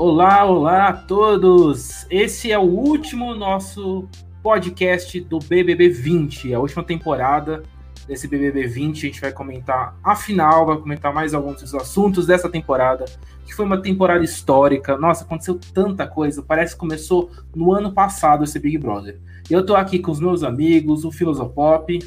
[0.00, 2.06] Olá, olá a todos!
[2.08, 4.08] Esse é o último nosso
[4.42, 7.62] podcast do BBB 20, a última temporada
[8.08, 8.96] desse BBB 20.
[8.96, 13.04] A gente vai comentar a final, vai comentar mais alguns dos assuntos dessa temporada,
[13.44, 14.96] que foi uma temporada histórica.
[14.96, 19.20] Nossa, aconteceu tanta coisa, parece que começou no ano passado esse Big Brother.
[19.50, 21.98] Eu tô aqui com os meus amigos, o Filosopop.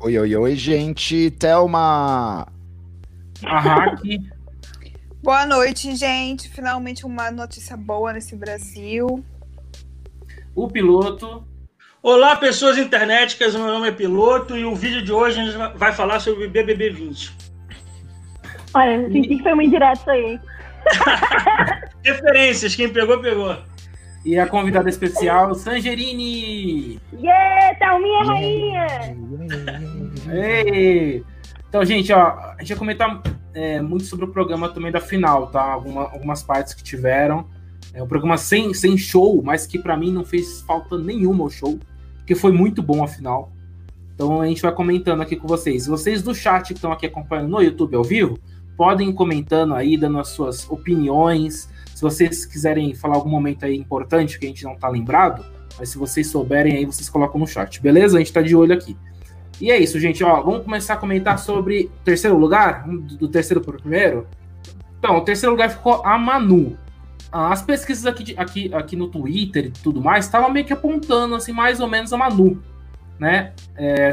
[0.00, 1.30] Oi, oi, oi, gente.
[1.32, 2.46] Thelma!
[3.44, 4.00] A Hack.
[5.22, 6.48] Boa noite, gente.
[6.48, 9.24] Finalmente uma notícia boa nesse Brasil.
[10.52, 11.46] O piloto.
[12.02, 13.54] Olá, pessoas internéticas.
[13.54, 16.90] Meu nome é Piloto e o vídeo de hoje a gente vai falar sobre BBB
[16.90, 17.36] 20.
[18.74, 20.40] Olha, senti que foi muito direto isso aí.
[22.04, 23.56] Referências, quem pegou, pegou.
[24.24, 27.00] E a convidada especial, Sangerini.
[27.12, 28.86] Yeah, Thalminha rainha!
[30.32, 31.24] Ei!
[31.68, 33.22] Então, gente, ó, a gente vai comentar
[33.54, 35.62] é, muito sobre o programa também da final, tá?
[35.62, 37.46] Alguma, algumas partes que tiveram.
[37.94, 41.50] É um programa sem, sem show, mas que para mim não fez falta nenhuma o
[41.50, 41.78] show,
[42.16, 43.52] porque foi muito bom a final.
[44.14, 45.86] Então a gente vai comentando aqui com vocês.
[45.86, 48.38] Vocês do chat que estão aqui acompanhando no YouTube ao vivo,
[48.76, 51.68] podem comentando aí, dando as suas opiniões.
[51.94, 55.44] Se vocês quiserem falar algum momento aí importante que a gente não tá lembrado,
[55.78, 58.16] mas se vocês souberem aí, vocês colocam no chat, beleza?
[58.16, 58.96] A gente tá de olho aqui.
[59.60, 60.22] E é isso, gente.
[60.24, 64.26] Ó, vamos começar a comentar sobre terceiro lugar, do terceiro para o primeiro.
[64.98, 66.76] Então, o terceiro lugar ficou a Manu.
[67.30, 71.52] As pesquisas aqui, aqui, aqui no Twitter e tudo mais estavam meio que apontando assim,
[71.52, 72.62] mais ou menos a Manu.
[73.18, 73.52] Né?
[73.76, 74.10] É,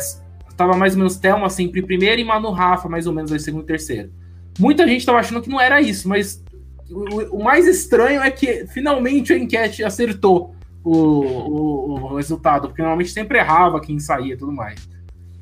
[0.56, 3.64] tava mais ou menos Thelma sempre primeiro e Manu Rafa, mais ou menos aí, segundo
[3.64, 4.12] e terceiro.
[4.58, 6.44] Muita gente estava achando que não era isso, mas
[6.90, 12.82] o, o, mais estranho é que finalmente a enquete acertou o, o, o resultado, porque
[12.82, 14.88] normalmente sempre errava quem saía e tudo mais.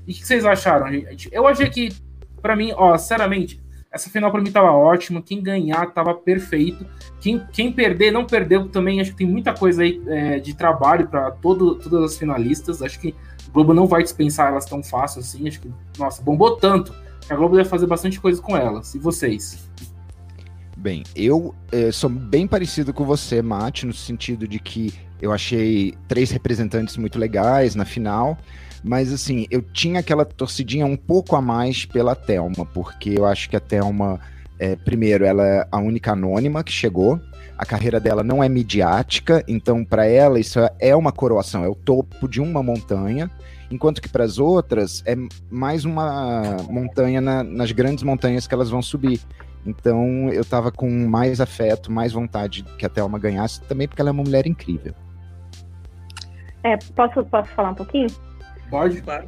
[0.08, 1.30] E o que vocês acharam, gente?
[1.32, 1.94] Eu achei que,
[2.42, 5.22] para mim, ó, sinceramente, essa final para mim tava ótima.
[5.22, 6.86] Quem ganhar tava perfeito.
[7.20, 9.02] Quem, quem perder, não perdeu também.
[9.02, 12.82] Acho que tem muita coisa aí é, de trabalho para todas as finalistas.
[12.82, 13.14] Acho que
[13.48, 15.48] o Globo não vai dispensar elas tão fácil assim.
[15.48, 16.94] Acho que, nossa, bombou tanto.
[17.26, 18.96] Que a Globo deve fazer bastante coisa com elas.
[18.96, 19.70] E vocês?
[20.78, 25.96] Bem, eu é, sou bem parecido com você, Mate, no sentido de que eu achei
[26.08, 28.38] três representantes muito legais na final.
[28.88, 33.50] Mas assim, eu tinha aquela torcidinha um pouco a mais pela Thelma, porque eu acho
[33.50, 34.18] que a Thelma,
[34.58, 37.20] é, primeiro, ela é a única anônima que chegou.
[37.58, 41.76] A carreira dela não é midiática, então para ela isso é uma coroação, é o
[41.76, 43.30] topo de uma montanha,
[43.70, 45.16] enquanto que para as outras é
[45.50, 49.20] mais uma montanha na, nas grandes montanhas que elas vão subir.
[49.66, 54.12] Então eu tava com mais afeto, mais vontade que a Thelma ganhasse, também porque ela
[54.12, 54.94] é uma mulher incrível.
[56.64, 58.08] É, posso, posso falar um pouquinho?
[58.70, 59.28] Pode, claro.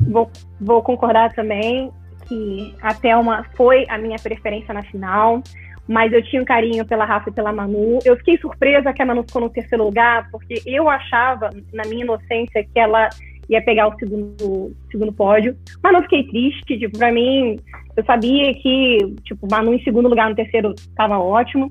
[0.00, 1.90] Vou, vou concordar também
[2.26, 5.42] que a Thelma foi a minha preferência na final,
[5.88, 7.98] mas eu tinha um carinho pela Rafa e pela Manu.
[8.04, 12.04] Eu fiquei surpresa que a Manu ficou no terceiro lugar, porque eu achava, na minha
[12.04, 13.08] inocência, que ela
[13.48, 16.78] ia pegar o segundo, segundo pódio, mas não fiquei triste.
[16.78, 17.58] Tipo, pra mim,
[17.96, 21.70] eu sabia que, tipo, Manu em segundo lugar, no terceiro, estava ótimo.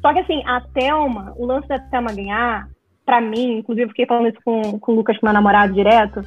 [0.00, 2.68] Só que, assim, a Thelma, o lance da Thelma ganhar,
[3.06, 6.20] para mim, inclusive eu fiquei falando isso com, com o Lucas, meu namorado direto,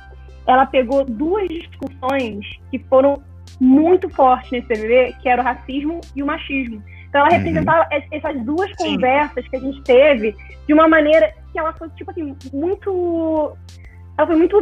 [0.48, 3.22] ela pegou duas discussões que foram
[3.60, 6.82] muito fortes nesse BBB, que era o racismo e o machismo.
[7.10, 7.38] Então ela uhum.
[7.38, 8.02] representava uhum.
[8.12, 8.94] essas duas Sim.
[8.94, 10.36] conversas que a gente teve
[10.66, 13.58] de uma maneira que ela foi, tipo assim, muito.
[14.18, 14.58] Ela foi muito.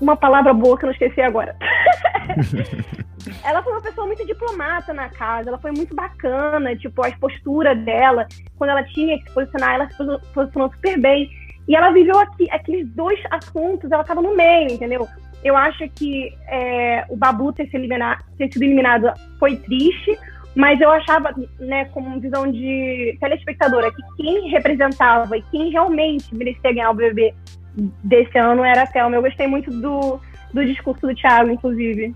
[0.00, 1.54] Uma palavra boa que eu não esqueci agora.
[3.44, 7.74] ela foi uma pessoa muito diplomata na casa, ela foi muito bacana, tipo, a postura
[7.74, 9.96] dela, quando ela tinha que se posicionar, ela se
[10.32, 11.30] posicionou super bem.
[11.68, 15.06] E ela viveu aqui, aqueles dois assuntos, ela estava no meio, entendeu?
[15.44, 20.18] Eu acho que é, o Babu ter, se eliminado, ter sido eliminado foi triste,
[20.54, 26.72] mas eu achava, né, como visão de telespectadora, que quem representava e quem realmente merecia
[26.72, 27.34] ganhar o BBB
[27.74, 29.16] desse ano era a Thelma.
[29.16, 30.20] Eu gostei muito do,
[30.52, 32.14] do discurso do Thiago, inclusive.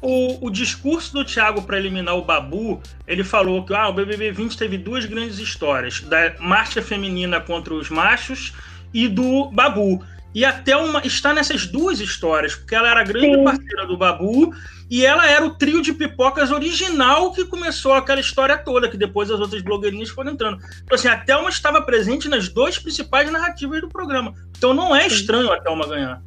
[0.00, 4.32] O, o discurso do Thiago para eliminar o Babu, ele falou que ah, o BBB
[4.32, 8.52] 20 teve duas grandes histórias, da marcha feminina contra os machos
[8.92, 10.04] e do Babu.
[10.34, 13.44] E a Thelma está nessas duas histórias, porque ela era grande Sim.
[13.44, 14.52] parceira do Babu
[14.90, 19.30] e ela era o trio de pipocas original que começou aquela história toda, que depois
[19.30, 20.58] as outras blogueirinhas foram entrando.
[20.82, 24.34] Então, assim, a Thelma estava presente nas duas principais narrativas do programa.
[24.56, 26.22] Então não é estranho a Thelma ganhar.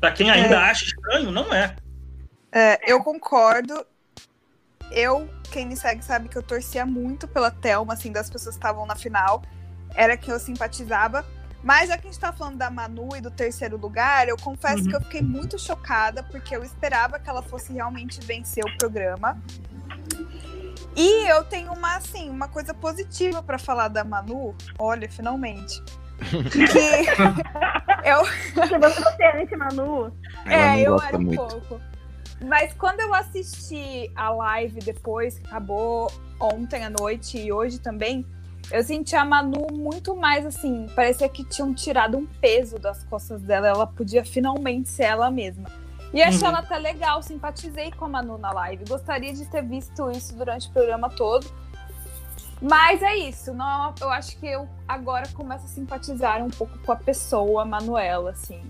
[0.00, 0.58] Para quem ainda é.
[0.58, 1.76] acha estranho, não é.
[2.52, 3.84] É, eu concordo.
[4.90, 8.58] Eu, quem me segue sabe que eu torcia muito pela Thelma, assim, das pessoas que
[8.58, 9.42] estavam na final.
[9.94, 11.26] Era que eu simpatizava.
[11.62, 14.84] Mas já que a gente tá falando da Manu e do terceiro lugar, eu confesso
[14.84, 14.88] uhum.
[14.88, 19.40] que eu fiquei muito chocada, porque eu esperava que ela fosse realmente vencer o programa.
[20.94, 24.54] E eu tenho uma, assim, uma coisa positiva pra falar da Manu.
[24.78, 25.82] Olha, finalmente.
[26.18, 26.58] que
[28.04, 28.24] eu,
[28.80, 30.12] você é anti-Manu,
[30.44, 31.36] é, eu era um muito.
[31.36, 31.80] pouco.
[32.44, 38.24] Mas quando eu assisti a live depois, que acabou ontem à noite e hoje também,
[38.70, 40.86] eu senti a Manu muito mais assim.
[40.94, 43.68] Parecia que tinham tirado um peso das costas dela.
[43.68, 45.68] Ela podia finalmente ser ela mesma.
[46.12, 46.46] E achei Uhum.
[46.48, 48.84] ela até legal, simpatizei com a Manu na live.
[48.88, 51.46] Gostaria de ter visto isso durante o programa todo.
[52.60, 56.90] Mas é isso, não, eu acho que eu agora começo a simpatizar um pouco com
[56.90, 58.60] a pessoa, a Manuela, assim.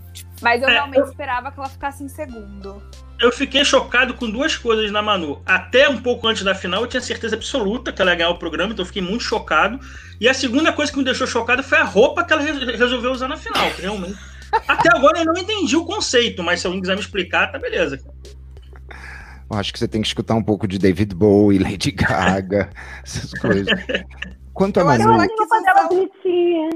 [0.42, 2.82] Mas eu É, realmente eu- esperava que ela ficasse em segundo.
[3.20, 5.43] Eu fiquei chocado com duas coisas na Manu.
[5.44, 8.38] Até um pouco antes da final, eu tinha certeza absoluta que ela ia ganhar o
[8.38, 9.81] programa, então eu fiquei muito chocado.
[10.20, 13.11] E a segunda coisa que me deixou chocado foi a roupa que ela re- resolveu
[13.11, 14.17] usar na final, que realmente.
[14.69, 18.00] Até agora eu não entendi o conceito, mas se alguém quiser me explicar, tá beleza.
[19.50, 22.70] Eu acho que você tem que escutar um pouco de David Bowie, Lady Gaga,
[23.05, 23.67] essas coisas.
[24.53, 26.70] Quanto a Eu acho Manu, ela a roupa dela bonitinha.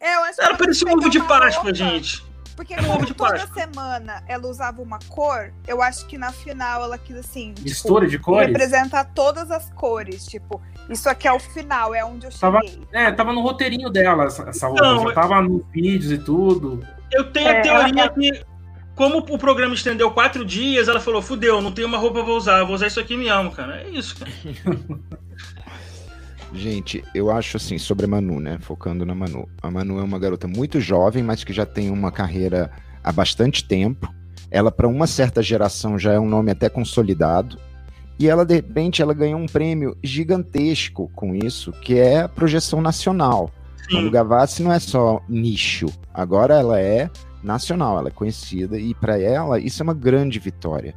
[0.00, 2.24] É, eu acho que Ela ela parecia um ovo de Páscoa, roupa, gente.
[2.60, 3.54] Porque como de toda Páscoa.
[3.54, 7.54] semana ela usava uma cor, eu acho que na final ela quis assim.
[7.62, 8.48] Mistura de cores?
[8.48, 10.26] Representar todas as cores.
[10.26, 10.60] Tipo,
[10.90, 12.86] isso aqui é o final, é onde eu Tava- cheguei.
[12.92, 16.86] É, tava no roteirinho dela essa, essa já eu- tava nos vídeos e tudo.
[17.10, 18.44] Eu tenho É, a teoria ela- que,
[18.94, 22.62] como o programa estendeu quatro dias, ela falou: fudeu, não tenho uma roupa pra usar,
[22.64, 23.80] vou usar isso aqui e me amo, cara.
[23.80, 24.30] É isso, cara.
[26.52, 28.58] gente, eu acho assim, sobre a Manu, né?
[28.60, 29.48] Focando na Manu.
[29.62, 32.70] A Manu é uma garota muito jovem, mas que já tem uma carreira
[33.02, 34.12] há bastante tempo.
[34.50, 37.58] Ela, para uma certa geração, já é um nome até consolidado.
[38.18, 42.82] E ela, de repente, ela ganhou um prêmio gigantesco com isso, que é a projeção
[42.82, 43.50] nacional.
[43.90, 44.12] Manu Sim.
[44.12, 47.10] Gavassi não é só nicho, agora ela é
[47.42, 50.94] nacional, ela é conhecida e para ela isso é uma grande vitória.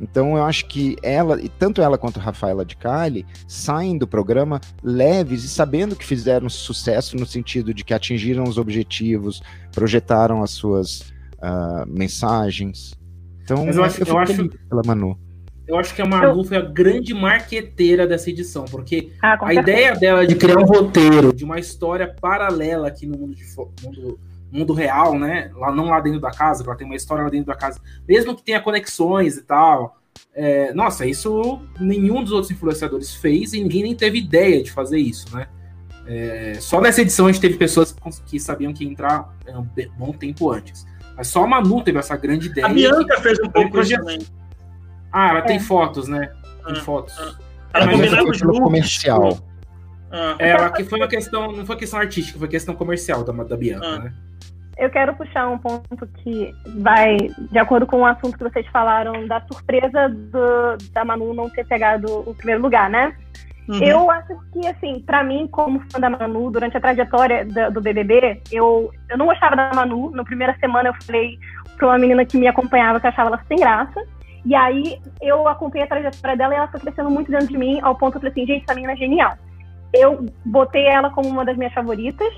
[0.00, 4.06] Então eu acho que ela, e tanto ela quanto a Rafaela de Cali, saem do
[4.06, 9.40] programa leves e sabendo que fizeram sucesso no sentido de que atingiram os objetivos,
[9.72, 12.94] projetaram as suas ah, mensagens.
[13.42, 15.18] Então Mas eu acho- eu fico acho- pela Manu.
[15.66, 19.60] Eu acho que a Manu foi a grande marqueteira dessa edição, porque Ah, a certeza.
[19.60, 23.70] ideia dela de criar um roteiro, de uma história paralela aqui no mundo, de fo-
[23.82, 24.18] mundo,
[24.54, 25.50] mundo real, né?
[25.56, 28.34] Lá, não lá dentro da casa, ela tem uma história lá dentro da casa, mesmo
[28.36, 29.98] que tenha conexões e tal.
[30.32, 34.98] é, nossa, isso nenhum dos outros influenciadores fez e ninguém nem teve ideia de fazer
[34.98, 35.48] isso, né?
[36.06, 37.94] É, só nessa edição a gente teve pessoas
[38.26, 39.66] que, sabiam que ia entrar é, um
[39.98, 40.86] bom tempo antes.
[41.16, 42.66] Mas só a Manu teve essa grande ideia.
[42.66, 44.18] A Bianca fez um pouco isso também.
[45.10, 45.60] Ah, ela tem É.
[45.60, 46.30] fotos, né?
[46.66, 47.14] Tem Ah, fotos.
[47.18, 47.34] ah.
[47.74, 48.60] É, Ela mas essa combinava os looks.
[48.60, 49.38] comercial.
[50.16, 53.56] Ah, Ela que foi uma questão, não foi questão artística, foi questão comercial da, da
[53.56, 53.98] Bianca, Ah.
[53.98, 54.12] né?
[54.76, 57.16] Eu quero puxar um ponto que vai
[57.50, 61.64] de acordo com o assunto que vocês falaram da surpresa do- da Manu não ter
[61.66, 63.14] pegado o primeiro lugar, né?
[63.68, 63.82] uhum.
[63.82, 67.80] Eu acho que, assim, pra mim, como fã da Manu, durante a trajetória da- do
[67.80, 70.10] BBB, eu, eu não gostava da Manu.
[70.10, 71.38] Na primeira semana eu falei
[71.76, 74.00] pra uma menina que me acompanhava que achava ela sem graça.
[74.44, 77.78] E aí eu acompanhei a trajetória dela e ela foi crescendo muito dentro de mim,
[77.80, 79.38] ao ponto que eu falei assim, gente, essa menina é genial.
[79.94, 82.32] Eu botei ela como uma das minhas favoritas.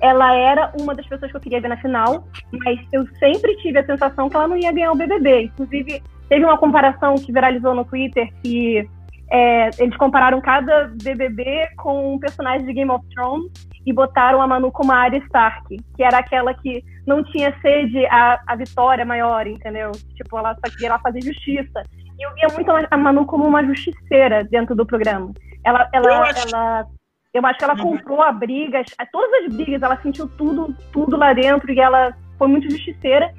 [0.00, 3.78] Ela era uma das pessoas que eu queria ver na final, mas eu sempre tive
[3.78, 5.44] a sensação que ela não ia ganhar o BBB.
[5.44, 8.88] Inclusive, teve uma comparação que viralizou no Twitter que
[9.30, 13.50] é, eles compararam cada BBB com um personagem de Game of Thrones
[13.84, 18.04] e botaram a Manu como a Arya Stark, que era aquela que não tinha sede
[18.06, 19.92] à, à vitória maior, entendeu?
[20.14, 21.82] Tipo, ela só queria lá fazer justiça.
[22.18, 25.32] E eu via muito a Manu como uma justiceira dentro do programa.
[25.64, 26.86] Ela, ela, Eu acho- ela,
[27.32, 27.82] eu acho que ela Uhum.
[27.96, 32.14] comprou a brigas, a- todas as brigas, ela sentiu tudo, tudo lá dentro e ela
[32.38, 33.32] foi muito justiceira.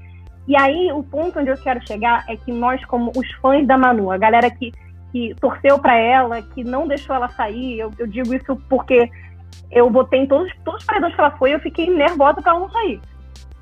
[0.47, 3.77] E aí, o ponto onde eu quero chegar é que nós, como os fãs da
[3.77, 4.71] Manu, a galera que,
[5.11, 9.09] que torceu pra ela, que não deixou ela sair, eu, eu digo isso porque
[9.71, 12.59] eu botei em todos, todos os paredões que ela foi, eu fiquei nervosa pra ela
[12.59, 12.99] não sair.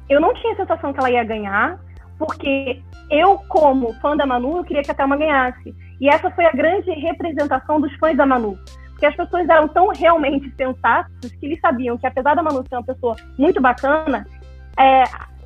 [0.10, 1.80] Eu não tinha a sensação que ela ia ganhar,
[2.18, 5.74] porque eu, como fã da Manu, eu queria que a Thelma ganhasse.
[6.04, 8.60] E essa foi a grande representação dos fãs da Manu.
[8.90, 12.76] Porque as pessoas eram tão realmente sensatas que eles sabiam que, apesar da Manu ser
[12.76, 14.28] uma pessoa muito bacana,
[14.78, 15.04] é,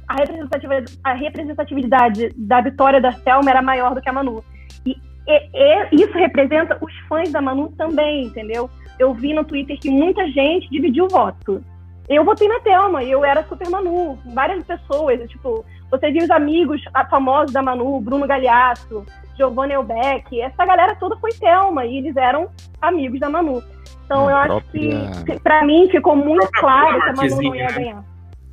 [0.07, 4.43] a, representatividade, a representatividade da vitória da Thelma era maior do que a Manu.
[4.83, 4.93] E,
[5.27, 8.67] e- e isso representa os fãs da Manu também, entendeu?
[8.97, 11.63] Eu vi no Twitter que muita gente dividiu o voto.
[12.09, 14.17] Eu votei na Thelma eu era super Manu.
[14.33, 19.05] Várias pessoas, tipo, você viu os amigos famosos da Manu, Bruno Galhaço,
[19.37, 22.49] Giovanni Elbeck, essa galera toda foi Thelma e eles eram
[22.81, 23.61] amigos da Manu.
[24.05, 27.35] Então A eu acho própria- que, pra mim, ficou muito própria claro que a Manu
[27.43, 27.73] não ia né?
[27.73, 28.05] ganhar.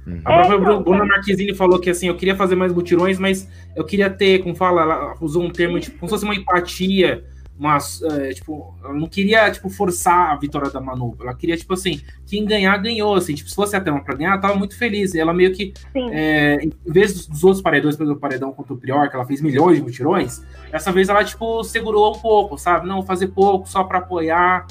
[0.07, 0.21] Uhum.
[0.25, 1.07] A É, própria então, Bru- Bruna.
[1.07, 4.83] Marquezine falou que assim, eu queria fazer mais mutirões, mas eu queria ter, como fala,
[4.83, 7.25] ela usou um termo tipo, como se fosse uma empatia
[7.57, 7.79] uma
[8.11, 11.17] é, tipo, ela não queria tipo forçar a vitória da Manu.
[11.21, 14.33] Ela queria tipo assim, quem ganhar ganhou, assim, tipo, se fosse até uma para ganhar,
[14.33, 15.15] ela tava muito feliz.
[15.15, 15.73] E ela meio que
[16.11, 19.77] é, em vez dos, outros paredões, pelo paredão contra o Prior, que ela fez milhões
[19.77, 22.89] de mutirões, dessa vez ela tipo segurou um pouco, sabe?
[22.89, 24.67] Não fazer pouco só para apoiar.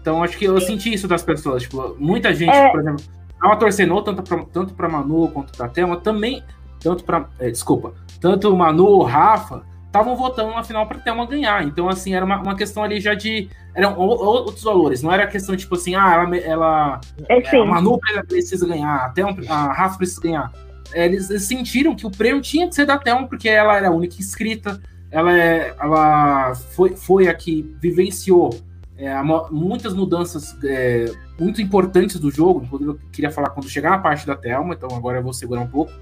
[0.00, 2.70] Então acho que eu senti isso das pessoas, tipo, muita gente, é...
[2.70, 3.04] por exemplo,
[3.38, 6.42] tava torcendo tanto pra, tanto para Manu quanto para Thelma, também
[6.80, 11.26] tanto para, é, desculpa, tanto o Manu, Rafa, estavam votando na final para ter uma
[11.26, 11.64] ganhar.
[11.64, 13.50] Então, assim, era uma, uma questão ali já de.
[13.74, 16.36] Eram outros valores, não era questão tipo assim, ah, ela.
[16.36, 20.52] ela é, a Manu precisa ganhar, até a Rafa precisa ganhar.
[20.92, 23.92] Eles, eles, sentiram que o prêmio tinha que ser da Thelma, porque ela era a
[23.92, 24.80] única inscrita,
[25.10, 28.50] ela, é, ela foi, foi a que vivenciou
[28.96, 29.14] é,
[29.50, 32.66] muitas mudanças é, muito importantes do jogo.
[32.80, 35.68] Eu queria falar quando chegar a parte da Thelma, então agora eu vou segurar um
[35.68, 35.92] pouco.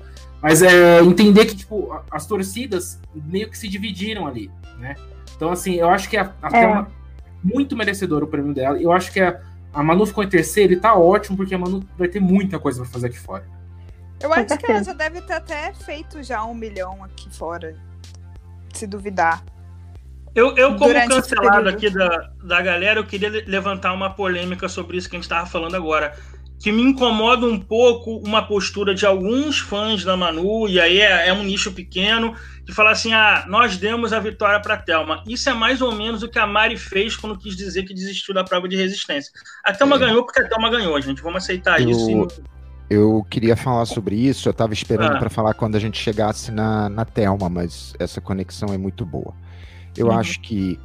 [0.40, 4.94] Mas é entender que, tipo, as torcidas meio que se dividiram ali, né?
[5.34, 6.50] Então, assim, eu acho que a, a é.
[6.50, 6.90] Thelma
[7.42, 8.80] muito merecedora o prêmio dela.
[8.80, 9.40] Eu acho que a,
[9.72, 12.82] a Manu ficou em terceiro e tá ótimo, porque a Manu vai ter muita coisa
[12.82, 13.44] pra fazer aqui fora.
[14.20, 17.76] Eu acho que ela já deve ter até feito já um milhão aqui fora,
[18.74, 19.44] se duvidar.
[20.34, 24.96] Eu, eu como Durante cancelado aqui da, da galera, eu queria levantar uma polêmica sobre
[24.96, 26.16] isso que a gente estava falando agora
[26.58, 31.28] que me incomoda um pouco uma postura de alguns fãs da Manu, e aí é,
[31.28, 32.34] é um nicho pequeno,
[32.64, 35.22] de falar assim: ah, nós demos a vitória para a Thelma.
[35.26, 38.34] Isso é mais ou menos o que a Mari fez quando quis dizer que desistiu
[38.34, 39.32] da prova de resistência.
[39.64, 39.98] A Thelma é.
[40.00, 41.22] ganhou porque a Thelma ganhou, gente.
[41.22, 42.28] Vamos aceitar eu, isso.
[42.90, 45.18] Eu queria falar sobre isso, eu estava esperando ah.
[45.18, 49.34] para falar quando a gente chegasse na, na Thelma, mas essa conexão é muito boa.
[49.96, 50.18] Eu uhum.
[50.18, 50.78] acho que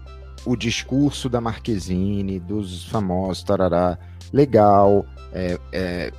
[0.46, 3.98] o discurso da Marquezine, dos famosos, tarará,
[4.32, 6.12] legal é, é,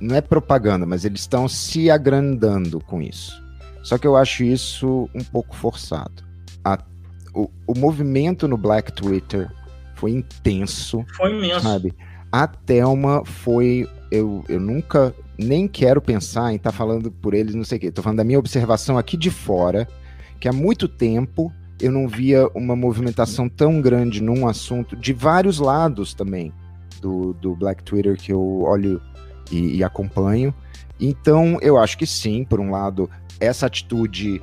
[0.00, 3.42] não é propaganda, mas eles estão se agrandando com isso.
[3.82, 6.24] Só que eu acho isso um pouco forçado.
[6.64, 6.78] A,
[7.34, 9.50] o, o movimento no Black Twitter
[9.94, 11.04] foi intenso.
[11.16, 11.60] Foi imenso.
[11.60, 11.94] Sabe?
[12.32, 13.88] A Thelma foi.
[14.10, 17.80] Eu, eu nunca nem quero pensar em estar tá falando por eles, não sei o
[17.80, 17.86] quê.
[17.88, 19.86] Estou falando da minha observação aqui de fora,
[20.40, 25.58] que há muito tempo eu não via uma movimentação tão grande num assunto de vários
[25.58, 26.52] lados também
[27.00, 29.00] do, do Black Twitter que eu olho
[29.50, 30.54] e, e acompanho.
[30.98, 34.40] Então, eu acho que sim, por um lado, essa atitude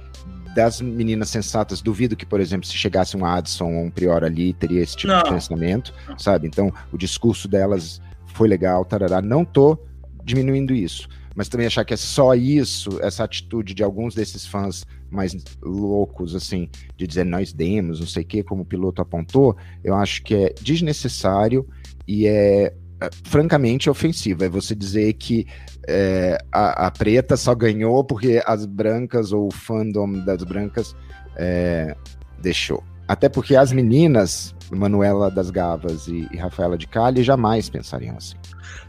[0.55, 4.53] das meninas sensatas, duvido que, por exemplo, se chegasse um Addison ou um Prior ali,
[4.53, 5.23] teria esse tipo não.
[5.23, 6.47] de pensamento, sabe?
[6.47, 9.19] Então, o discurso delas foi legal, tarará.
[9.21, 9.77] Não tô
[10.23, 14.85] diminuindo isso, mas também achar que é só isso, essa atitude de alguns desses fãs
[15.13, 19.55] mais loucos, assim, de dizer nós demos, não sei o que, como o piloto apontou,
[19.83, 21.67] eu acho que é desnecessário
[22.07, 24.43] e é, é francamente ofensivo.
[24.43, 25.47] É você dizer que
[25.87, 30.95] é, a, a, preta só ganhou porque as brancas ou o fandom das brancas
[31.35, 31.95] é,
[32.41, 32.83] deixou.
[33.07, 38.37] Até porque as meninas, Manuela das Gavas e, e Rafaela de Cali, jamais pensariam assim.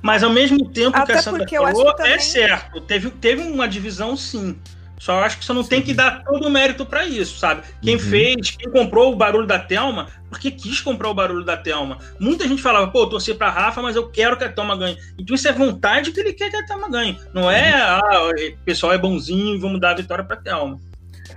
[0.00, 2.12] Mas ao mesmo tempo Até que a Sandra falou, é também...
[2.12, 2.80] é certo.
[2.82, 4.56] Teve, teve uma divisão sim.
[4.98, 5.70] Só acho que você não Sim.
[5.70, 7.62] tem que dar todo o mérito para isso, sabe?
[7.82, 8.00] Quem uhum.
[8.00, 11.98] fez, quem comprou o barulho da Thelma, porque quis comprar o barulho da Thelma.
[12.18, 14.96] Muita gente falava, pô, eu torci pra Rafa, mas eu quero que a Thelma ganhe.
[15.18, 17.18] Então isso é vontade que ele quer que a Thelma ganhe.
[17.32, 18.00] Não é, uhum.
[18.02, 20.78] ah, o pessoal é bonzinho vamos dar a vitória pra Thelma.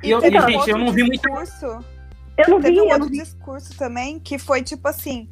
[0.04, 1.28] E, eu, e, gente, eu não vi muito.
[1.28, 2.64] Eu não vi.
[2.66, 5.28] Teve um outro discurso também que foi tipo assim: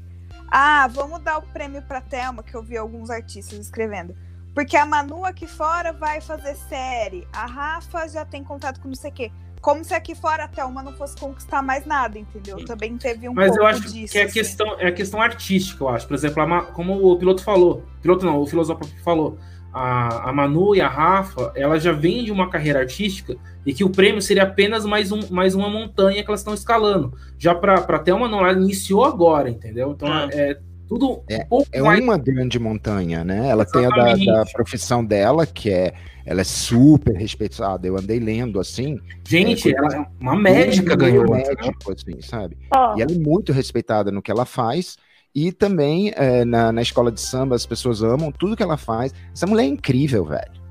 [0.49, 4.15] ah, vamos dar o prêmio pra Thelma, que eu vi alguns artistas escrevendo.
[4.55, 7.27] Porque a Manu aqui fora vai fazer série.
[7.33, 9.31] A Rafa já tem contato com não sei o quê.
[9.59, 12.63] Como se aqui fora a Thelma não fosse conquistar mais nada, entendeu?
[12.65, 14.33] Também teve um Mas pouco eu acho disso, que é, assim.
[14.33, 16.07] questão, é a questão artística, eu acho.
[16.07, 17.83] Por exemplo, a, como o piloto falou.
[18.01, 19.37] Piloto não, o filósofo falou.
[19.73, 23.35] A, a Manu e a Rafa, ela já vem de uma carreira artística
[23.65, 27.13] e que o prêmio seria apenas mais, um, mais uma montanha que elas estão escalando.
[27.37, 29.91] Já para a Thelma, não, ela iniciou agora, entendeu?
[29.91, 30.29] Então, ah.
[30.31, 30.57] é,
[30.87, 31.99] tudo é, um é mais...
[31.99, 33.49] uma grande montanha, né?
[33.49, 34.19] Ela Exatamente.
[34.19, 35.93] tem a da, da, profissão dela, que é
[36.25, 37.87] ela é super respeitada.
[37.87, 38.99] Eu andei lendo assim.
[39.27, 41.29] Gente, é, ela é uma médica ganhou.
[41.29, 42.57] Médico, assim, sabe?
[42.75, 42.97] Oh.
[42.97, 44.97] E ela é muito respeitada no que ela faz.
[45.33, 49.13] E também é, na, na escola de samba, as pessoas amam tudo que ela faz.
[49.33, 50.64] Essa mulher é incrível, velho.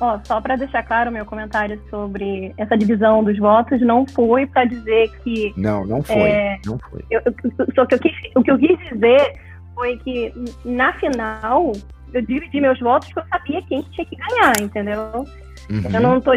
[0.00, 4.46] Ó, só para deixar claro o meu comentário sobre essa divisão dos votos, não foi
[4.46, 5.52] para dizer que.
[5.56, 6.16] Não, não foi.
[6.16, 7.04] É, não foi.
[7.10, 7.34] Eu, eu,
[7.74, 9.40] só que eu quis, o que eu quis dizer
[9.74, 10.32] foi que
[10.64, 11.72] na final
[12.12, 15.24] eu dividi meus votos porque eu sabia quem tinha que ganhar, entendeu?
[15.70, 15.90] Uhum.
[15.92, 16.32] Eu não tô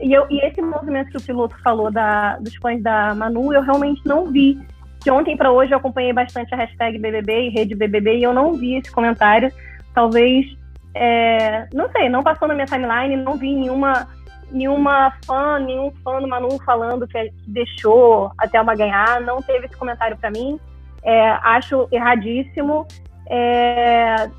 [0.00, 3.62] e, eu, e esse movimento que o piloto falou da, dos fãs da Manu, eu
[3.62, 4.58] realmente não vi.
[5.02, 8.32] De ontem para hoje eu acompanhei bastante a hashtag BBB e rede BBB e eu
[8.32, 9.52] não vi esse comentário.
[9.94, 10.46] Talvez
[10.94, 14.06] é, não sei, não passou na minha timeline, não vi nenhuma
[14.50, 19.76] nenhuma fã, nenhum fã do Manu falando que deixou a Thelma ganhar, não teve esse
[19.76, 20.60] comentário para mim.
[21.02, 22.86] É, acho erradíssimo.
[23.28, 24.30] É,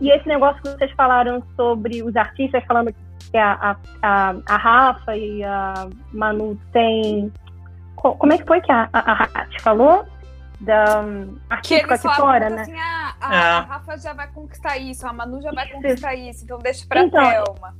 [0.00, 2.94] e esse negócio que vocês falaram sobre os artistas falando
[3.30, 7.32] que a, a, a Rafa e a Manu têm.
[7.96, 10.04] Como é que foi que a, a, a falou?
[10.60, 12.62] Da um, artística aqui fora, né?
[12.62, 13.38] Assim, ah, a, é.
[13.38, 17.02] a, Rafa já vai conquistar isso, a Manu já vai conquistar isso, então deixa pra
[17.02, 17.74] então, Thelma.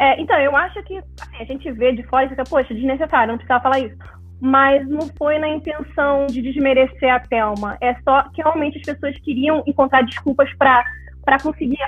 [0.00, 3.28] É, então, eu acho que assim, a gente vê de fora e fica, poxa, desnecessário,
[3.28, 3.96] não precisava falar isso.
[4.40, 7.76] Mas não foi na intenção de desmerecer a Thelma.
[7.80, 11.78] É só que realmente as pessoas queriam encontrar desculpas para conseguir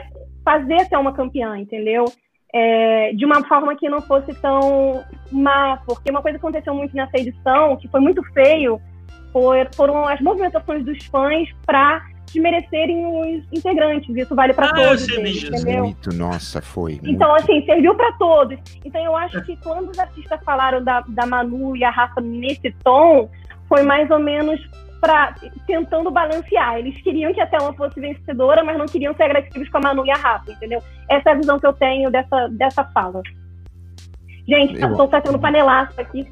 [0.44, 2.04] fazer a Thelma campeã, entendeu?
[2.52, 5.78] É, de uma forma que não fosse tão má.
[5.84, 8.80] Porque uma coisa que aconteceu muito nessa edição, que foi muito feio,
[9.75, 14.14] foram as movimentações dos fãs para desmerecerem os integrantes.
[14.14, 15.09] Isso vale para ah, todos.
[15.09, 15.85] Eles, entendeu?
[15.85, 17.00] Muito, nossa, foi.
[17.05, 17.43] Então, muito.
[17.43, 18.59] assim, serviu para todos.
[18.85, 22.73] Então, eu acho que quando os artistas falaram da, da Manu e a Rafa nesse
[22.83, 23.31] tom,
[23.69, 24.61] foi mais ou menos
[25.00, 25.35] para
[25.67, 26.79] tentando balancear.
[26.79, 30.07] Eles queriam que a Thelma fosse vencedora, mas não queriam ser agressivos com a Manu
[30.07, 30.83] e a Rafa, entendeu?
[31.11, 33.21] Essa é a visão que eu tenho dessa, dessa fala.
[34.47, 36.26] Gente, estou fazendo panelaço aqui.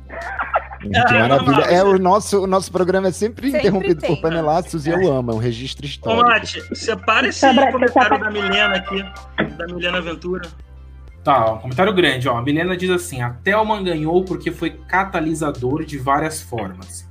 [0.83, 1.63] Que ah, maravilha.
[1.63, 4.93] É, o nosso, o nosso programa é sempre, sempre interrompido tem, por panelaços né?
[4.93, 6.27] e eu amo, é um registro histórico.
[6.27, 9.05] Ô, Mate, separa esse comentário da Milena aqui,
[9.57, 10.49] da Milena Ventura.
[11.23, 12.37] Tá, um comentário grande, ó.
[12.37, 17.09] A Milena diz assim: a Thelma ganhou porque foi catalisador de várias formas.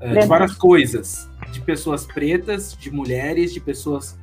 [0.00, 1.30] Eh, de várias coisas.
[1.52, 4.18] De pessoas pretas, de mulheres, de pessoas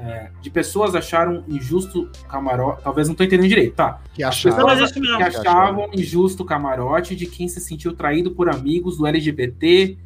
[0.00, 2.82] é, de pessoas acharam injusto camarote.
[2.82, 4.00] Talvez não estou entendendo direito, tá?
[4.14, 9.98] Que achavam, que achavam injusto camarote de quem se sentiu traído por amigos do LGBT.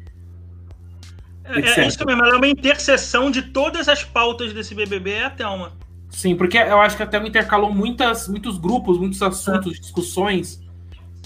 [1.45, 5.25] É, é isso mesmo, ela é uma interseção de todas as pautas desse BBB, é
[5.25, 5.73] a Thelma.
[6.09, 9.79] Sim, porque eu acho que a Thelma intercalou muitas, muitos grupos, muitos assuntos, é.
[9.79, 10.61] discussões,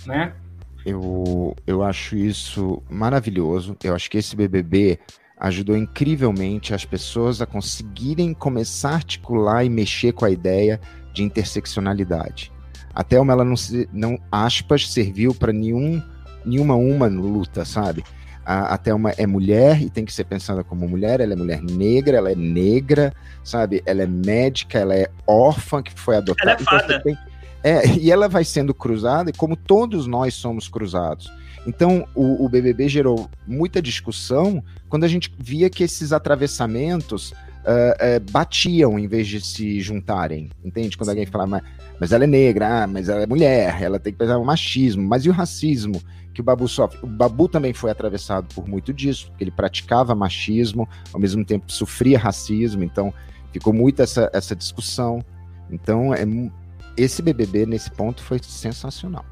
[0.05, 0.33] né?
[0.85, 3.75] Eu, eu acho isso maravilhoso.
[3.83, 4.99] Eu acho que esse BBB
[5.39, 10.79] ajudou incrivelmente as pessoas a conseguirem começar a articular e mexer com a ideia
[11.13, 12.51] de interseccionalidade.
[12.93, 16.01] A Thelma, ela não, se, não aspas, serviu para nenhum,
[16.43, 18.03] nenhuma uma luta, sabe?
[18.43, 21.61] A, a Thelma é mulher e tem que ser pensada como mulher, ela é mulher
[21.61, 23.83] negra, ela é negra, sabe?
[23.85, 26.51] Ela é médica, ela é órfã, que foi adotada.
[26.51, 26.95] Ela é fada.
[26.95, 27.17] Então, tem,
[27.63, 31.31] é, e ela vai sendo cruzada, como todos nós somos cruzados.
[31.67, 37.33] Então, o, o, BBB gerou muita discussão quando a gente via que esses atravessamentos uh,
[37.35, 40.97] uh, batiam em vez de se juntarem, entende?
[40.97, 41.63] Quando alguém fala, mas,
[41.99, 45.03] mas ela é negra, ah, mas ela é mulher, ela tem que pensar o machismo,
[45.03, 46.01] mas e o racismo
[46.33, 46.99] que o Babu sofre?
[47.03, 51.69] O Babu também foi atravessado por muito disso, porque ele praticava machismo, ao mesmo tempo
[51.69, 53.13] sofria racismo, então
[53.51, 55.21] ficou muito essa, essa discussão.
[55.69, 56.23] Então, é,
[56.95, 59.25] esse BBB, nesse ponto, foi sensacional.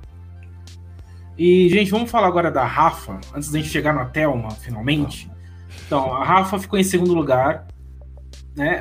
[1.38, 5.30] E, gente, vamos falar agora da Rafa, antes da gente chegar na Thelma, finalmente.
[5.86, 7.68] Então, a Rafa ficou em segundo lugar.
[8.56, 8.80] Né?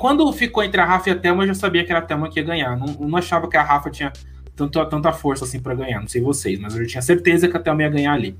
[0.00, 2.30] Quando ficou entre a Rafa e a Thelma, eu já sabia que era a Thelma
[2.30, 2.76] que ia ganhar.
[2.76, 4.12] Não, não achava que a Rafa tinha
[4.54, 7.56] tanto, tanta força assim para ganhar, não sei vocês, mas eu já tinha certeza que
[7.56, 8.36] a Thelma ia ganhar ali.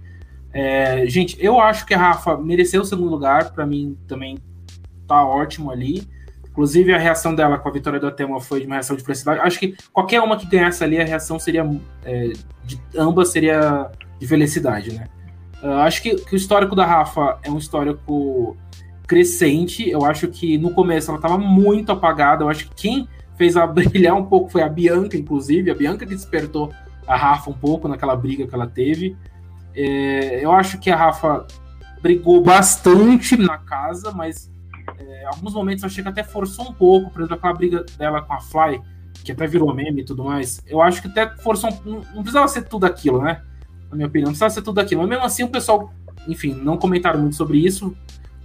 [0.53, 4.39] É, gente, eu acho que a Rafa mereceu o segundo lugar, para mim também
[5.07, 6.09] tá ótimo ali.
[6.57, 9.41] Inclusive, a reação dela com a vitória da Thelma foi de uma reação de felicidade.
[9.41, 11.69] Acho que qualquer uma que ganhasse ali, a reação seria.
[12.03, 12.33] É,
[12.65, 15.07] de ambas seria de felicidade, né?
[15.63, 18.57] Uh, acho que, que, o histórico da Rafa é um histórico
[19.07, 19.87] crescente.
[19.87, 22.43] Eu acho que no começo ela estava muito apagada.
[22.43, 25.71] Eu acho que quem fez ela brilhar um pouco foi a Bianca, inclusive.
[25.71, 26.73] A Bianca que despertou
[27.07, 29.15] a Rafa um pouco naquela briga que ela teve.
[29.75, 31.47] É, eu acho que a Rafa
[32.01, 34.51] brigou bastante na casa, mas
[34.99, 38.23] é, alguns momentos eu achei que até forçou um pouco, por exemplo, aquela briga dela
[38.23, 38.81] com a Fly,
[39.25, 40.63] que até virou meme e tudo mais.
[40.67, 41.71] Eu acho que até forçou.
[41.85, 43.43] Um, não precisava ser tudo aquilo, né?
[43.91, 45.03] Na minha opinião, não precisava ser tudo aquilo.
[45.03, 45.93] Mas mesmo assim, o pessoal,
[46.27, 47.97] enfim, não comentaram muito sobre isso.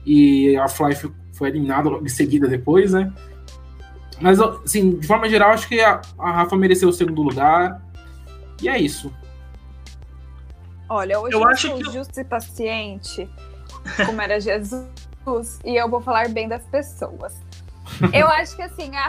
[0.05, 0.95] E a Fly
[1.33, 3.11] foi eliminada em seguida depois, né?
[4.19, 7.81] Mas, assim, de forma geral, acho que a, a Rafa mereceu o segundo lugar.
[8.61, 9.11] E é isso.
[10.87, 11.91] Olha, hoje eu, eu acho que...
[11.91, 13.29] justo e paciente,
[14.05, 15.10] como era Jesus
[15.63, 17.39] e eu vou falar bem das pessoas.
[18.13, 19.07] Eu acho que assim, a,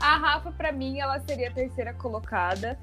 [0.00, 2.78] a Rafa, para mim, ela seria a terceira colocada.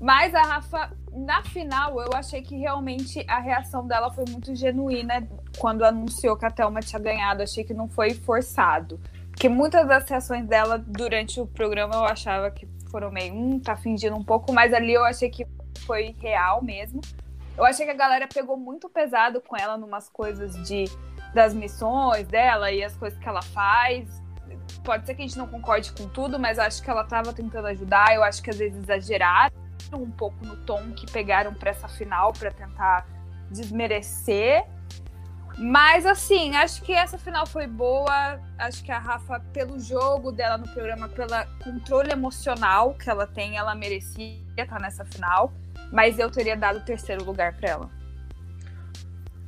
[0.00, 5.26] Mas a Rafa, na final, eu achei que realmente a reação dela foi muito genuína
[5.58, 7.42] quando anunciou que a Thelma tinha ganhado.
[7.42, 9.00] Achei que não foi forçado.
[9.30, 13.74] Porque muitas das reações dela durante o programa eu achava que foram meio, hum, tá
[13.74, 15.44] fingindo um pouco, mas ali eu achei que
[15.84, 17.00] foi real mesmo.
[17.56, 20.84] Eu achei que a galera pegou muito pesado com ela numas coisas de
[21.34, 24.22] das missões dela e as coisas que ela faz.
[24.84, 27.66] Pode ser que a gente não concorde com tudo, mas acho que ela estava tentando
[27.68, 28.14] ajudar.
[28.14, 29.54] Eu acho que às vezes exageraram.
[29.92, 33.06] um pouco no tom que pegaram para essa final para tentar
[33.50, 34.64] desmerecer.
[35.56, 38.40] Mas assim, acho que essa final foi boa.
[38.58, 41.30] Acho que a Rafa, pelo jogo dela no programa, pelo
[41.62, 45.52] controle emocional que ela tem, ela merecia estar nessa final.
[45.92, 48.03] Mas eu teria dado o terceiro lugar para ela.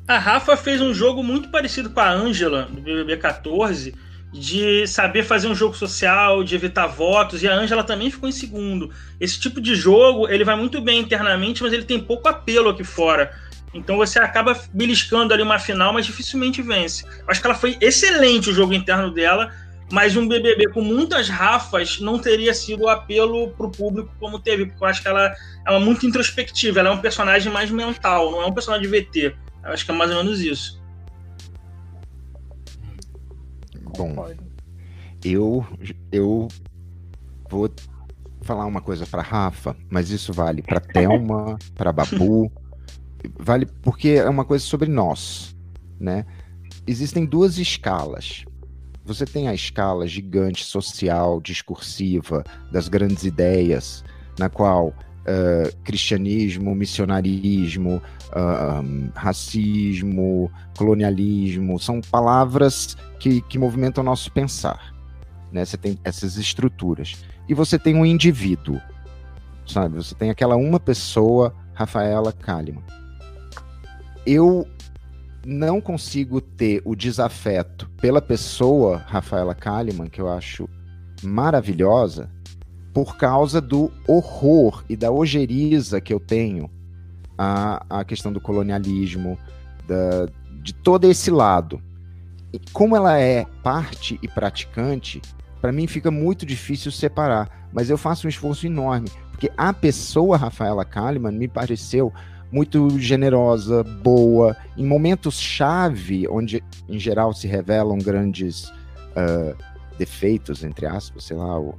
[0.09, 3.93] A Rafa fez um jogo muito parecido com a Ângela do BBB 14,
[4.33, 8.33] de saber fazer um jogo social, de evitar votos, e a Ângela também ficou em
[8.33, 8.93] segundo.
[9.19, 12.85] Esse tipo de jogo, ele vai muito bem internamente, mas ele tem pouco apelo aqui
[12.85, 13.33] fora.
[13.75, 17.05] Então você acaba beliscando ali uma final, mas dificilmente vence.
[17.27, 19.53] Acho que ela foi excelente o jogo interno dela,
[19.91, 24.39] mas um BBB com muitas Rafas não teria sido o apelo para o público como
[24.39, 25.35] teve, porque eu acho que ela,
[25.67, 29.01] ela é muito introspectiva, ela é um personagem mais mental, não é um personagem de
[29.01, 29.46] VT.
[29.67, 30.81] Eu acho que é mais ou menos isso.
[33.97, 34.15] Bom,
[35.25, 35.67] eu,
[36.13, 36.47] eu
[37.51, 37.69] vou
[38.43, 42.51] falar uma coisa para Rafa, mas isso vale para Thelma, para Babu,
[43.39, 45.57] vale porque é uma coisa sobre nós,
[45.99, 46.25] né?
[46.87, 48.45] Existem duas escalas.
[49.05, 54.05] Você tem a escala gigante social, discursiva, das grandes ideias,
[54.39, 54.95] na qual
[55.27, 64.95] uh, cristianismo, missionarismo, uh, racismo, colonialismo, são palavras que, que movimentam o nosso pensar.
[65.53, 65.65] Né?
[65.65, 67.17] Você tem essas estruturas.
[67.49, 68.81] E você tem um indivíduo,
[69.67, 69.97] sabe?
[69.97, 72.83] Você tem aquela uma pessoa, Rafaela Kalimann
[74.27, 74.67] eu
[75.47, 80.69] não consigo ter o desafeto pela pessoa Rafaela Kalimann, que eu acho
[81.23, 82.29] maravilhosa,
[82.97, 86.71] por causa do horror e da ojeriza que eu tenho
[87.37, 89.39] à, à questão do colonialismo,
[89.87, 90.33] da,
[90.63, 91.79] de todo esse lado.
[92.55, 95.21] E como ela é parte e praticante,
[95.61, 100.39] para mim fica muito difícil separar, mas eu faço um esforço enorme, porque a pessoa
[100.39, 102.11] Rafaela Kalimann me pareceu
[102.51, 109.55] muito generosa, boa, em momentos chave, onde em geral se revelam grandes uh,
[109.99, 111.79] defeitos, entre aspas, sei lá, ou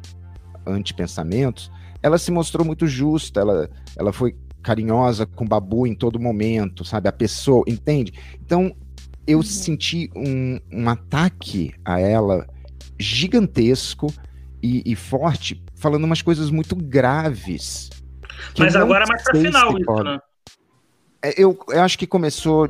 [0.68, 6.20] antipensamentos, ela se mostrou muito justa, ela, ela foi carinhosa com o Babu em todo
[6.20, 7.08] momento, sabe?
[7.08, 8.14] A pessoa, entende?
[8.44, 8.76] Então,
[9.26, 9.44] eu uhum.
[9.44, 12.48] senti um, um ataque a ela
[13.00, 14.12] gigantesco
[14.62, 17.90] e, e forte, falando umas coisas muito graves.
[18.58, 20.20] Mas agora é mais pra final isso, né?
[21.22, 22.70] É, eu, eu acho que começou,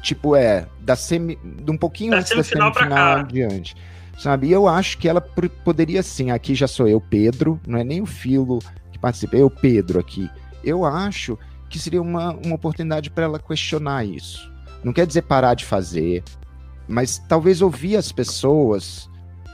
[0.00, 3.74] tipo, é, da semi, de um pouquinho da antes da semifinal adiante.
[4.18, 4.48] Sabe?
[4.48, 8.00] E eu acho que ela poderia sim, aqui já sou eu, Pedro, não é nem
[8.00, 8.58] o Filo
[8.92, 10.30] que participa, é o Pedro aqui.
[10.62, 14.50] Eu acho que seria uma, uma oportunidade para ela questionar isso.
[14.84, 16.22] Não quer dizer parar de fazer,
[16.86, 19.08] mas talvez ouvir as pessoas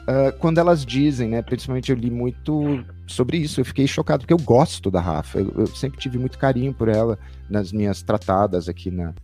[0.08, 1.42] uh, quando elas dizem, né?
[1.42, 3.60] Principalmente eu li muito sobre isso.
[3.60, 5.38] Eu fiquei chocado, porque eu gosto da Rafa.
[5.38, 7.18] Eu, eu sempre tive muito carinho por ela
[7.48, 9.14] nas minhas tratadas aqui na,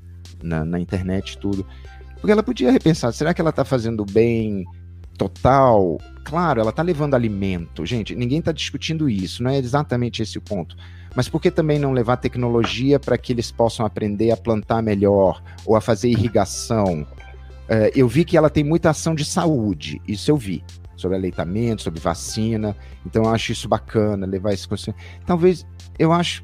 [0.42, 1.66] na, na internet tudo.
[2.20, 4.64] Porque ela podia repensar, será que ela tá fazendo bem
[5.16, 5.98] total?
[6.24, 7.84] Claro, ela tá levando alimento.
[7.84, 10.76] Gente, ninguém tá discutindo isso, não é exatamente esse o ponto.
[11.14, 15.42] Mas por que também não levar tecnologia para que eles possam aprender a plantar melhor
[15.64, 17.06] ou a fazer irrigação?
[17.64, 20.62] Uh, eu vi que ela tem muita ação de saúde, isso eu vi
[20.96, 22.76] sobre aleitamento, sobre vacina.
[23.04, 24.66] Então eu acho isso bacana, levar esse
[25.26, 25.66] Talvez,
[25.98, 26.42] eu acho.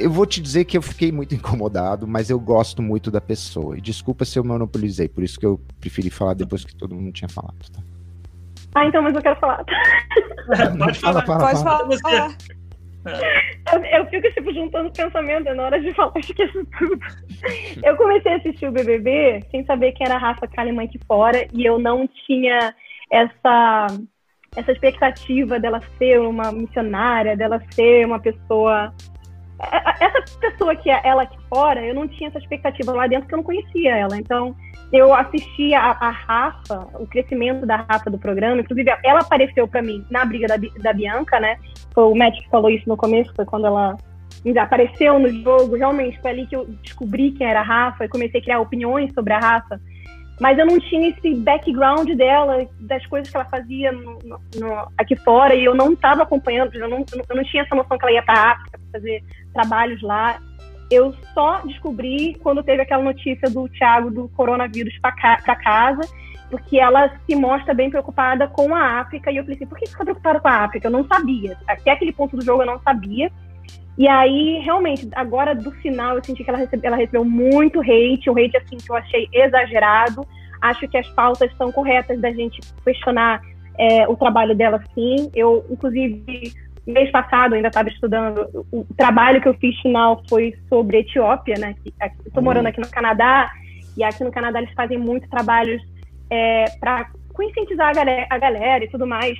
[0.00, 3.76] Eu vou te dizer que eu fiquei muito incomodado, mas eu gosto muito da pessoa.
[3.76, 7.12] E desculpa se eu monopolizei, por isso que eu preferi falar depois que todo mundo
[7.12, 7.56] tinha falado.
[7.72, 7.80] Tá?
[8.74, 9.64] Ah, então, mas eu quero falar.
[10.78, 12.00] Pode falar, fala, Pode falar.
[12.00, 12.36] falar.
[13.72, 17.00] Eu, eu, fico tipo juntando pensamento na hora de falar, eu esqueço tudo.
[17.82, 21.46] Eu comecei a assistir o BBB sem saber quem era a Rafa Kalimann aqui fora
[21.52, 22.74] e eu não tinha
[23.10, 23.86] essa
[24.56, 29.19] essa expectativa dela ser uma missionária, dela ser uma pessoa é, é,
[30.00, 33.34] essa pessoa que é ela aqui fora, eu não tinha essa expectativa lá dentro porque
[33.34, 34.16] eu não conhecia ela.
[34.16, 34.54] Então,
[34.92, 39.82] eu assisti a, a Rafa, o crescimento da Rafa do programa, inclusive ela apareceu para
[39.82, 41.58] mim na briga da, da Bianca, né?
[41.94, 43.96] Foi o Matt que falou isso no começo, foi quando ela
[44.60, 45.76] apareceu no jogo.
[45.76, 49.12] Realmente foi ali que eu descobri quem era a Rafa e comecei a criar opiniões
[49.14, 49.80] sobre a Rafa
[50.40, 55.14] mas eu não tinha esse background dela, das coisas que ela fazia no, no, aqui
[55.16, 58.14] fora, e eu não estava acompanhando, eu não, eu não tinha essa noção que ela
[58.14, 59.22] ia para a África para fazer
[59.52, 60.40] trabalhos lá.
[60.90, 66.00] Eu só descobri quando teve aquela notícia do Thiago do coronavírus para ca casa,
[66.48, 69.86] porque ela se mostra bem preocupada com a África, e eu falei assim, por que
[69.86, 70.88] você está preocupada com a África?
[70.88, 71.56] Eu não sabia.
[71.68, 73.30] Até aquele ponto do jogo eu não sabia.
[74.00, 78.30] E aí, realmente, agora do final, eu senti que ela, recebe, ela recebeu muito hate,
[78.30, 80.26] um hate assim que eu achei exagerado.
[80.58, 83.42] Acho que as pautas são corretas da gente questionar
[83.78, 85.30] é, o trabalho dela, sim.
[85.34, 86.54] Eu, inclusive,
[86.86, 91.74] mês passado, ainda estava estudando, o, trabalho que eu fiz final foi sobre Etiópia, né?
[92.24, 93.50] Estou morando aqui no Canadá,
[93.98, 95.82] e aqui no Canadá eles fazem muitos trabalhos
[96.30, 99.38] é, para conscientizar a galera, a galera e tudo mais.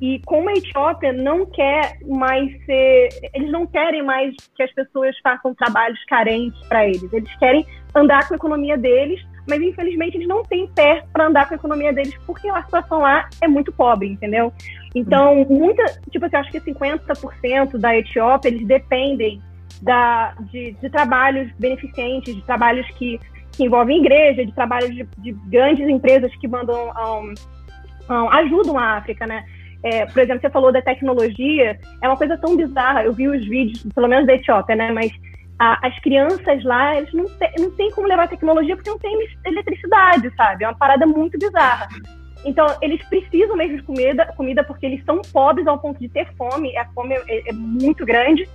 [0.00, 3.08] E como a Etiópia não quer mais ser.
[3.34, 7.10] Eles não querem mais que as pessoas façam trabalhos carentes para eles.
[7.12, 11.48] Eles querem andar com a economia deles, mas infelizmente eles não têm pé para andar
[11.48, 14.52] com a economia deles porque a situação lá é muito pobre, entendeu?
[14.94, 15.82] Então, muita.
[16.10, 19.40] Tipo assim, acho que 50% da Etiópia eles dependem
[19.80, 23.18] da, de, de trabalhos beneficentes, de trabalhos que,
[23.52, 26.90] que envolvem igreja, de trabalhos de, de grandes empresas que mandam.
[26.90, 27.34] Um,
[28.30, 29.44] ajudam a África, né?
[29.86, 33.04] É, por exemplo, você falou da tecnologia, é uma coisa tão bizarra.
[33.04, 34.90] Eu vi os vídeos, pelo menos da Etiópia, né?
[34.90, 35.12] Mas
[35.60, 39.16] a, as crianças lá, eles não, te, não tem como levar tecnologia porque não tem
[39.44, 40.64] eletricidade, sabe?
[40.64, 41.86] É uma parada muito bizarra.
[42.44, 46.26] Então, eles precisam mesmo de comida, comida porque eles são pobres ao ponto de ter
[46.36, 46.76] fome.
[46.76, 48.48] A fome é, é muito grande.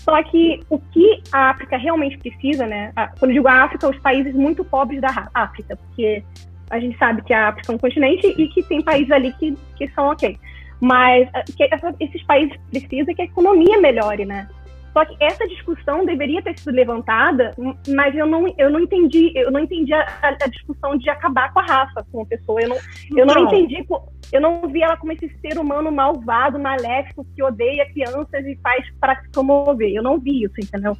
[0.00, 2.92] Só que o que a África realmente precisa, né?
[3.18, 6.22] Quando eu digo a África, os países muito pobres da África, porque
[6.70, 9.56] a gente sabe que a África é um continente e que tem países ali que,
[9.76, 10.38] que são ok.
[10.80, 14.48] Mas eh, essa, esses países precisam que a economia melhore, né?
[14.96, 17.54] Só que essa discussão deveria ter sido levantada,
[17.86, 21.60] mas eu não, eu não entendi, eu não entendi a, a discussão de acabar com
[21.60, 22.62] a raça como pessoa.
[22.62, 22.76] Eu não,
[23.14, 23.86] eu não entendi,
[24.32, 28.86] eu não vi ela como esse ser humano malvado, maléfico, que odeia crianças e faz
[28.98, 29.92] para se comover.
[29.92, 30.96] Eu não vi isso, entendeu?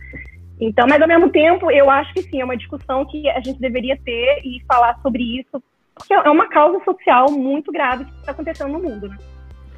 [0.61, 3.59] Então, mas ao mesmo tempo, eu acho que sim, é uma discussão que a gente
[3.59, 5.63] deveria ter e falar sobre isso,
[5.95, 9.17] porque é uma causa social muito grave que está acontecendo no mundo, né?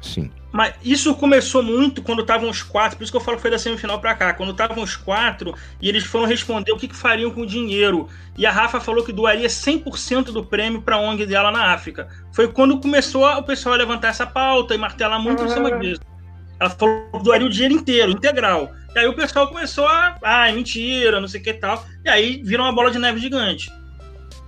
[0.01, 0.31] Sim.
[0.51, 3.51] Mas isso começou muito quando estavam os quatro, por isso que eu falo que foi
[3.51, 4.33] da semifinal para cá.
[4.33, 8.07] Quando estavam os quatro e eles foram responder o que, que, fariam com o dinheiro.
[8.37, 12.07] E a Rafa falou que doaria 100% do prêmio para a ONG dela na África.
[12.33, 15.45] Foi quando começou o pessoal a levantar essa pauta e martelar muito uhum.
[15.45, 16.01] em cima disso.
[16.59, 18.71] Ela falou que doaria o dinheiro inteiro, integral.
[18.95, 20.17] E aí o pessoal começou a.
[20.23, 21.85] Ah, é mentira, não sei o que tal.
[22.03, 23.71] E aí virou uma bola de neve gigante.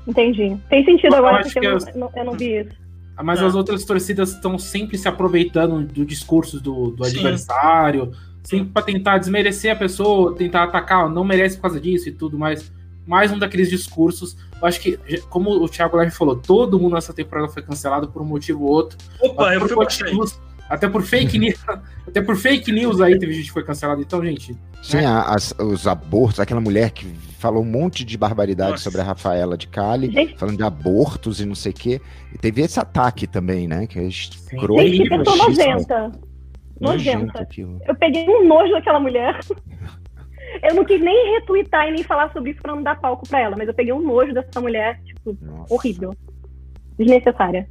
[0.07, 0.57] Entendi.
[0.67, 2.81] Tem sentido eu agora, porque eu, não, eu não vi isso.
[3.23, 3.47] Mas não.
[3.47, 8.11] as outras torcidas estão sempre se aproveitando do discurso do, do adversário,
[8.43, 12.37] sempre para tentar desmerecer a pessoa, tentar atacar, não merece por causa disso e tudo
[12.37, 12.71] mais.
[13.05, 14.37] Mais um daqueles discursos.
[14.61, 14.97] Eu acho que,
[15.29, 18.71] como o Thiago Leve falou, todo mundo nessa temporada foi cancelado por um motivo ou
[18.71, 18.97] outro.
[19.19, 21.59] Opa, eu fui motivos, até por fake news,
[22.07, 24.01] até por fake news aí teve gente que foi cancelado.
[24.01, 24.55] Então, gente.
[24.81, 25.05] Sim, né?
[25.05, 27.07] as, os abortos, aquela mulher que
[27.41, 28.83] falou um monte de barbaridade Nossa.
[28.83, 30.37] sobre a Rafaela de Cali, gente.
[30.37, 32.01] falando de abortos e não sei o quê.
[32.33, 33.87] E teve esse ataque também, né?
[33.87, 34.79] Que é escroto.
[34.81, 36.11] Gente, que pessoa nojenta.
[36.79, 37.47] Nojenta.
[37.87, 39.39] Eu peguei um nojo daquela mulher.
[40.61, 43.39] Eu não quis nem retweetar e nem falar sobre isso pra não dar palco pra
[43.39, 45.73] ela, mas eu peguei um nojo dessa mulher, tipo, Nossa.
[45.73, 46.13] horrível.
[46.97, 47.69] Desnecessária.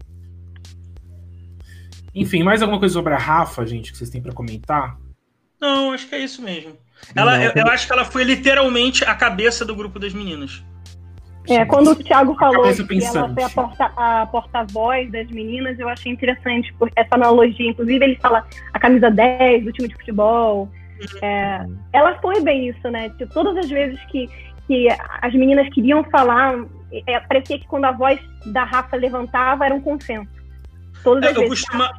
[2.14, 4.98] Enfim, mais alguma coisa sobre a Rafa, gente, que vocês têm para comentar?
[5.60, 6.72] Não, acho que é isso mesmo.
[7.14, 10.62] Ela, não, eu, eu, acho que ela foi literalmente a cabeça do grupo das meninas.
[11.48, 15.88] É, quando o Thiago falou que ela foi a, porta, a porta-voz das meninas, eu
[15.88, 17.70] achei interessante essa analogia.
[17.70, 20.68] Inclusive, ele fala a camisa 10 do time de futebol.
[21.22, 23.08] É, ela foi bem isso, né?
[23.10, 24.28] Tipo, todas as vezes que,
[24.66, 24.88] que
[25.22, 26.54] as meninas queriam falar,
[27.06, 30.30] é, parecia que quando a voz da Rafa levantava, era um consenso.
[31.02, 31.90] Todas é, as eu, vezes costuma,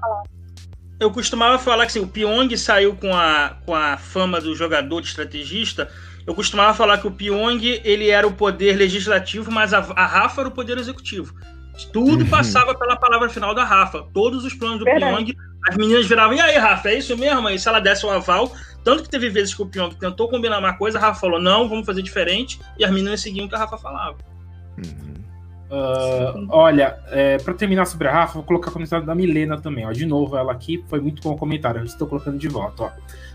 [1.02, 5.02] eu costumava falar que assim, o Pyong saiu com a, com a fama do jogador
[5.02, 5.90] de estrategista.
[6.28, 10.42] Eu costumava falar que o Pyong ele era o poder legislativo, mas a, a Rafa
[10.42, 11.34] era o poder executivo.
[11.92, 12.30] Tudo uhum.
[12.30, 14.06] passava pela palavra final da Rafa.
[14.14, 15.36] Todos os planos do Pyong,
[15.68, 17.50] as meninas viravam, e aí, Rafa, é isso mesmo?
[17.50, 20.60] E se ela desse o aval, tanto que teve vezes que o Pyong tentou combinar
[20.60, 23.56] uma coisa, a Rafa falou, não, vamos fazer diferente, e as meninas seguiam o que
[23.56, 24.18] a Rafa falava.
[24.78, 25.12] Uhum.
[25.72, 29.86] Uh, olha, é, para terminar sobre a Rafa, vou colocar o comentário da Milena também.
[29.86, 29.92] Ó.
[29.94, 31.80] De novo, ela aqui foi muito bom o comentário.
[31.80, 32.84] Eu estou colocando de volta.
[32.84, 32.92] Ó.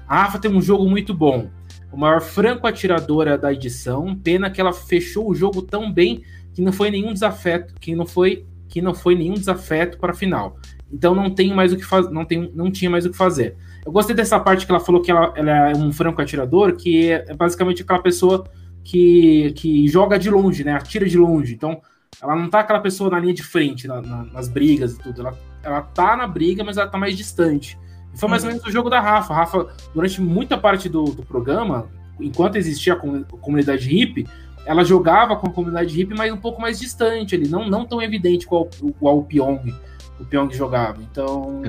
[0.07, 1.49] A Rafa tem um jogo muito bom.
[1.91, 4.15] O maior franco atiradora da edição.
[4.15, 6.23] Pena que ela fechou o jogo tão bem
[6.53, 10.15] que não foi nenhum desafeto, que não foi, que não foi nenhum desafeto para a
[10.15, 10.59] final.
[10.93, 13.57] Então não tem mais o que não, tem, não tinha mais o que fazer.
[13.85, 17.11] Eu gostei dessa parte que ela falou que ela, ela é um franco atirador, que
[17.11, 18.45] é basicamente aquela pessoa
[18.85, 20.73] que, que joga de longe, né?
[20.73, 21.55] Atira de longe.
[21.55, 21.81] Então
[22.23, 25.21] ela não tá aquela pessoa na linha de frente, na, na, nas brigas e tudo.
[25.21, 27.79] Ela, ela tá na briga, mas ela tá mais distante.
[28.15, 28.57] E foi mais ou uhum.
[28.57, 29.33] menos o jogo da Rafa.
[29.33, 31.89] A Rafa, durante muita parte do, do programa,
[32.21, 34.27] enquanto existia a, comunidade hippie,
[34.65, 38.03] ela jogava com a comunidade hippie, mas um pouco mais distante ali, não, não tão
[38.03, 39.73] evidente qual, qual o Pyong,
[40.19, 41.01] o Pyong jogava.
[41.03, 41.63] Então,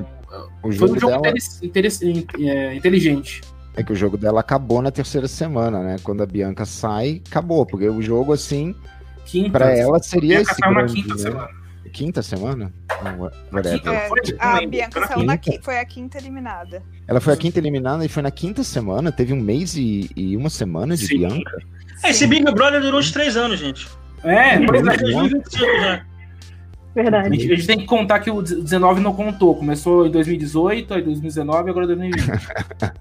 [0.62, 1.34] o foi um jogo dela...
[2.40, 3.42] É, inteligente.
[3.76, 5.96] É que o jogo dela acabou na terceira semana, né?
[6.02, 8.74] Quando a Bianca sai, acabou, porque o jogo, assim,
[9.28, 9.50] Quinta.
[9.50, 11.48] Pra ela seria esse grande, né?
[11.92, 12.72] quinta semana?
[13.02, 13.82] Não, whatever.
[13.92, 16.82] É, a Bianca saiu na quinta, foi a quinta eliminada.
[17.06, 20.34] Ela foi a quinta eliminada e foi na quinta semana, teve um mês e, e
[20.34, 21.18] uma semana de Sim.
[21.18, 21.58] Bianca.
[22.02, 23.86] É, esse Big Brother durou uns três anos, gente.
[24.24, 26.02] É, pois é.
[26.94, 27.28] Verdade.
[27.28, 29.54] A gente, a gente, tem que contar que o 19 não contou.
[29.54, 32.26] Começou em 2018, aí 2019 agora 2020.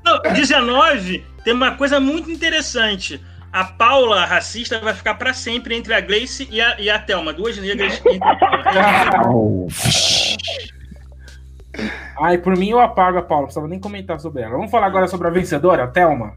[0.03, 3.21] não, 19 tem uma coisa muito interessante.
[3.51, 7.33] A Paula, racista, vai ficar para sempre entre a Gleice e a, e a Thelma.
[7.33, 9.67] Duas negras entre a Paula.
[12.19, 14.55] Ai, por mim eu apago a Paula, não precisava nem comentar sobre ela.
[14.55, 16.33] Vamos falar agora sobre a vencedora, a Thelma?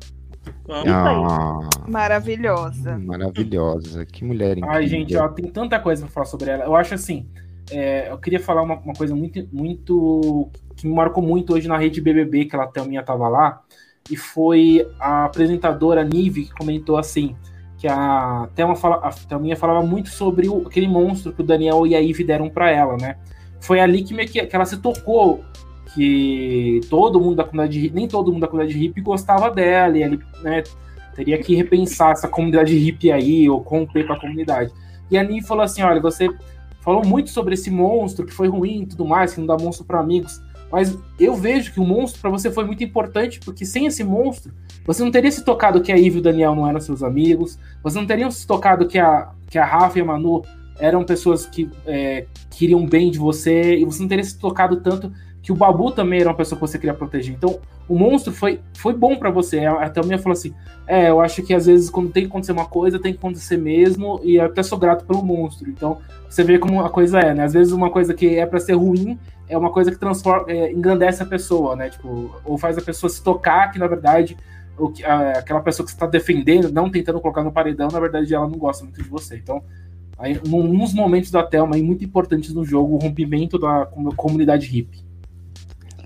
[0.68, 2.98] Ah, maravilhosa.
[2.98, 4.06] Maravilhosa.
[4.06, 4.70] Que mulher incrível.
[4.70, 6.64] Ai, gente, ó, tem tanta coisa pra falar sobre ela.
[6.64, 7.26] Eu acho assim,
[7.70, 10.50] é, eu queria falar uma, uma, coisa muito, muito.
[10.76, 13.62] que me marcou muito hoje na rede BBB, que a Thelminha tava lá,
[14.10, 17.36] e foi a apresentadora Nive que comentou assim:
[17.80, 21.86] que a Thelma fala, a Thelminha falava muito sobre o, aquele monstro que o Daniel
[21.86, 23.16] e a Ivy deram para ela, né?
[23.58, 25.42] Foi ali que, que, que ela se tocou
[25.94, 30.20] que todo mundo da comunidade nem todo mundo da comunidade hippie gostava dela, e ele
[30.42, 30.62] né,
[31.14, 34.70] teria que repensar essa comunidade hippie aí, ou romper com a comunidade.
[35.10, 36.28] E a Nive falou assim: olha, você
[36.82, 39.86] falou muito sobre esse monstro que foi ruim e tudo mais, que não dá monstro
[39.86, 40.38] para amigos.
[40.70, 44.52] Mas eu vejo que o monstro para você foi muito importante, porque sem esse monstro,
[44.86, 47.58] você não teria se tocado que a Eve e o Daniel não eram seus amigos,
[47.82, 50.42] você não teria se tocado que a, que a Rafa e a Manu
[50.78, 55.12] eram pessoas que é, queriam bem de você, e você não teria se tocado tanto
[55.42, 57.34] que o Babu também era uma pessoa que você queria proteger.
[57.34, 59.64] Então, o monstro foi, foi bom para você.
[59.64, 60.54] A Thelminha falou assim:
[60.86, 63.56] É, eu acho que às vezes quando tem que acontecer uma coisa, tem que acontecer
[63.56, 65.68] mesmo, e eu até sou grato pelo monstro.
[65.68, 67.44] Então, você vê como a coisa é, né?
[67.44, 69.18] Às vezes uma coisa que é para ser ruim
[69.50, 71.90] é uma coisa que transforma, é, engrandece a pessoa, né?
[71.90, 74.36] Tipo, ou faz a pessoa se tocar que, na verdade,
[74.78, 78.34] o que, a, aquela pessoa que está defendendo, não tentando colocar no paredão, na verdade,
[78.34, 79.36] ela não gosta muito de você.
[79.36, 79.62] Então,
[80.16, 83.86] aí, nos momentos da Thelma aí, muito importantes no jogo, o rompimento da
[84.16, 85.09] comunidade hippie.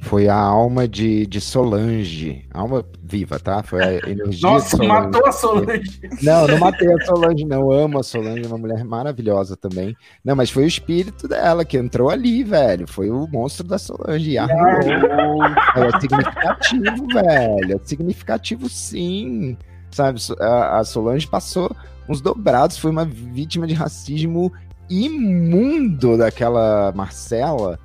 [0.04, 2.46] Foi a alma de, de Solange.
[2.52, 3.62] Alma viva, tá?
[3.62, 4.50] Foi a energia.
[4.50, 6.00] Nossa, matou a Solange.
[6.22, 7.72] Não, não matei a Solange, não.
[7.72, 9.96] amo a Solange, uma mulher maravilhosa também.
[10.22, 12.86] Não, mas foi o espírito dela que entrou ali, velho.
[12.86, 14.36] Foi o monstro da Solange.
[14.38, 15.42] Arrumou.
[15.74, 17.74] É significativo, velho.
[17.74, 19.56] É significativo, sim.
[19.90, 21.74] Sabe, a, a Solange passou
[22.08, 24.52] uns dobrados, foi uma vítima de racismo
[24.88, 27.78] imundo daquela Marcela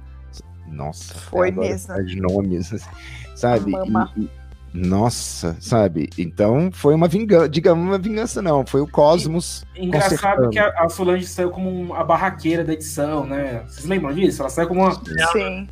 [0.72, 1.94] nossa, foi mesmo.
[1.96, 2.74] Os nomes,
[3.36, 3.72] sabe?
[3.72, 4.30] E, e,
[4.74, 6.10] nossa, sabe?
[6.18, 9.66] Então foi uma vingança, digamos uma vingança não, foi o Cosmos.
[9.76, 13.64] E, engraçado que a, a, Solange saiu como a barraqueira da edição, né?
[13.68, 14.42] Vocês lembram disso?
[14.42, 14.92] Ela saiu como uma.
[15.32, 15.68] Sim.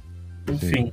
[0.50, 0.92] Enfim.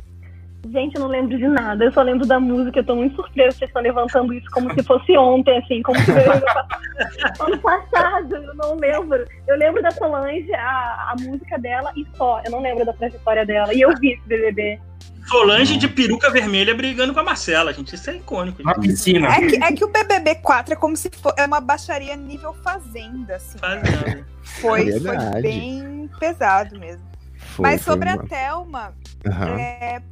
[0.70, 1.84] Gente, eu não lembro de nada.
[1.84, 2.78] Eu só lembro da música.
[2.78, 5.98] Eu tô muito surpresa que vocês estão levantando isso como se fosse ontem, assim, como
[6.00, 6.10] se
[7.40, 8.34] ano passado.
[8.34, 9.26] Eu não lembro.
[9.46, 12.40] Eu lembro da Solange, a, a música dela e só.
[12.44, 13.74] Eu não lembro da trajetória dela.
[13.74, 14.80] E eu vi esse BBB.
[15.26, 17.94] Solange de peruca vermelha brigando com a Marcela, gente.
[17.94, 18.62] Isso é icônico.
[18.62, 19.28] Na piscina.
[19.28, 22.54] É que, é que o BBB 4 é como se fosse é uma baixaria nível
[22.62, 23.58] fazenda, assim.
[23.58, 24.26] Fazenda.
[24.42, 27.04] Foi, é foi bem pesado mesmo.
[27.36, 28.22] Foi, Mas sobre uma...
[28.22, 29.58] a Thelma, uhum.
[29.58, 30.02] é,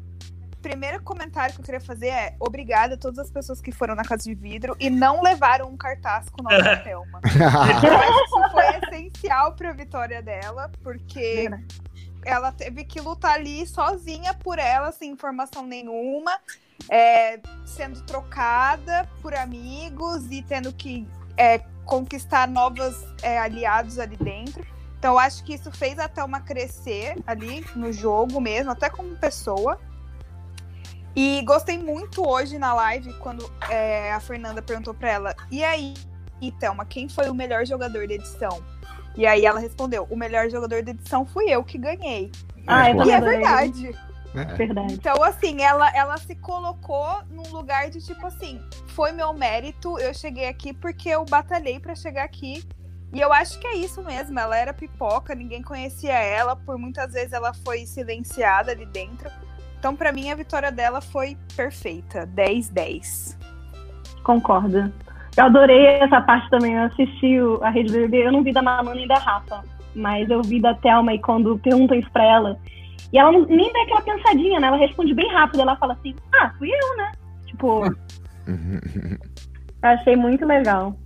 [0.62, 4.05] primeiro comentário que eu queria fazer é obrigada a todas as pessoas que foram na
[4.05, 7.20] Casa de Vidro e não levaram um cartaz com o nome da Thelma.
[7.27, 11.51] eu acho que isso foi essencial para a vitória dela, porque
[12.25, 16.33] ela teve que lutar ali sozinha por ela, sem informação nenhuma,
[16.88, 24.64] é, sendo trocada por amigos e tendo que é, conquistar novos é, aliados ali dentro.
[24.98, 29.16] Então, eu acho que isso fez a Thelma crescer ali no jogo mesmo, até como
[29.16, 29.77] pessoa.
[31.14, 35.94] E gostei muito hoje na live quando é, a Fernanda perguntou para ela: e aí,
[36.59, 38.62] Thelma, quem foi o melhor jogador da edição?
[39.16, 42.33] E aí ela respondeu: o melhor jogador da edição fui eu que ganhei.
[42.66, 43.88] Ah, é e é verdade.
[44.35, 44.44] É.
[44.57, 44.94] Verdade.
[44.94, 50.14] Então, assim, ela, ela se colocou num lugar de tipo assim: foi meu mérito, eu
[50.14, 52.64] cheguei aqui porque eu batalhei para chegar aqui.
[53.12, 54.38] E eu acho que é isso mesmo.
[54.38, 59.31] Ela era pipoca, ninguém conhecia ela, por muitas vezes ela foi silenciada ali dentro.
[59.83, 62.25] Então, para mim, a vitória dela foi perfeita.
[62.37, 63.37] 10-10.
[64.22, 64.93] Concordo.
[65.37, 66.74] Eu adorei essa parte também.
[66.74, 68.28] Eu assisti a Rede BBB.
[68.28, 69.64] Eu não vi da Manu nem da Rafa.
[69.93, 72.61] Mas eu vi da Thelma e quando perguntam isso pra ela.
[73.12, 74.68] E ela não, nem dá aquela pensadinha, né?
[74.68, 75.62] Ela responde bem rápido.
[75.62, 77.12] Ela fala assim: Ah, fui eu, né?
[77.47, 77.83] Tipo.
[79.83, 80.97] achei muito legal.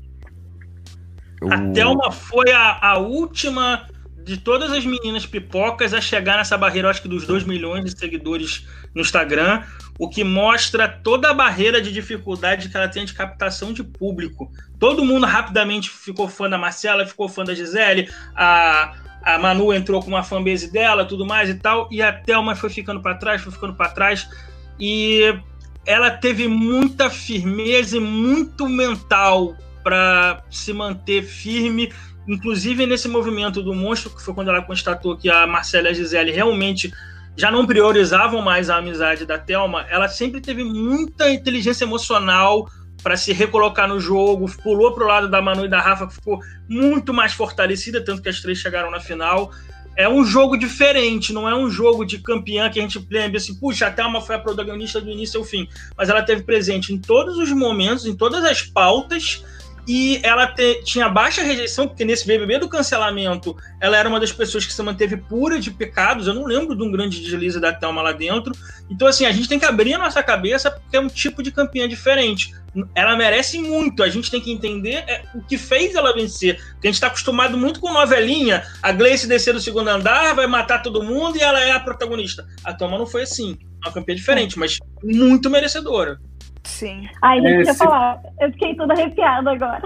[1.50, 3.86] A Thelma foi a, a última
[4.26, 7.96] de todas as meninas pipocas a chegar nessa barreira, acho que dos 2 milhões de
[7.96, 9.62] seguidores no Instagram,
[10.00, 14.50] o que mostra toda a barreira de dificuldade que ela tem de captação de público.
[14.80, 20.02] Todo mundo rapidamente ficou fã da Marcela, ficou fã da Gisele, a, a Manu entrou
[20.02, 23.42] com uma fanbase dela, tudo mais e tal, e a Thelma foi ficando para trás,
[23.42, 24.28] foi ficando para trás,
[24.76, 25.38] e
[25.86, 31.92] ela teve muita firmeza e muito mental para se manter firme,
[32.26, 35.94] inclusive nesse movimento do monstro, que foi quando ela constatou que a Marcela e a
[35.94, 36.92] Gisele realmente
[37.36, 42.68] já não priorizavam mais a amizade da Thelma, ela sempre teve muita inteligência emocional
[43.02, 46.40] para se recolocar no jogo, pulou para o lado da Manu e da Rafa, ficou
[46.68, 49.52] muito mais fortalecida, tanto que as três chegaram na final.
[49.94, 53.54] É um jogo diferente, não é um jogo de campeã que a gente lembra assim,
[53.54, 56.98] puxa, a Thelma foi a protagonista do início ao fim, mas ela teve presente em
[56.98, 59.44] todos os momentos, em todas as pautas,
[59.86, 64.32] e ela te, tinha baixa rejeição, porque nesse BBB do cancelamento, ela era uma das
[64.32, 66.26] pessoas que se manteve pura de pecados.
[66.26, 68.52] Eu não lembro de um grande deslize da Thelma lá dentro.
[68.90, 71.52] Então, assim, a gente tem que abrir a nossa cabeça, porque é um tipo de
[71.52, 72.52] campeã diferente.
[72.94, 74.02] Ela merece muito.
[74.02, 76.56] A gente tem que entender é, o que fez ela vencer.
[76.56, 78.64] Porque a gente está acostumado muito com novelinha.
[78.82, 82.44] A Gleice descer do segundo andar, vai matar todo mundo e ela é a protagonista.
[82.64, 83.56] A Thelma não foi assim.
[83.84, 86.18] É uma campeã diferente, mas muito merecedora.
[86.66, 87.08] Sim.
[87.22, 87.84] Ai, gente, é, deixa eu se...
[87.84, 88.20] falar.
[88.40, 89.82] Eu fiquei toda arrepiada agora.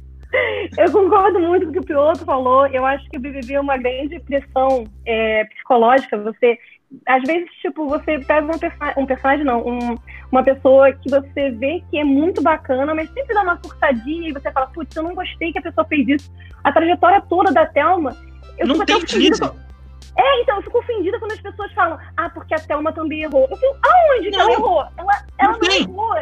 [0.77, 2.67] eu concordo muito com o que o piloto falou.
[2.67, 6.19] Eu acho que o BBB é uma grande pressão é, psicológica.
[6.19, 6.59] Você,
[7.07, 9.97] às vezes, tipo, você pega um, perso um personagem, não, um,
[10.31, 14.33] uma pessoa que você vê que é muito bacana, mas sempre dá uma surtadinha e
[14.33, 16.33] você fala, putz, eu não gostei que a pessoa fez isso.
[16.65, 18.17] A trajetória toda da Thelma.
[18.59, 19.41] Eu não tem crise.
[20.17, 23.49] É, então, eu fico ofendida quando as pessoas falam, ah, porque a Thelma também errou.
[23.51, 24.85] Eu fico, aonde que ela errou?
[24.97, 26.15] Ela, ela não, não errou.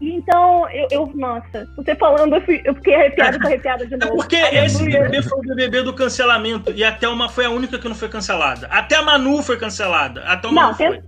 [0.00, 3.96] Então, eu, eu, nossa, você falando, eu, fui, eu fiquei arrepiada, tô arrepiada de é
[3.96, 4.12] novo.
[4.12, 7.78] É porque esse BBB foi o BBB do cancelamento e a Thelma foi a única
[7.78, 8.66] que não foi cancelada.
[8.66, 10.22] Até a Manu foi cancelada.
[10.24, 11.02] A Thelma não, não foi.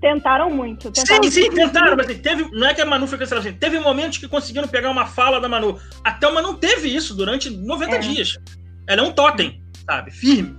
[0.00, 0.92] Tentaram muito.
[0.92, 3.58] Tentaram sim, sim, tentaram, mas assim, teve, não é que a Manu foi cancelada, assim,
[3.58, 5.76] teve momentos que conseguiram pegar uma fala da Manu.
[6.04, 7.98] A Thelma não teve isso durante 90 é.
[7.98, 8.38] dias.
[8.86, 10.12] Ela é um totem, sabe?
[10.12, 10.56] Firme.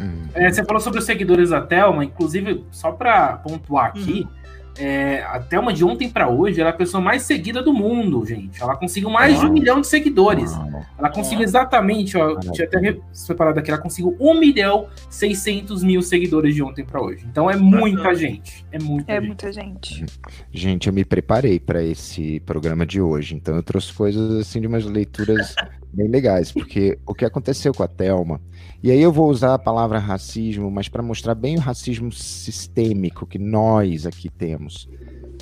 [0.00, 0.28] Uhum.
[0.34, 4.39] É, você falou sobre os seguidores da Thelma, inclusive, só para pontuar aqui, uhum.
[4.80, 8.24] É, a Thelma de ontem para hoje ela é a pessoa mais seguida do mundo,
[8.24, 8.62] gente.
[8.62, 10.52] Ela conseguiu mais de um milhão de seguidores.
[10.98, 16.54] Ela conseguiu exatamente, ó, tinha até separado aqui, ela conseguiu 1 milhão 600 mil seguidores
[16.54, 17.26] de ontem para hoje.
[17.30, 18.64] Então é muita gente.
[18.72, 19.26] É muita é gente.
[19.26, 20.06] muita gente.
[20.50, 24.66] Gente, eu me preparei para esse programa de hoje, então eu trouxe coisas assim de
[24.66, 25.54] umas leituras
[25.92, 28.40] bem legais, porque o que aconteceu com a Thelma
[28.82, 33.26] e aí eu vou usar a palavra racismo, mas para mostrar bem o racismo sistêmico
[33.26, 34.69] que nós aqui temos,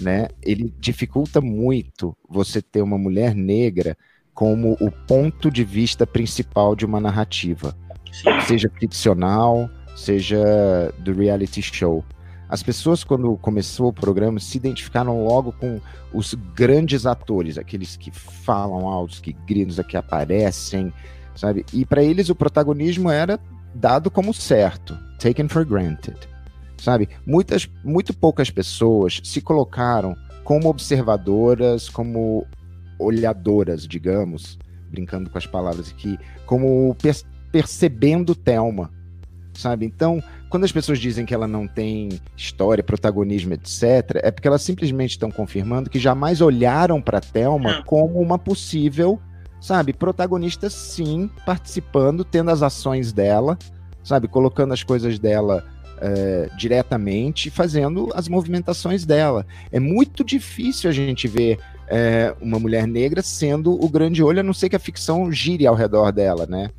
[0.00, 0.28] né?
[0.42, 3.96] Ele dificulta muito você ter uma mulher negra
[4.34, 7.76] como o ponto de vista principal de uma narrativa,
[8.46, 12.04] seja ficcional, seja do reality show.
[12.48, 15.80] As pessoas, quando começou o programa, se identificaram logo com
[16.14, 20.92] os grandes atores, aqueles que falam altos, que gritam, que aparecem,
[21.34, 21.66] sabe?
[21.74, 23.38] E para eles o protagonismo era
[23.74, 26.16] dado como certo, taken for granted,
[26.78, 27.08] sabe?
[27.26, 32.46] Muitas, muito poucas pessoas se colocaram como observadoras, como
[32.98, 34.58] olhadoras, digamos,
[34.90, 37.14] brincando com as palavras aqui, como per
[37.50, 38.90] percebendo Thelma,
[39.54, 39.86] sabe?
[39.86, 44.60] Então, quando as pessoas dizem que ela não tem história, protagonismo, etc., é porque elas
[44.60, 49.18] simplesmente estão confirmando que jamais olharam para Thelma como uma possível
[49.60, 49.92] sabe?
[49.92, 53.58] Protagonista, sim, participando, tendo as ações dela,
[54.02, 54.28] sabe?
[54.28, 55.64] Colocando as coisas dela
[56.00, 59.46] é, diretamente, fazendo as movimentações dela.
[59.70, 64.42] É muito difícil a gente ver é, uma mulher negra sendo o grande olho, a
[64.42, 66.70] não ser que a ficção gire ao redor dela, né?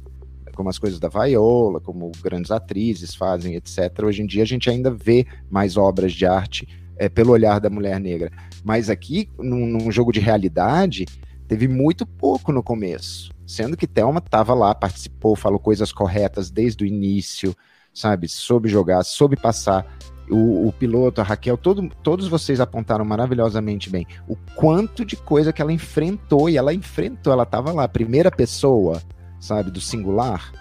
[0.55, 4.03] Como as coisas da Viola, como grandes atrizes fazem, etc.
[4.03, 6.67] Hoje em dia a gente ainda vê mais obras de arte
[6.97, 8.29] é, pelo olhar da mulher negra.
[8.63, 11.05] Mas aqui, num, num jogo de realidade,
[11.47, 13.31] teve muito pouco no começo.
[13.47, 17.55] Sendo que Thelma estava lá, participou, falou coisas corretas desde o início,
[17.99, 18.27] sabe?
[18.27, 19.85] Soube jogar, soube passar.
[20.29, 25.51] O, o piloto, a Raquel, todo, todos vocês apontaram maravilhosamente bem o quanto de coisa
[25.51, 29.01] que ela enfrentou, e ela enfrentou, ela estava lá, primeira pessoa,
[29.39, 30.51] sabe, do singular.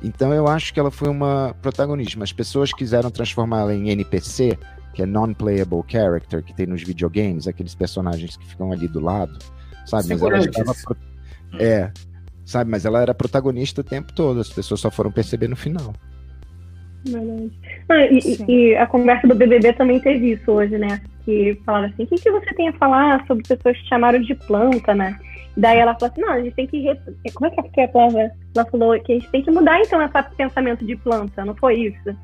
[0.00, 2.22] Então eu acho que ela foi uma protagonista.
[2.22, 4.56] As pessoas quiseram transformá-la em NPC,
[4.94, 9.36] que é Non-Playable Character, que tem nos videogames, aqueles personagens que ficam ali do lado
[9.86, 10.08] sabe?
[10.08, 10.74] Mas ela estava
[11.58, 11.90] é,
[12.44, 12.70] sabe?
[12.70, 14.40] Mas ela era protagonista o tempo todo.
[14.40, 15.94] As pessoas só foram perceber no final.
[17.06, 17.50] Verdade.
[17.88, 21.00] Ah, e, e, a conversa do BBB também teve isso hoje, né?
[21.24, 24.34] Que falaram assim: o que, que você tem a falar sobre pessoas que chamaram de
[24.34, 25.18] planta, né?
[25.56, 26.80] Daí ela falou assim: não, a gente tem que.
[26.80, 26.98] Re...
[27.34, 28.32] Como é que é a palavra?
[28.54, 31.74] Ela falou que a gente tem que mudar então esse pensamento de planta, não foi
[31.74, 32.16] isso?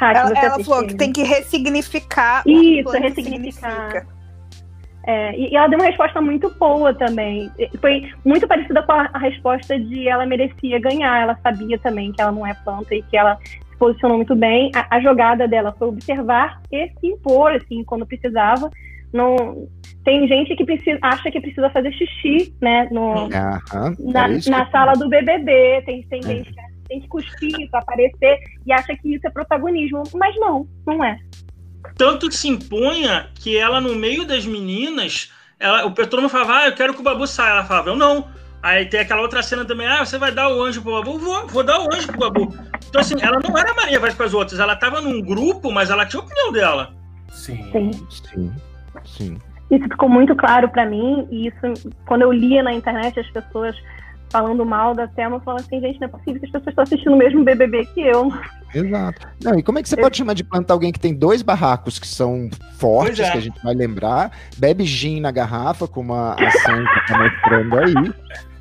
[0.00, 2.42] ela, ela falou que tem que ressignificar.
[2.46, 4.06] Isso, ressignificar.
[5.08, 7.50] É, e, e ela deu uma resposta muito boa também.
[7.80, 11.22] Foi muito parecida com a, a, resposta de ela merecia ganhar.
[11.22, 13.38] Ela sabia também que ela não é planta e que ela
[13.78, 14.70] posicionou muito bem.
[14.74, 18.70] A, a jogada dela foi observar e se impor, assim, quando precisava.
[19.12, 19.68] Não,
[20.04, 24.92] tem gente que precisa, acha que precisa fazer xixi, né, no, na, é na sala
[24.94, 25.82] do BBB.
[25.86, 26.26] Tem, tem é.
[26.26, 30.02] gente que tem que cuspir para aparecer e acha que isso é protagonismo.
[30.14, 31.18] Mas não, não é.
[31.96, 36.66] Tanto se impunha que ela, no meio das meninas, ela, o todo mundo falava, ah,
[36.66, 37.52] eu quero que o Babu saia.
[37.52, 38.26] Ela falava, eu não.
[38.62, 41.18] Aí tem aquela outra cena também, ah, você vai dar o anjo pro Babu?
[41.18, 42.54] Vou, vou dar o anjo pro Babu.
[42.88, 45.90] Então, assim, ela não era Maria vai para as outras, ela tava num grupo, mas
[45.90, 46.94] ela tinha a opinião dela.
[47.30, 47.70] Sim.
[47.70, 47.90] Sim.
[48.10, 48.52] Sim.
[49.04, 49.38] Sim.
[49.70, 53.76] Isso ficou muito claro para mim, e isso, quando eu lia na internet as pessoas
[54.30, 57.12] falando mal da Thelma, falando assim, gente, não é possível que as pessoas estão assistindo
[57.14, 58.32] o mesmo BBB que eu.
[58.74, 59.26] Exato.
[59.42, 60.02] Não, e como é que você eu...
[60.02, 63.30] pode chamar de planta alguém que tem dois barracos que são fortes, é.
[63.30, 67.78] que a gente vai lembrar, bebe gin na garrafa, como a, a Santa tá mostrando
[67.78, 67.94] aí,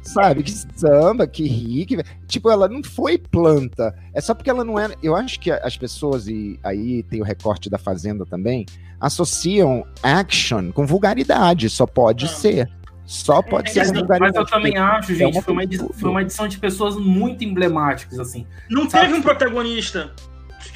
[0.07, 0.43] sabe?
[0.43, 2.03] Que samba, que ri, que...
[2.27, 3.93] Tipo, ela não foi planta.
[4.13, 4.95] É só porque ela não era...
[5.03, 8.65] Eu acho que as pessoas, e aí tem o recorte da Fazenda também,
[8.99, 12.29] associam action com vulgaridade, só pode ah.
[12.29, 12.69] ser.
[13.05, 16.21] Só pode ser mas, mas eu também acho, gente, é foi, uma edição, foi uma
[16.21, 18.45] edição de pessoas muito emblemáticas, assim.
[18.69, 19.05] Não sabe?
[19.05, 20.11] teve um protagonista.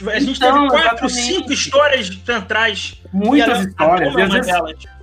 [0.07, 1.36] A gente então, teve quatro, exatamente.
[1.36, 3.01] cinco histórias centrais.
[3.11, 4.15] Muitas histórias.
[4.15, 4.51] E às, vezes,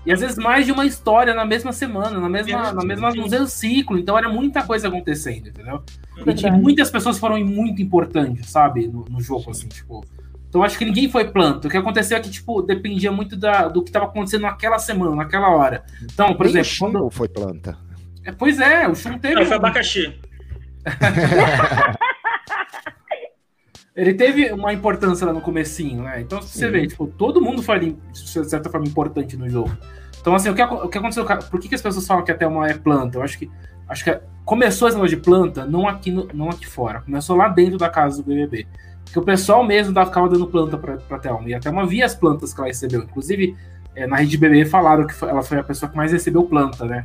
[0.08, 3.28] e às, vezes, mais de uma história na mesma semana, na mesma, na mesma, no
[3.28, 3.98] mesmo ciclo.
[3.98, 5.82] Então era muita coisa acontecendo, entendeu?
[6.16, 8.88] E muitas pessoas foram muito importantes, sabe?
[8.88, 10.02] No, no jogo, assim, tipo.
[10.48, 11.68] Então acho que ninguém foi planta.
[11.68, 15.14] O que aconteceu é que, tipo, dependia muito da, do que estava acontecendo naquela semana,
[15.14, 15.84] naquela hora.
[16.02, 16.70] Então, por Nem exemplo.
[16.72, 17.10] O quando...
[17.10, 17.76] foi planta.
[18.24, 19.34] É, pois é, o Shun teve.
[19.34, 20.18] Não, foi abacaxi.
[23.94, 26.22] Ele teve uma importância lá no comecinho, né?
[26.22, 26.72] Então, você Sim.
[26.72, 29.76] vê, tipo, todo mundo foi, de certa forma, importante no jogo.
[30.20, 31.24] Então, assim, o que, o que aconteceu?
[31.24, 33.18] Por que, que as pessoas falam que até uma é planta?
[33.18, 33.50] Eu acho que
[33.88, 37.00] acho que começou esse negócio de planta não aqui, no, não aqui fora.
[37.00, 38.66] Começou lá dentro da casa do BBB
[39.12, 41.48] que o pessoal mesmo ficava dando planta para a Thelma.
[41.48, 43.02] E a Thelma via as plantas que ela recebeu.
[43.02, 43.56] Inclusive,
[43.94, 47.04] é, na Rede BB falaram que ela foi a pessoa que mais recebeu planta, né?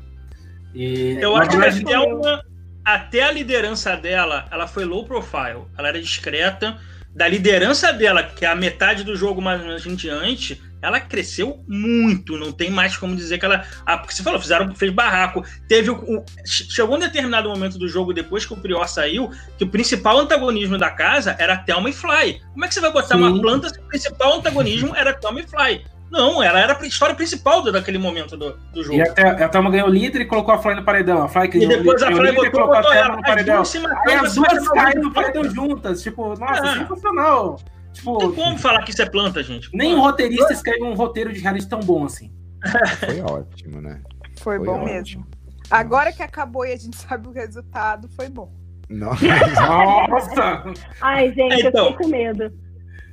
[0.73, 2.43] E, Eu acho que a Thelma,
[2.83, 5.63] até a liderança dela, ela foi low profile.
[5.77, 6.77] Ela era discreta.
[7.15, 10.99] Da liderança dela, que é a metade do jogo mais ou menos em diante, ela
[10.99, 13.65] cresceu muito, não tem mais como dizer que ela.
[13.85, 15.41] Ah, porque você falou, fizeram, fez barraco.
[15.65, 19.63] Teve o, o, chegou um determinado momento do jogo, depois que o Prior saiu, que
[19.63, 22.41] o principal antagonismo da casa era Thelma e Fly.
[22.51, 23.23] Como é que você vai botar Sim.
[23.23, 25.85] uma planta se o principal antagonismo era Thelma e Fly?
[26.11, 28.97] Não, ela era a história principal daquele momento do, do jogo.
[28.97, 31.23] E até, a Thelma ganhou o líder e colocou a Fly no paredão.
[31.23, 33.63] A Fly que e depois a Fly botou, colocou a Thelma no paredão.
[34.05, 36.03] Aí as duas caem no paredão juntas.
[36.03, 36.79] Tipo, nossa, é.
[36.79, 37.57] sensacional.
[37.93, 39.69] Tipo, não tem como falar que isso é planta, gente.
[39.73, 42.31] Nem um roteirista escreve um roteiro de reality tão bom assim.
[42.99, 44.01] Foi ótimo, né?
[44.39, 44.93] Foi, foi bom ótimo.
[44.93, 45.27] mesmo.
[45.69, 48.51] Agora que acabou e a gente sabe o resultado, foi bom.
[48.89, 50.63] Nossa!
[51.01, 52.53] Ai, gente, então, eu fiquei com medo.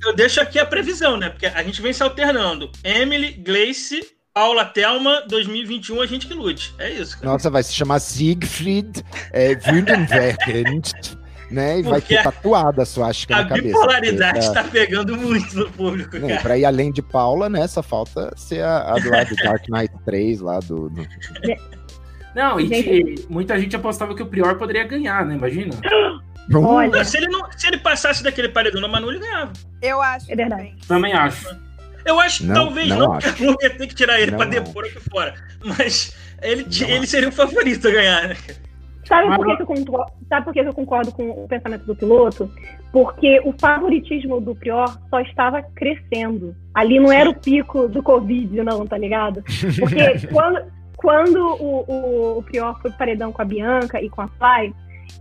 [0.03, 1.29] Eu deixo aqui a previsão, né?
[1.29, 2.71] Porque a gente vem se alternando.
[2.83, 4.01] Emily, Gleice,
[4.33, 6.73] Paula Thelma, 2021, a gente que lute.
[6.77, 7.17] É isso.
[7.17, 7.31] Cara.
[7.31, 10.91] Nossa, vai se chamar Siegfried é, Wundenwerkend
[11.51, 11.79] né?
[11.79, 13.77] E vai ter tatuada a suástica na cabeça.
[13.77, 17.67] A bipolaridade está pegando muito no público, né, Para ir além de Paula, né?
[17.67, 20.89] Só falta ser a, a do lado do Dark Knight 3 lá do...
[20.89, 21.07] do...
[22.33, 25.35] Não, e muita gente apostava que o Prior poderia ganhar, né?
[25.35, 25.73] Imagina.
[26.53, 29.51] Olha, se ele, não, se ele passasse daquele paredão na Manu, ele ganhava.
[29.81, 30.31] Eu acho.
[30.31, 30.73] É verdade.
[30.87, 31.45] Também acho.
[32.05, 34.85] Eu acho que talvez não, não porque a ia ter que tirar ele para depor
[34.85, 35.35] aqui fora.
[35.63, 38.37] Mas ele, ele seria o favorito a ganhar, né?
[39.11, 41.93] Sabe por, que, que eu concordo, sabe por que eu concordo com o pensamento do
[41.93, 42.49] piloto?
[42.93, 46.55] Porque o favoritismo do Prior só estava crescendo.
[46.73, 49.43] Ali não era o pico do Covid, não, tá ligado?
[49.77, 50.61] Porque quando,
[50.95, 54.73] quando o, o, o Prior foi pro paredão com a Bianca e com a Fly,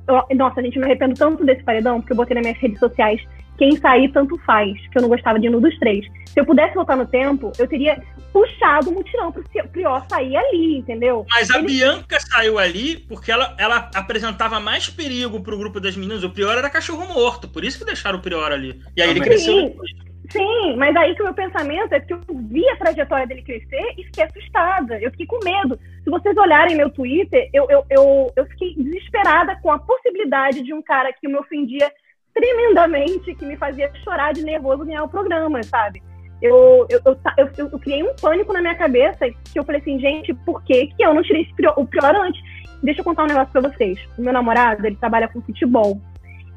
[0.06, 2.78] eu, nossa, a gente me arrependo tanto desse paredão, porque eu botei nas minhas redes
[2.78, 3.20] sociais
[3.60, 6.06] quem sair tanto faz, que eu não gostava de nenhum dos três.
[6.24, 8.02] Se eu pudesse voltar no tempo, eu teria
[8.32, 11.26] puxado o mutirão pro Prior sair ali, entendeu?
[11.28, 11.66] Mas a Ele...
[11.66, 16.24] Bianca saiu ali porque ela, ela apresentava mais perigo pro grupo das meninas.
[16.24, 18.80] O Prior era cachorro morto, por isso que deixaram o Prior ali.
[18.96, 19.90] E aí ele cresceu depois.
[20.30, 23.94] Sim, mas aí que o meu pensamento é que eu vi a trajetória dele crescer
[23.98, 24.98] e fiquei assustada.
[25.02, 25.78] Eu fiquei com medo.
[26.02, 30.72] Se vocês olharem meu Twitter, eu, eu, eu, eu fiquei desesperada com a possibilidade de
[30.72, 31.92] um cara que me ofendia
[32.40, 36.02] tremendamente, que me fazia chorar de nervoso ganhar o programa, sabe?
[36.40, 40.00] Eu, eu, eu, eu, eu criei um pânico na minha cabeça que eu falei assim,
[40.00, 42.40] gente, por que, eu não tirei o pior antes?
[42.82, 43.98] Deixa eu contar um negócio pra vocês.
[44.16, 46.00] O meu namorado, ele trabalha com futebol.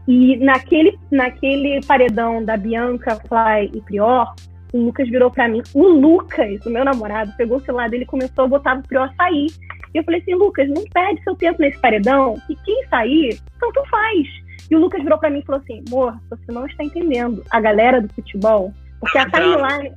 [0.08, 4.34] E naquele, naquele paredão da Bianca, Fly e Prior,
[4.72, 5.62] o Lucas virou pra mim.
[5.74, 9.14] O Lucas, o meu namorado, pegou o celular dele e começou a botar o Prior
[9.18, 9.48] sair.
[9.94, 13.84] E eu falei assim, Lucas, não perde seu tempo nesse paredão, e quem sair, tanto
[13.90, 14.43] faz.
[14.70, 17.44] E o Lucas virou pra mim e falou assim, amor, você não está entendendo.
[17.50, 19.94] A galera do futebol, porque a timeline.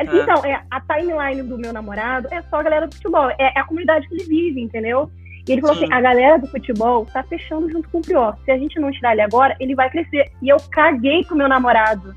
[0.00, 3.30] Então, é, a timeline do meu namorado é só a galera do futebol.
[3.30, 5.10] É, é a comunidade que ele vive, entendeu?
[5.46, 5.84] E ele falou Sim.
[5.84, 8.36] assim: a galera do futebol tá fechando junto com o Prior.
[8.44, 10.30] Se a gente não tirar ele agora, ele vai crescer.
[10.40, 12.14] E eu caguei pro meu namorado.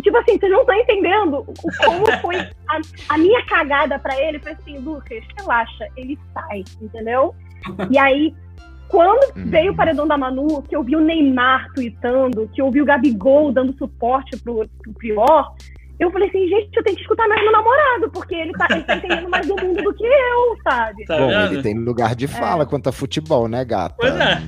[0.00, 1.44] Tipo assim, vocês não estão entendendo
[1.84, 4.38] como foi a, a minha cagada para ele.
[4.38, 7.34] Foi assim, Lucas, relaxa, ele sai, entendeu?
[7.90, 8.34] E aí,
[8.88, 9.50] quando uhum.
[9.50, 12.84] veio o paredão da Manu, que eu vi o Neymar tweetando, que eu vi o
[12.84, 15.54] Gabigol dando suporte pro, pro Prior,
[15.98, 18.82] eu falei assim, gente, eu tenho que escutar mais meu namorado, porque ele tá, ele
[18.82, 21.04] tá entendendo mais do mundo do que eu, sabe?
[21.06, 22.66] Tá Bom, ele tem lugar de fala é.
[22.66, 23.94] quanto a futebol, né, gata?
[23.98, 24.42] Pois é.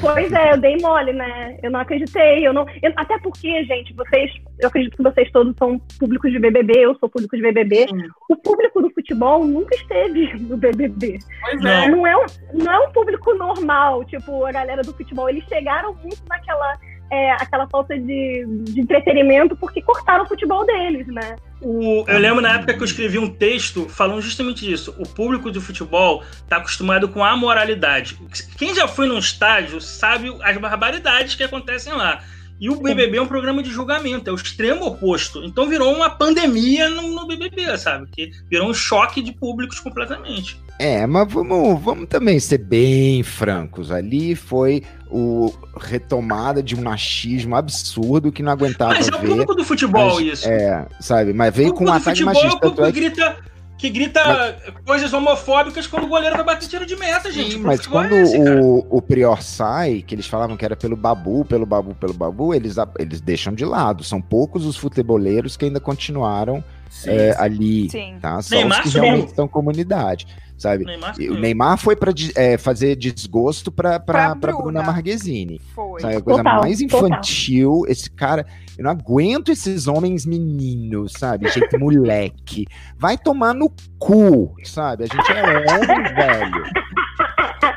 [0.00, 1.58] Pois é, eu dei mole, né?
[1.62, 2.46] Eu não acreditei.
[2.46, 4.30] Eu não, eu, até porque, gente, vocês,
[4.60, 7.88] eu acredito que vocês todos são públicos de BBB, eu sou público de BBB.
[7.88, 8.08] Sim.
[8.28, 11.18] O público do futebol nunca esteve no BBB.
[11.40, 11.88] Pois é.
[11.88, 15.28] Não é, um, não é um público normal, tipo, a galera do futebol.
[15.28, 16.76] Eles chegaram muito naquela
[17.10, 21.36] é, aquela falta de, de entretenimento porque cortaram o futebol deles, né?
[21.60, 24.94] O, eu lembro na época que eu escrevi um texto falando justamente disso.
[24.98, 28.18] O público de futebol está acostumado com a moralidade.
[28.58, 32.22] Quem já foi num estádio sabe as barbaridades que acontecem lá.
[32.60, 35.44] E o BBB é um programa de julgamento, é o extremo oposto.
[35.44, 38.06] Então virou uma pandemia no, no BBB, sabe?
[38.10, 40.58] Que virou um choque de públicos completamente.
[40.78, 43.90] É, mas vamos, vamos também ser bem francos.
[43.90, 49.54] Ali foi o retomada de um machismo absurdo que não aguentava Mas é o público
[49.54, 50.48] do futebol mas, isso.
[50.48, 51.32] É, sabe?
[51.32, 52.48] Mas veio com um ataque machista.
[52.48, 53.36] É o público que grita,
[53.76, 54.84] que grita mas...
[54.84, 57.52] coisas homofóbicas quando o goleiro vai bater tiro de meta, gente.
[57.52, 60.96] Sim, mas quando é esse, o, o Prior sai, que eles falavam que era pelo
[60.96, 64.04] Babu, pelo Babu, pelo Babu, eles, eles deixam de lado.
[64.04, 67.38] São poucos os futeboleiros que ainda continuaram sim, é, sim.
[67.40, 68.16] ali, sim.
[68.20, 68.40] tá?
[68.40, 70.26] Só Neymar os que realmente estão comunidade
[70.56, 70.84] sabe?
[70.84, 74.58] Neymar o Neymar foi para é, fazer desgosto para para Bruna.
[74.58, 75.60] Bruna Marquezine.
[75.74, 76.00] Foi.
[76.00, 76.16] Sabe?
[76.16, 77.92] A coisa total, mais infantil, total.
[77.92, 78.46] esse cara,
[78.76, 81.48] eu não aguento esses homens meninos, sabe?
[81.48, 82.66] Jeito moleque.
[82.96, 85.04] Vai tomar no cu, sabe?
[85.04, 86.64] A gente é homem, velho.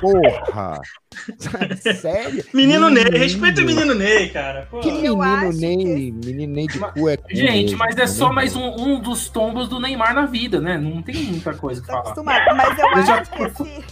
[0.01, 0.82] Porra!
[1.99, 2.45] Sério?
[2.53, 4.68] Menino, menino Ney, respeita o menino Ney, cara.
[4.82, 5.78] Que menino Ney?
[5.78, 6.11] Que...
[6.11, 9.30] Menino Ney de cu é cu Gente, mesmo, mas é só mais um, um, dos
[9.30, 10.78] tombos do Neymar na vida, né?
[10.78, 12.01] Não tem muita coisa pra falar.
[12.01, 13.86] Acostumado, mas eu acho que esse,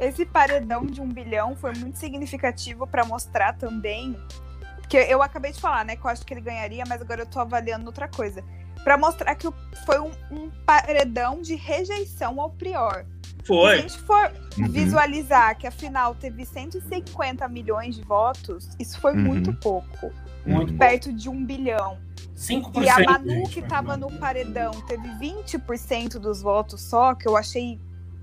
[0.00, 4.16] esse paredão de um bilhão foi muito significativo para mostrar também.
[4.88, 5.96] Que eu acabei de falar, né?
[5.96, 8.42] Que eu acho que ele ganharia, mas agora eu tô avaliando outra coisa.
[8.82, 9.46] para mostrar que
[9.84, 13.04] foi um, um paredão de rejeição ao Prior.
[13.44, 13.56] Foi.
[13.56, 14.68] Se a gente for uhum.
[14.68, 19.22] visualizar que afinal teve 150 milhões de votos, isso foi uhum.
[19.22, 20.12] muito pouco.
[20.44, 21.18] Muito perto pouco.
[21.18, 21.98] de um bilhão.
[22.36, 22.84] 5%.
[22.84, 27.80] E a Manu, que estava no paredão, teve 20% dos votos só, que eu achei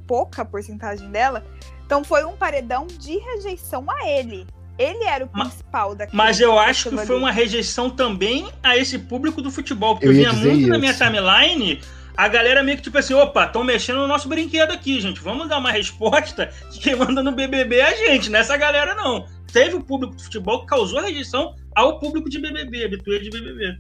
[0.08, 1.46] pouca porcentagem dela.
[1.86, 4.48] Então foi um paredão de rejeição a ele.
[4.78, 6.18] Ele era o principal daquele.
[6.18, 10.12] Mas eu acho que foi uma rejeição também a esse público do futebol, porque eu,
[10.12, 10.70] eu vinha muito isso.
[10.70, 11.80] na minha timeline
[12.18, 15.20] a galera meio que tipo assim, opa, estão mexendo no nosso brinquedo aqui, gente.
[15.20, 19.26] Vamos dar uma resposta de quem manda no BBB é a gente, nessa galera não.
[19.52, 23.78] Teve o público de futebol que causou rejeição ao público de BBB, habituê de BBB.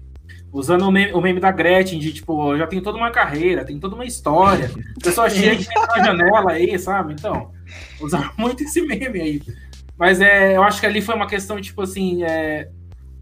[0.51, 3.77] Usando o meme, o meme, da Gretchen, de tipo, já tem toda uma carreira, tem
[3.77, 4.71] toda uma história.
[4.95, 5.65] A pessoa chega
[5.97, 7.13] na janela aí, sabe?
[7.13, 7.51] Então,
[7.99, 9.41] usaram muito esse meme aí.
[9.97, 12.69] Mas é, eu acho que ali foi uma questão, tipo assim, é,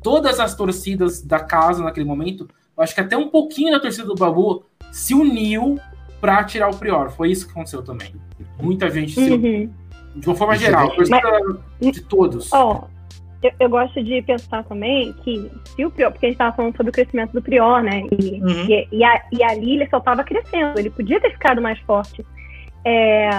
[0.02, 4.06] todas as torcidas da casa naquele momento, eu acho que até um pouquinho da torcida
[4.06, 5.80] do Babu se uniu
[6.20, 7.12] para tirar o Prior.
[7.12, 8.14] Foi isso que aconteceu também.
[8.62, 9.36] Muita gente se uniu.
[9.36, 9.74] Uhum.
[10.16, 12.52] De uma forma geral, Mas, de todos.
[12.54, 12.84] Oh,
[13.42, 16.78] eu, eu, gosto de pensar também que se o Prior, porque a gente estava falando
[16.78, 18.04] sobre o crescimento do Prior, né?
[18.20, 18.66] E, uhum.
[18.70, 22.26] e, e, a, e ali ele só estava crescendo, ele podia ter ficado mais forte.
[22.86, 23.30] É,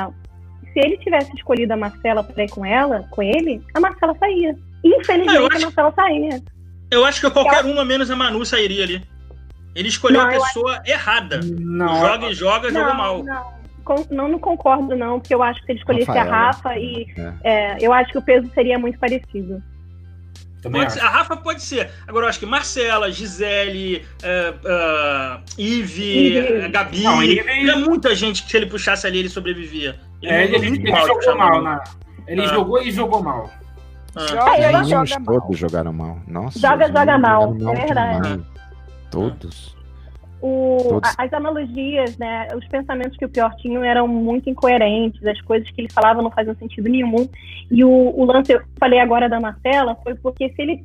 [0.74, 4.54] se ele tivesse escolhido a Marcela para ir com ela, com ele, a Marcela saía.
[4.84, 6.42] Infelizmente, acho, a Marcela saía.
[6.90, 9.02] Eu acho que qualquer uma menos a Manu sairia ali.
[9.74, 10.90] Ele escolheu não, a pessoa acho...
[10.90, 11.40] errada.
[11.42, 12.00] Não.
[12.00, 13.22] Joga e joga, não, joga mal.
[13.22, 13.64] Não.
[14.10, 17.06] Não, não concordo, não, porque eu acho que se ele escolhesse Rafael, a Rafa e
[17.16, 17.34] é.
[17.44, 19.62] É, eu acho que o peso seria muito parecido.
[20.88, 21.90] Ser, a Rafa pode ser.
[22.06, 27.02] Agora, eu acho que Marcela, Gisele, uh, uh, Ive, uh, Gabi.
[27.02, 27.20] Não.
[27.20, 30.00] É muita gente que se ele puxasse ali, ele sobrevivia.
[30.24, 31.80] Ele, é, ele, ele, ele jogou mal, né?
[32.26, 32.46] Ele ah.
[32.46, 33.50] jogou e jogou mal.
[34.16, 34.26] Ah.
[34.26, 36.18] Joga, joga todos jogaram mal.
[36.26, 36.58] Nossa.
[36.58, 37.54] Joga, joga mal.
[37.54, 38.22] É verdade.
[38.22, 38.46] Demais.
[39.10, 39.76] Todos.
[40.40, 45.70] O, as analogias, né, os pensamentos que o Pior tinha eram muito incoerentes, as coisas
[45.70, 47.28] que ele falava não faziam sentido nenhum.
[47.70, 50.84] E o, o lance, eu falei agora da Marcela, foi porque se ele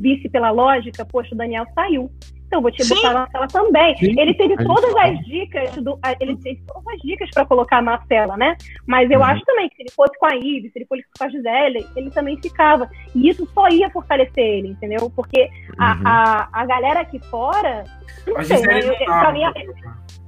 [0.00, 2.10] visse pela lógica, poxa, o Daniel saiu.
[2.46, 2.96] Então, vou te Sim.
[2.96, 3.96] botar na tela também.
[3.96, 7.46] Sim, ele teve a todas as dicas do, a- ele teve todas as dicas para
[7.46, 8.56] colocar na tela, né?
[8.88, 9.24] Mas eu Uhum.
[9.26, 11.86] acho também que se ele fosse com a Ive, se ele fosse com a Gisele,
[11.94, 12.90] ele também ficava.
[13.14, 15.08] E isso só ia fortalecer ele, entendeu?
[15.14, 15.48] Porque
[15.78, 16.02] a, Uhum.
[16.04, 17.84] a, a galera aqui fora,
[18.26, 18.80] não A sei, né?
[18.80, 19.42] Eu, pra mim,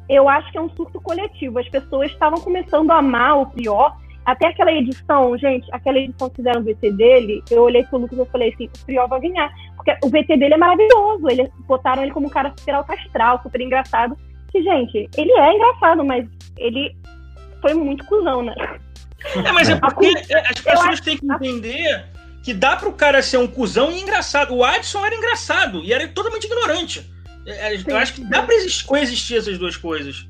[0.08, 1.58] eu acho que é um surto coletivo.
[1.58, 3.96] As pessoas estavam começando a amar o Prior.
[4.24, 8.18] Até aquela edição, gente, aquela edição que fizeram o VT dele, eu olhei pro Lucas
[8.18, 9.52] e falei assim, o Prior vai ganhar.
[9.76, 11.28] Porque o VT dele é maravilhoso.
[11.28, 14.16] Eles botaram ele como um cara super alto astral, super engraçado.
[14.52, 16.94] Que, gente, ele é engraçado, mas ele
[17.60, 18.54] foi muito cuzão, né?
[19.44, 19.76] É, mas é É.
[19.80, 20.06] porque
[20.50, 22.04] as pessoas têm que entender
[22.44, 24.54] que dá pro cara ser um cuzão e engraçado.
[24.54, 27.10] O Adson era engraçado e era totalmente ignorante.
[27.46, 27.82] É, é.
[27.86, 30.28] Eu acho que dá pra exis- coexistir essas duas coisas.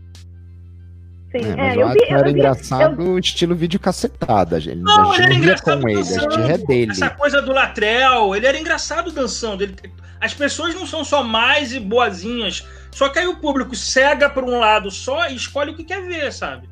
[1.32, 4.76] Sim, É, é, mas eu o eu era vi, engraçado, estilo vídeo cacetada, gente.
[4.80, 6.66] Não, a ele era gente ria engraçado com ele, a gente dançando.
[6.66, 6.90] dele.
[6.92, 9.62] Essa coisa do Latrel, ele era engraçado dançando.
[9.62, 9.74] Ele-
[10.20, 12.66] as pessoas não são só mais e boazinhas.
[12.92, 16.02] Só que aí o público cega por um lado só e escolhe o que quer
[16.02, 16.68] ver, sabe?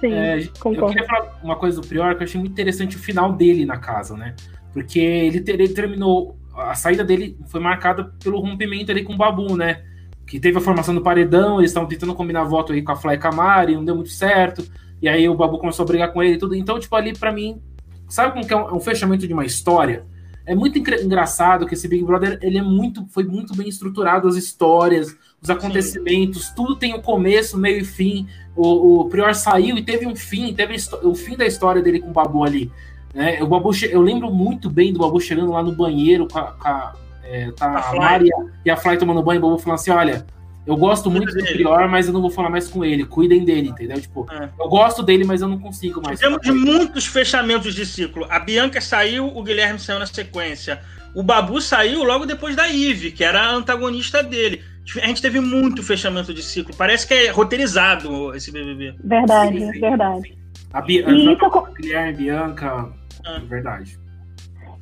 [0.00, 0.88] sim, É, eu concordo.
[0.94, 3.76] queria falar uma coisa do Prior que eu achei muito interessante o final dele na
[3.78, 4.34] casa, né?
[4.72, 6.36] Porque ele, ter- ele terminou.
[6.56, 9.82] A saída dele foi marcada pelo rompimento ali com o Babu, né?
[10.26, 13.18] Que teve a formação do paredão, eles estavam tentando combinar voto aí com a Fly
[13.18, 14.66] Camari, não deu muito certo.
[15.02, 16.54] E aí o Babu começou a brigar com ele e tudo.
[16.54, 17.60] Então, tipo, ali pra mim,
[18.08, 20.06] sabe como que é um, é um fechamento de uma história?
[20.46, 24.28] É muito engra- engraçado que esse Big Brother, ele é muito, foi muito bem estruturado,
[24.28, 28.26] as histórias, os acontecimentos, tudo tem o começo, meio e fim.
[28.54, 32.10] O, o Prior saiu e teve um fim, teve o fim da história dele com
[32.10, 32.70] o Babu ali.
[33.14, 33.42] Né?
[33.42, 36.68] O Babu eu lembro muito bem do Babu chegando lá no banheiro com a, com
[36.68, 36.94] a,
[37.24, 37.98] é, tá A a Fly.
[37.98, 38.28] Mari
[38.64, 40.24] e a Fly tomando banho, o Babu falando assim: olha,
[40.66, 41.54] eu gosto muito do dele.
[41.54, 44.00] Prior, mas eu não vou falar mais com ele, cuidem dele, entendeu?
[44.00, 44.48] Tipo, É.
[44.58, 46.18] eu gosto dele, mas eu não consigo mais.
[46.18, 48.26] Tivemos de muitos fechamentos de ciclo.
[48.30, 50.80] A Bianca saiu, o Guilherme saiu na sequência.
[51.14, 54.62] O Babu saiu logo depois da Ive, que era a antagonista dele.
[55.02, 56.74] A gente teve muito fechamento de ciclo.
[56.76, 58.94] Parece que é roteirizado esse BBB.
[59.02, 59.80] Verdade, Sim, sim.
[59.80, 60.36] verdade.
[60.72, 62.88] A Bia- E a Guilherme, Bianca,
[63.24, 63.40] Ah.
[63.48, 63.96] verdade.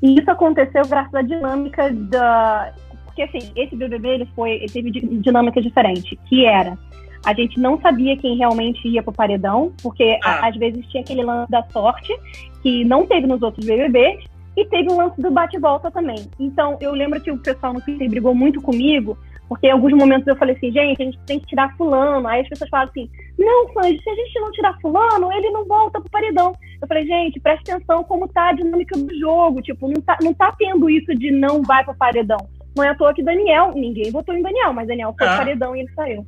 [0.02, 2.72] E isso aconteceu graças à dinâmica da.
[3.06, 6.76] Porque assim, esse BBB ele foi, ele teve di- dinâmica diferente, que era
[7.24, 10.48] a gente não sabia quem realmente ia pro paredão, porque Ah.
[10.48, 12.12] às vezes tinha aquele lance da sorte,
[12.62, 14.24] que não teve nos outros BBBs,
[14.56, 16.26] e teve o lance do bate-volta também.
[16.40, 19.16] Então, eu lembro que o pessoal no Twitter brigou muito comigo,
[19.52, 22.26] porque em alguns momentos eu falei assim, gente, a gente tem que tirar fulano.
[22.26, 25.66] Aí as pessoas falavam assim, não, Sanji, se a gente não tirar fulano, ele não
[25.66, 26.54] volta pro paredão.
[26.80, 29.60] Eu falei, gente, preste atenção como tá a dinâmica do jogo.
[29.60, 32.38] Tipo, não tá, não tá tendo isso de não vai pro paredão.
[32.74, 35.30] Não é à toa que Daniel, ninguém votou em Daniel, mas Daniel foi Ah.
[35.32, 36.24] pro paredão e ele saiu.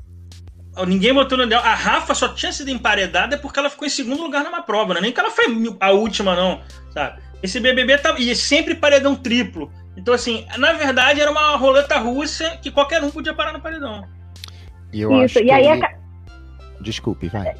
[0.86, 1.66] Ninguém botou no Daniel.
[1.66, 5.00] A Rafa só tinha sido emparedada porque ela ficou em segundo lugar numa prova, né?
[5.00, 5.46] Nem que ela foi
[5.80, 6.60] a última, não,
[6.90, 7.22] sabe?
[7.44, 8.18] Esse BBB tá.
[8.18, 9.70] E sempre paredão triplo.
[9.96, 14.02] Então, assim, na verdade era uma roleta russa que qualquer um podia parar no paredão.
[14.90, 15.86] E eu isso, acho e aí ele-
[16.80, 17.54] Desculpe, vai.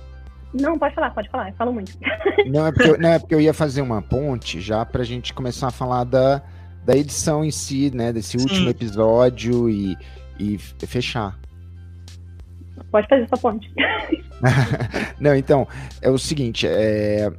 [0.54, 1.92] Não, pode falar, pode falar, eu falo muito.
[2.46, 5.32] Não é, porque eu, não, é porque eu ia fazer uma ponte já pra gente
[5.34, 6.42] começar a falar da,
[6.84, 8.12] da edição em si, né?
[8.12, 8.44] Desse Sim.
[8.44, 9.96] último episódio e,
[10.38, 10.56] e
[10.86, 11.38] fechar.
[12.90, 13.70] Pode fazer sua ponte.
[15.18, 15.66] Não, então,
[16.00, 17.30] é o seguinte, é.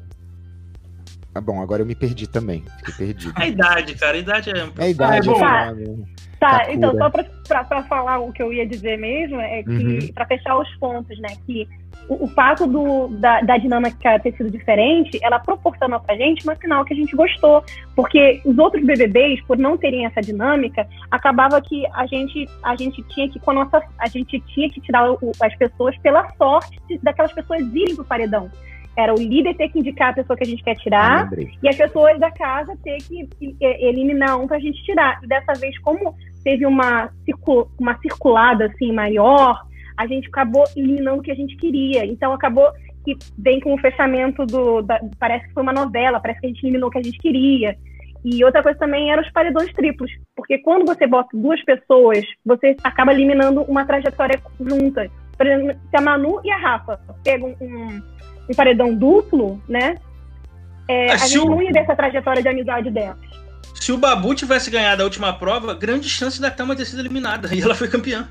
[1.36, 2.64] Ah, bom, agora eu me perdi também.
[2.80, 3.34] Fiquei perdido.
[3.38, 4.58] A idade, cara, a idade é.
[4.58, 5.38] É a idade, É, bom.
[5.46, 6.16] é foda.
[6.40, 6.74] Tá, Sakura.
[6.74, 10.14] então, só pra, pra, pra falar o que eu ia dizer mesmo, é que, Uhum.
[10.14, 11.68] pra fechar os pontos, né, que
[12.10, 16.56] o, o fato do, da, da dinâmica ter sido diferente, ela proporcionou pra gente uma
[16.58, 17.64] final que a gente gostou,
[17.96, 23.02] porque os outros BBBs, por não terem essa dinâmica, acabava que a gente, a gente
[23.10, 26.78] tinha que, com a nossa, a gente tinha que tirar o- as pessoas pela sorte
[27.02, 28.52] daquelas pessoas irem pro paredão.
[28.98, 31.50] Era o líder ter que indicar a pessoa que a gente quer Ah, tirar, lembrei.
[31.62, 33.28] e as pessoas da casa ter que
[33.62, 35.20] eh, eliminar um pra gente tirar.
[35.24, 39.62] E dessa vez, como teve uma, circu- uma circulada assim maior,
[39.98, 42.06] a gente acabou eliminando o que a gente queria.
[42.06, 42.68] Então acabou
[43.04, 44.82] que vem com o fechamento do.
[44.82, 47.18] da- parece que foi uma novela, parece que a gente eliminou o que a gente
[47.20, 47.76] queria.
[48.24, 50.12] E outra coisa também eram os paredões triplos.
[50.36, 55.08] Porque quando você bota duas pessoas, você acaba eliminando uma trajetória junta.
[55.38, 58.02] Por exemplo, se a Manu e a Rafa pegam um,
[58.50, 59.96] um paredão duplo, né?
[60.88, 63.18] É, Ah, a se gente o- não ia ver essa trajetória de amizade dela.
[63.74, 67.50] Se o Babu tivesse ganhado a última prova, grande chance da Thelma ter sido eliminada.
[67.54, 68.28] E ela foi campeã.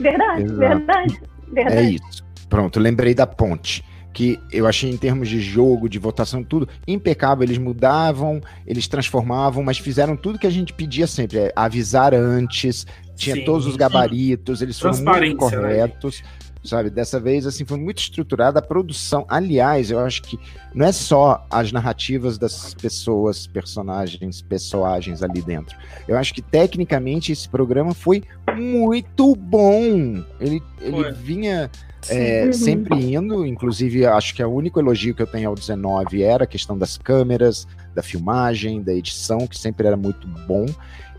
[0.00, 0.58] Verdade, Exato.
[0.58, 1.20] verdade.
[1.50, 1.94] É Verdade.
[2.10, 2.24] isso.
[2.48, 3.84] Pronto, lembrei da ponte.
[4.14, 7.42] Que eu achei em termos de jogo, de votação, tudo impecável.
[7.44, 12.86] Eles mudavam, eles transformavam, mas fizeram tudo que a gente pedia sempre: é avisar antes,
[13.16, 13.78] tinha Sim, todos os sim.
[13.78, 16.22] gabaritos, eles foram muito né, corretos.
[16.64, 16.90] Sabe?
[16.90, 19.24] Dessa vez, assim, foi muito estruturada a produção.
[19.28, 20.38] Aliás, eu acho que
[20.74, 25.76] não é só as narrativas das pessoas, personagens, personagens ali dentro.
[26.06, 28.22] Eu acho que tecnicamente esse programa foi
[28.56, 30.22] muito bom.
[30.40, 31.70] Ele, ele vinha
[32.08, 36.44] é, sempre indo, inclusive acho que o único elogio que eu tenho ao 19 era
[36.44, 40.66] a questão das câmeras, da filmagem, da edição, que sempre era muito bom,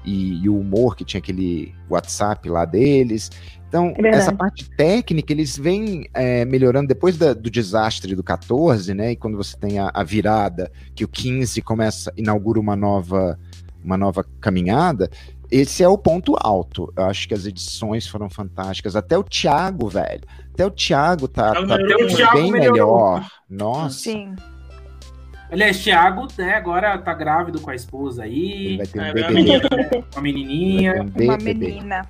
[0.04, 3.30] e, e o humor que tinha aquele WhatsApp lá deles.
[3.68, 8.93] Então, É essa parte técnica, eles vêm é, melhorando depois da- do desastre do 14,
[8.93, 9.12] né?
[9.14, 13.39] E quando você tem a, a virada, que o 15 começa, inaugura uma nova,
[13.84, 15.10] uma nova caminhada,
[15.49, 16.91] esse é o ponto alto.
[16.95, 18.95] Eu acho que as edições foram fantásticas.
[18.95, 20.22] Até o Thiago, velho.
[20.54, 22.16] Até o Thiago tá, tá muito.
[22.16, 23.14] Thiago bem melhorou.
[23.14, 23.28] melhor.
[23.49, 23.97] Nossa.
[23.99, 24.36] Sim.
[25.54, 29.14] Aliás, Thiago, né, agora tá grávido com a esposa Ele aí, vai ter um É,
[29.14, 29.34] BBB.
[29.34, 29.62] menina.
[29.70, 30.93] com a Vai ter menininha.
[30.95, 31.66] um Uma BBB.
[31.68, 32.01] menina.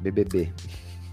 [0.00, 0.52] BBB.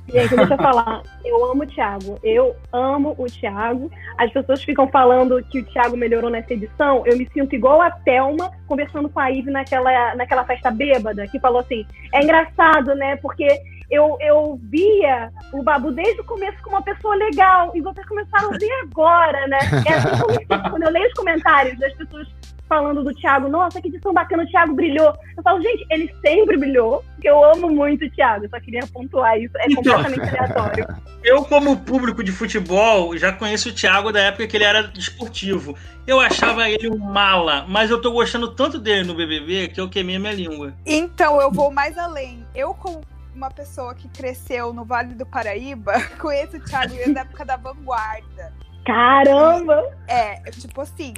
[0.10, 1.02] Gente, deixa eu falar.
[1.24, 2.20] Eu amo o Thiago.
[2.24, 3.90] Eu amo o Thiago.
[4.18, 7.04] As pessoas ficam falando que o Thiago melhorou nessa edição.
[7.06, 11.40] Eu me sinto igual a Thelma conversando com a Ive naquela, naquela festa bêbada, que
[11.40, 13.16] falou assim: é engraçado, né?
[13.18, 13.48] Porque
[13.90, 17.72] eu, eu via o Babu desde o começo como uma pessoa legal.
[17.76, 19.60] E vocês começaram a ver agora, né?
[19.88, 20.70] É assim que eu.
[20.70, 22.28] Quando eu leio os comentários das pessoas
[22.68, 25.14] falando do Thiago, nossa, que edição bacana, o Thiago brilhou.
[25.38, 28.46] Eu falo, gente, ele sempre brilhou, porque eu amo muito o Thiago.
[28.46, 29.56] Eu só queria pontuar isso.
[29.60, 29.84] É Então.
[29.94, 30.88] completamente aleatório.
[31.24, 35.74] Eu, como público de futebol, já conheço o Thiago da época que ele era esportivo.
[36.06, 39.90] Eu achava ele um mala, mas eu tô gostando tanto dele no BBB que eu
[39.90, 40.74] queimei minha língua.
[40.86, 42.46] Então, eu vou mais além.
[42.54, 43.00] Eu, como
[43.36, 47.58] uma pessoa que cresceu no Vale do Paraíba, conheço o Thiago desde a época da
[47.58, 48.54] vanguarda.
[48.86, 49.82] Caramba!
[50.08, 51.14] É, tipo assim,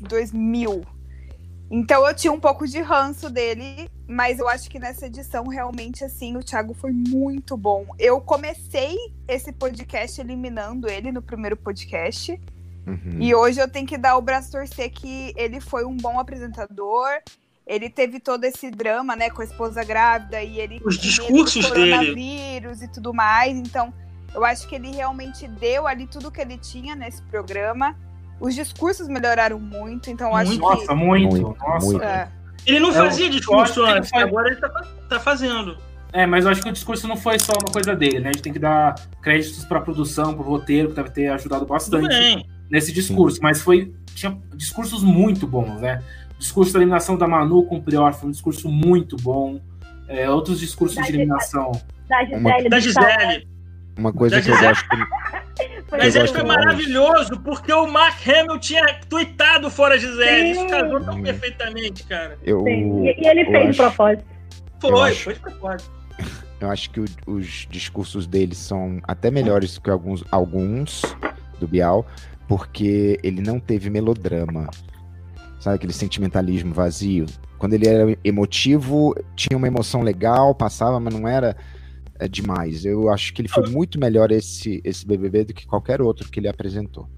[0.00, 0.82] 2000.
[1.70, 6.04] Então eu tinha um pouco de ranço dele, mas eu acho que nessa edição realmente
[6.04, 7.86] assim o Thiago foi muito bom.
[7.98, 12.38] Eu comecei esse podcast eliminando ele no primeiro podcast
[12.84, 13.18] Uhum.
[13.20, 17.08] e hoje eu tenho que dar o braço torcer que ele foi um bom apresentador.
[17.66, 21.90] Ele teve todo esse drama, né, com a esposa grávida e ele Os discursos dele.
[21.92, 23.56] coronavírus e tudo mais.
[23.56, 23.92] Então,
[24.34, 27.94] eu acho que ele realmente deu ali tudo que ele tinha nesse programa.
[28.40, 30.68] Os discursos melhoraram muito, então eu acho Muito.
[30.68, 31.30] que Nossa, muito.
[31.36, 31.86] Muito, nossa.
[31.86, 32.02] muito.
[32.02, 32.28] é,
[32.66, 34.68] Ele não É, fazia eu discurso antes, faz- agora ele tá,
[35.08, 35.76] tá fazendo.
[36.12, 38.28] É, mas eu acho que o discurso não foi só uma coisa dele, né?
[38.30, 42.46] A gente tem que dar créditos pra produção, pro roteiro, que deve ter ajudado bastante
[42.70, 43.38] nesse discurso.
[43.42, 43.94] Mas foi.
[44.14, 46.02] Tinha discursos muito bons, né?
[46.42, 49.60] O discurso da eliminação da Manu com o Prior foi um discurso muito bom.
[50.08, 51.70] É, outros discursos de eliminação.
[52.08, 52.68] Da Gisele.
[52.68, 53.48] Da Gisele.
[53.96, 54.84] Uma coisa Da que eu gosto.
[55.92, 60.50] Mas Eu ele foi maravilhoso, porque o Mark Hamill tinha tweetado fora Gisele.
[60.50, 60.66] Isso Sim.
[60.66, 61.22] casou tão Hum.
[61.22, 62.36] perfeitamente, cara.
[62.42, 63.04] Eu, Sim.
[63.06, 64.24] E, e ele fez de acho- propósito.
[64.80, 65.92] Foi, acho- foi de propósito.
[66.60, 71.02] Eu acho que o- os discursos dele são até melhores que alguns, alguns
[71.60, 72.04] do Bial,
[72.48, 74.68] porque ele não teve melodrama.
[75.62, 77.24] Sabe aquele sentimentalismo vazio?
[77.56, 81.56] Quando ele era emotivo, tinha uma emoção legal, passava, mas não era
[82.18, 82.84] é, demais.
[82.84, 86.40] Eu acho que ele foi muito melhor esse, esse BBB do que qualquer outro que
[86.40, 87.08] ele apresentou.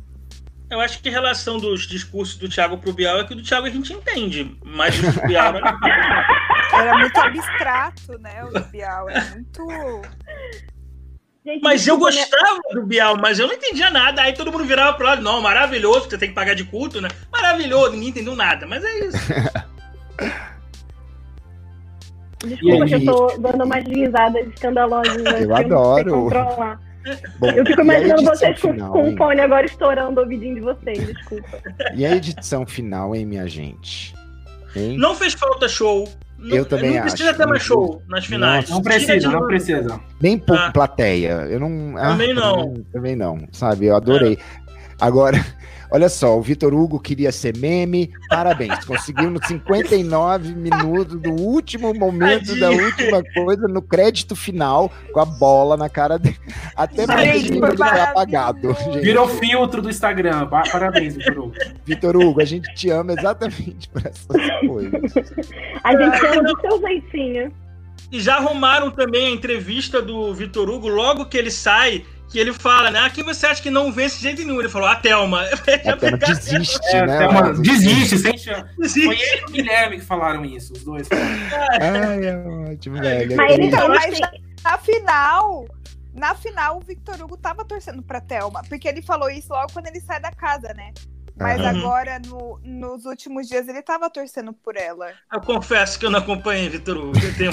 [0.68, 3.42] Eu acho que a relação dos discursos do Thiago pro Bial é que o do
[3.42, 5.78] Thiago a gente entende, mas o do Bial era...
[6.74, 8.45] era muito abstrato, né?
[8.45, 9.66] O Bial era muito.
[11.45, 12.01] Gente, Mas eu né?
[12.01, 14.22] gostava do Bial, mas eu não entendia nada.
[14.22, 17.09] Aí todo mundo virava pro lado, não, maravilhoso, você tem que pagar de culto, né?
[17.30, 19.18] Maravilhoso, ninguém entendeu nada, mas é isso.
[22.47, 25.22] Desculpa que eu tô dando umas risadas escandalosas.
[25.22, 26.30] né, Eu adoro.
[27.38, 29.16] Bom, Eu fico imaginando vocês com, final, com o hein?
[29.16, 31.61] fone agora estourando o ouvidinho de vocês, desculpa.
[31.95, 34.14] E a edição final, hein, minha gente?
[34.74, 34.97] Hein?
[34.97, 36.09] Não fez falta show.
[36.45, 37.38] Não, Eu também Não precisa acho.
[37.38, 38.68] ter mais show nas finais.
[38.68, 40.01] Não de precisa, não precisa.
[40.20, 40.70] Nem pouco Ah.
[40.70, 41.47] plateia.
[41.49, 41.97] Eu não.
[41.97, 42.57] ah, Também não.
[42.57, 43.86] Também, também não, sabe?
[43.86, 44.38] Eu adorei.
[45.01, 45.45] Agora,
[45.95, 48.11] olha só, o Vitor Hugo queria ser meme.
[48.28, 55.20] Parabéns, conseguiu nos 59 minutos do último momento da última coisa, no crédito final, com
[55.20, 56.36] a bola na cara dele.
[56.76, 58.74] Até Gente, ele foi foi apagado.
[58.74, 59.01] gente.
[59.01, 60.47] Virou filtro do Instagram.
[60.49, 61.55] Pa- Parabéns, Vitor Hugo.
[61.84, 64.26] Vitor Hugo, a gente te ama exatamente por essas
[64.66, 65.01] coisas.
[65.84, 67.53] A gente ama do seu jeitinho.
[68.12, 72.05] E já arrumaram também a entrevista do Vitor Hugo logo que ele sai,
[72.35, 72.99] que ele fala, né?
[72.99, 74.59] Ah, quem você acha que não vence de jeito nenhum?
[74.59, 75.43] Ele falou, a Thelma.
[75.87, 77.14] Até não desiste, É, né?
[77.16, 79.05] até uma- Mas- desiste, sem chance.
[79.05, 81.09] Foi ele e o Guilherme que falaram isso, os dois.
[81.80, 82.37] Ai, é
[82.72, 83.37] ótimo, velho.
[83.37, 84.18] Mas ele Então, falou mas
[84.64, 85.64] Na final,
[86.12, 89.87] na final, o Victor Hugo tava torcendo pra Thelma, porque ele falou isso logo quando
[89.87, 90.93] ele sai da casa, né?
[91.39, 91.78] Mas Aham.
[91.78, 95.11] agora, no- nos últimos dias, ele tava torcendo por ela.
[95.32, 97.12] Eu confesso que eu não acompanhei, Vitor Hugo.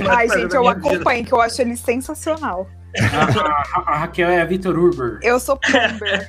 [0.10, 0.88] Ai, gente, eu minha vida.
[0.88, 2.68] acompanho, que eu acho ele sensacional.
[3.00, 5.20] A, a- a Raquel é a Vitor Urber.
[5.22, 6.28] Eu sou Plumber.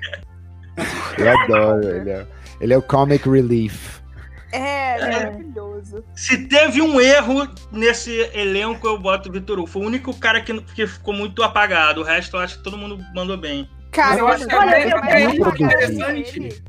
[1.19, 1.87] Eu adoro.
[1.89, 2.27] Ele é,
[2.61, 4.01] ele é o comic relief.
[4.51, 6.05] É, ele é maravilhoso.
[6.15, 9.67] Se teve um erro nesse elenco, eu boto o Vitor Hugo.
[9.67, 12.01] Foi o único cara que, que ficou muito apagado.
[12.01, 13.69] O resto eu acho que todo mundo mandou bem.
[13.91, 15.35] Cara, eu acho que é que até mais
[15.65, 16.63] interessante.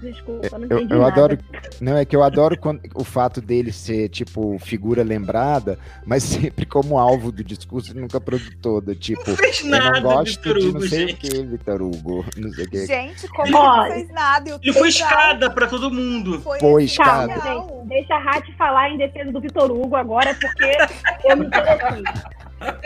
[0.00, 1.12] Desculpa, não Eu, entendi eu nada.
[1.12, 1.38] adoro.
[1.80, 6.22] Não, é que eu adoro quando- o fato dele ser, tipo, figura lembrada, mas
[6.54, 8.80] sempre como alvo do discurso e nunca produtor.
[8.80, 11.20] do Tipo, Não fez eu nada, não gosto Vitor de Hugo, não sei o gente.
[11.30, 12.24] que, Vitor Hugo.
[12.36, 12.86] Não sei o que.
[12.86, 14.48] Gente, como ele não fez nada?
[14.48, 16.40] e o Ele foi escada pra todo mundo.
[16.40, 17.34] Foi, Foi escada.
[17.34, 17.88] Calma, gente.
[17.88, 20.76] Deixa a Rat falar em defesa do Vitor Hugo agora, porque
[21.24, 22.02] eu me interessei.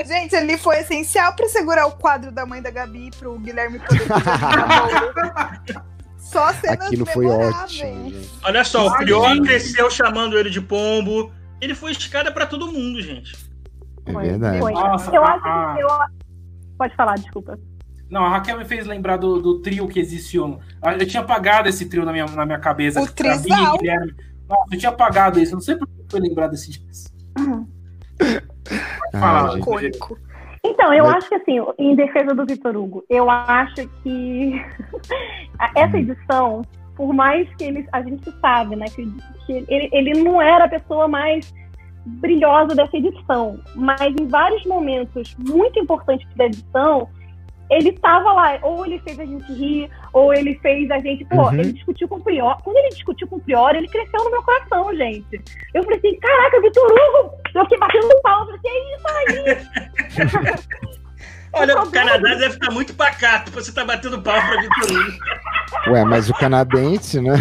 [0.06, 4.00] Gente, ele foi essencial pra segurar o quadro da mãe da Gabi pro Guilherme poder
[4.06, 5.82] fazer.
[6.32, 8.30] Só cenas Aquilo foi ótimo, gente.
[8.42, 9.42] Olha só, o Prior gente.
[9.46, 11.30] cresceu chamando ele de pombo.
[11.60, 13.36] Ele foi escada pra todo mundo, gente.
[14.06, 14.58] É verdade.
[14.58, 14.72] foi.
[14.72, 15.88] Nossa, Eu a- acho que eu...
[16.78, 17.58] Pode falar, desculpa.
[18.10, 20.58] Não, a Raquel me fez lembrar do, do trio que existiu.
[20.98, 23.00] Eu tinha apagado esse trio na minha, na minha cabeça.
[23.00, 23.78] O trisal.
[23.78, 24.14] Guilherme.
[24.48, 25.54] Nossa, eu tinha apagado isso.
[25.54, 26.82] Não sei por que foi lembrar desse.
[29.14, 29.98] Ah, Fala, gente.
[30.64, 34.64] Então, eu Mas- acho que assim, em defesa do Vitor Hugo, eu acho que
[35.74, 36.62] essa edição,
[36.94, 39.04] por mais que ele, a gente sabe, né, que,
[39.46, 41.52] que ele, ele não era a pessoa mais
[42.04, 47.08] brilhosa dessa edição, mas em vários momentos muito importantes da edição,
[47.70, 51.42] ele estava lá, ou ele fez a gente rir, ou ele fez a gente, pô,
[51.48, 51.54] Uhum.
[51.54, 52.60] ele discutiu com o Prior.
[52.62, 55.40] Quando ele discutiu com o Prior, ele cresceu no meu coração, gente.
[55.74, 57.34] Eu falei assim, caraca, Vitor Hugo!
[57.54, 60.52] Eu fiquei batendo palma, eu falei, que é isso aí?
[61.54, 65.92] Olha, o Canadá deve estar muito pacato pra você tá batendo pau pra Vitor Hugo.
[65.92, 67.34] Ué, mas o canadense, né?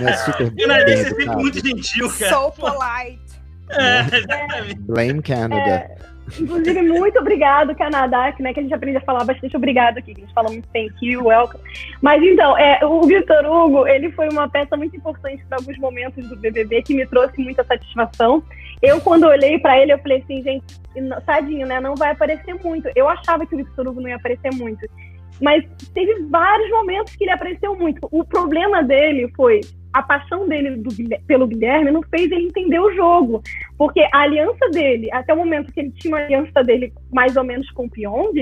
[0.00, 2.30] É super O Canadá é sempre muito gentil, cara.
[2.32, 3.22] So polite.
[3.70, 4.74] É, exatamente.
[4.80, 5.70] Blame Canada.
[5.70, 5.96] É,
[6.40, 10.12] inclusive, muito obrigado, Canadá, que, né, que a gente aprende a falar bastante obrigado aqui.
[10.12, 11.62] A gente fala muito thank you, welcome.
[12.00, 16.28] Mas então, é, o Vitor Hugo, ele foi uma peça muito importante para alguns momentos
[16.28, 18.42] do BBB que me trouxe muita satisfação.
[18.82, 20.64] Eu, quando olhei para ele, eu falei assim, gente,
[21.26, 21.80] tadinho, né?
[21.80, 22.88] Não vai aparecer muito.
[22.94, 24.86] Eu achava que o Vitor Hugo não ia aparecer muito.
[25.40, 28.06] Mas teve vários momentos que ele apareceu muito.
[28.10, 29.60] O problema dele foi
[29.94, 30.90] a paixão dele do
[31.26, 33.40] pelo Guilherme não fez ele entender o jogo.
[33.78, 37.44] Porque a aliança dele, até o momento que ele tinha uma aliança dele mais ou
[37.44, 38.32] menos com o Pyong,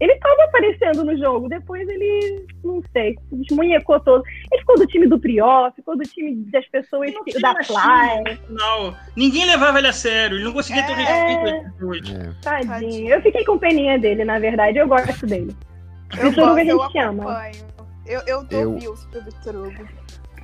[0.00, 1.48] ele estava aparecendo no jogo.
[1.48, 4.24] Depois ele, não sei, se desmunhecou todo.
[4.50, 8.38] Ele ficou do time do Prior, ficou do time das pessoas Não que- da Fly.
[8.48, 10.38] Não, ninguém levava ele a sério.
[10.38, 10.96] Ele não conseguia ter É.
[10.96, 11.98] respeito às pessoas.
[12.10, 12.32] É.
[12.42, 12.68] Tadinho.
[12.72, 13.08] Tadinho.
[13.14, 14.78] Eu fiquei com peninha dele, na verdade.
[14.78, 15.54] Eu gosto dele.
[16.18, 17.50] Eu Vitor Hugo gosto, a eu gente ama.
[18.06, 19.84] Eu, eu dou Eu- views pro Victor Hugo.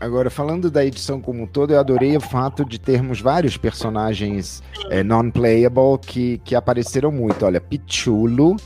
[0.00, 4.62] Agora, falando da edição como um todo, eu adorei o fato de termos vários personagens
[4.88, 7.44] é, non-playable que, que apareceram muito.
[7.44, 8.56] Olha, Pichulo,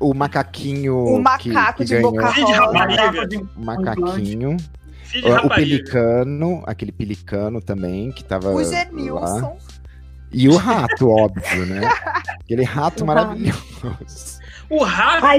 [0.00, 3.40] o macaquinho O que, macaco que de ganhou, boca rosa.
[3.56, 4.56] o macaquinho,
[5.22, 5.54] o rapariga.
[5.54, 8.64] pelicano, aquele pelicano também que tava O lá.
[8.64, 9.56] Genilson.
[10.32, 11.82] E o rato, óbvio, né?
[12.40, 14.40] Aquele rato O maravilhoso.
[14.70, 15.38] O Rato, Ai.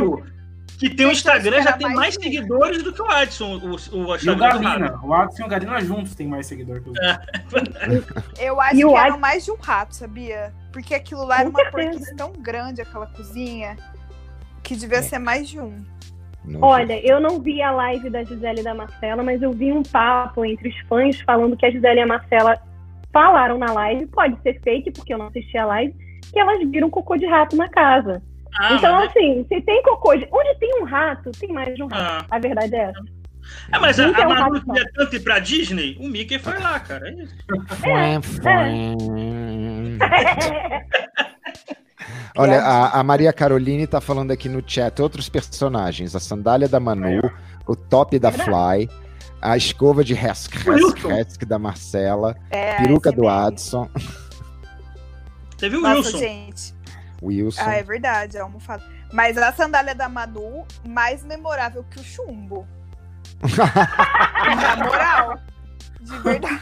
[0.90, 2.22] Que tem um Gente, Instagram, já tem mais mais um.
[2.22, 3.58] seguidores do que o Adson.
[3.58, 4.60] O, o E o do Rato.
[4.60, 5.00] Galina.
[5.04, 6.94] O Adson e o Galina juntos tem mais seguidor que o
[8.40, 10.54] Eu acho E que o era Ad- mais de um rato, sabia?
[10.72, 13.78] Porque aquilo lá era uma porquice tão grande, aquela cozinha,
[14.64, 15.84] que devia ser mais de um.
[16.46, 19.72] Não- Olha, eu não vi a live da Gisele e da Marcela, mas eu vi
[19.72, 22.58] um papo entre os fãs falando que a Gisele e a Marcela
[23.14, 25.94] falaram na live, pode ser fake, porque eu não assisti a live,
[26.32, 28.22] que elas viram cocô de rato na casa.
[28.60, 30.28] Ah, então, mas, assim, se tem cocô de.
[30.32, 32.26] Onde tem um rato, tem mais de um rato.
[32.30, 32.36] ah.
[32.36, 33.04] A verdade é essa.
[33.72, 36.58] É, mas a, a é um Manu queria tanto ir pra Disney, o Mickey foi
[36.60, 37.10] lá, cara.
[37.10, 37.36] É isso.
[38.42, 38.96] Fué.
[42.36, 46.80] Olha, a, a Maria Caroline tá falando aqui no chat outros personagens: a sandália da
[46.80, 47.22] Manu,
[47.68, 48.90] o top da Fly,
[49.42, 51.06] a escova de Hesk, Hesk.
[51.06, 53.34] Hesk da Marcela, É, peruca do meme.
[53.34, 53.90] Adson,
[55.58, 56.18] Teve o Nossa, Wilson.
[56.18, 56.74] gente.
[57.24, 57.62] Wilson.
[57.66, 58.84] Ah, é verdade, é almofada.
[59.12, 62.68] Mas a sandália da Manu, mais memorável que o chumbo.
[63.58, 65.40] Na moral.
[66.02, 66.60] De verdade.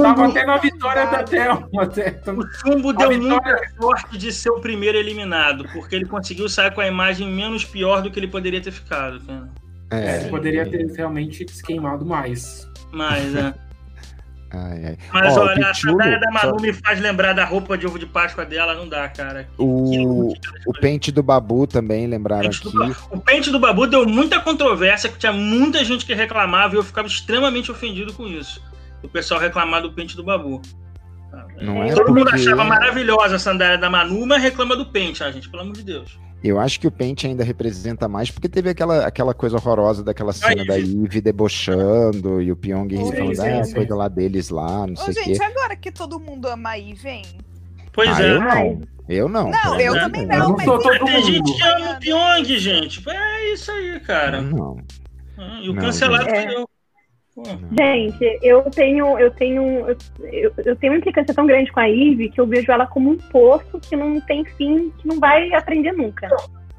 [0.00, 1.68] Tava até na vitória da Thelma.
[1.82, 2.20] Até.
[2.30, 6.48] O Chumbo A deu vitória- muita sorte de ser o primeiro eliminado, porque ele conseguiu
[6.48, 9.20] sair com a imagem menos pior do que ele poderia ter ficado.
[9.20, 9.48] Cara.
[9.90, 12.68] É, Ele poderia ter realmente se queimado mais.
[12.92, 13.54] Mas, é.
[14.56, 14.98] Ai, ai.
[15.12, 17.76] Mas Ó, o olha, a Pichulo, sandália da Manu só- me faz lembrar da roupa
[17.76, 19.48] de ovo de Páscoa dela, não dá, cara.
[19.58, 20.32] O,
[20.66, 22.76] o pente do Babu também lembraram do aqui.
[22.78, 26.78] Ba- O pente do Babu deu muita controvérsia, que tinha muita gente que reclamava e
[26.78, 28.62] eu ficava extremamente ofendido com isso.
[29.02, 30.62] O pessoal reclamar do pente do Babu.
[31.60, 32.40] Não é Todo mundo porque...
[32.40, 35.82] achava maravilhosa a sandália da Manu, mas reclama do pente, ah, gente, pelo amor de
[35.82, 36.18] Deus.
[36.44, 40.30] Eu acho que o pente ainda representa mais, porque teve aquela, aquela coisa horrorosa daquela
[40.30, 43.74] cena da Eve debochando e o Pyong Sim, falando, sim, ah, sim.
[43.74, 45.44] coisa lá deles lá, não Ô, sei o gente, quê.
[45.44, 47.24] agora que todo mundo ama a Eve, hein?
[47.92, 48.30] Pois ah, é.
[48.32, 48.80] eu não.
[49.08, 49.50] Eu não.
[49.50, 51.26] Não, eu de também não, não mas sou todo Tem mundo.
[51.26, 53.02] gente que ama o Pyong, gente.
[53.08, 54.42] É isso aí, cara.
[54.42, 54.76] Não.
[55.38, 56.44] Ah, E o Não, cancelado gente.
[56.44, 56.68] foi eu.
[57.76, 62.28] Gente, eu tenho, eu tenho, eu, eu- tenho uma implicância tão grande com a Ivy
[62.30, 65.92] que eu vejo ela como um poço que não tem fim, que não vai aprender
[65.92, 66.28] nunca.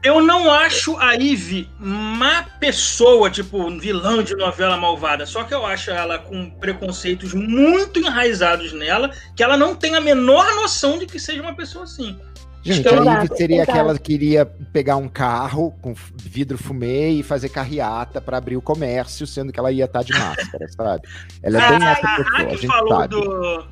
[0.01, 5.25] Eu não acho a Eve má pessoa, tipo, vilã de novela malvada.
[5.25, 10.01] Só que eu acho ela com preconceitos muito enraizados nela, que ela não tem a
[10.01, 12.15] menor noção de que seja uma pessoa assim.
[12.65, 13.71] Gente, Exato, a Eve seria exato.
[13.71, 18.61] aquela que queria pegar um carro com vidro fumê e fazer carreata pra abrir o
[18.61, 21.07] comércio, sendo que ela ia estar de máscara, sabe?
[21.43, 23.07] Ela é bem Ah, essa a pessoa, a Hack gente falou sabe.
[23.15, 23.67] do.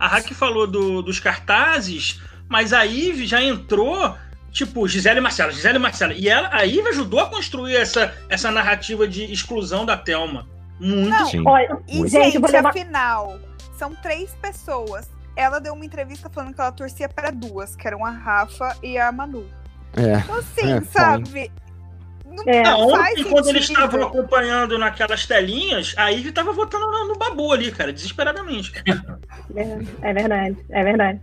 [0.00, 4.14] A Hack falou do- dos cartazes, mas a Ive já entrou,
[4.50, 6.12] tipo, Gisele e Marcela, Gisele e Marcela.
[6.12, 10.46] E ela, a Ive ajudou a construir essa, essa narrativa de exclusão da Thelma.
[10.80, 11.08] Muito.
[11.08, 11.44] Não, Sim.
[11.46, 12.10] Olha, E, Muito.
[12.10, 13.38] gente, gente, afinal,
[13.78, 15.08] são três pessoas.
[15.36, 18.96] Ela deu uma entrevista falando que ela torcia para duas, que eram a Rafa e
[18.98, 19.46] a Manu.
[19.96, 20.18] É.
[20.18, 21.50] Então, assim, É, sabe?
[22.26, 22.62] Não É.
[22.62, 27.18] Não, faz ontem, quando eles estavam acompanhando naquelas telinhas, a Ivy tava votando no, no
[27.18, 28.72] Babu ali, cara, desesperadamente.
[29.54, 29.78] É,
[30.10, 31.20] é verdade, é verdade.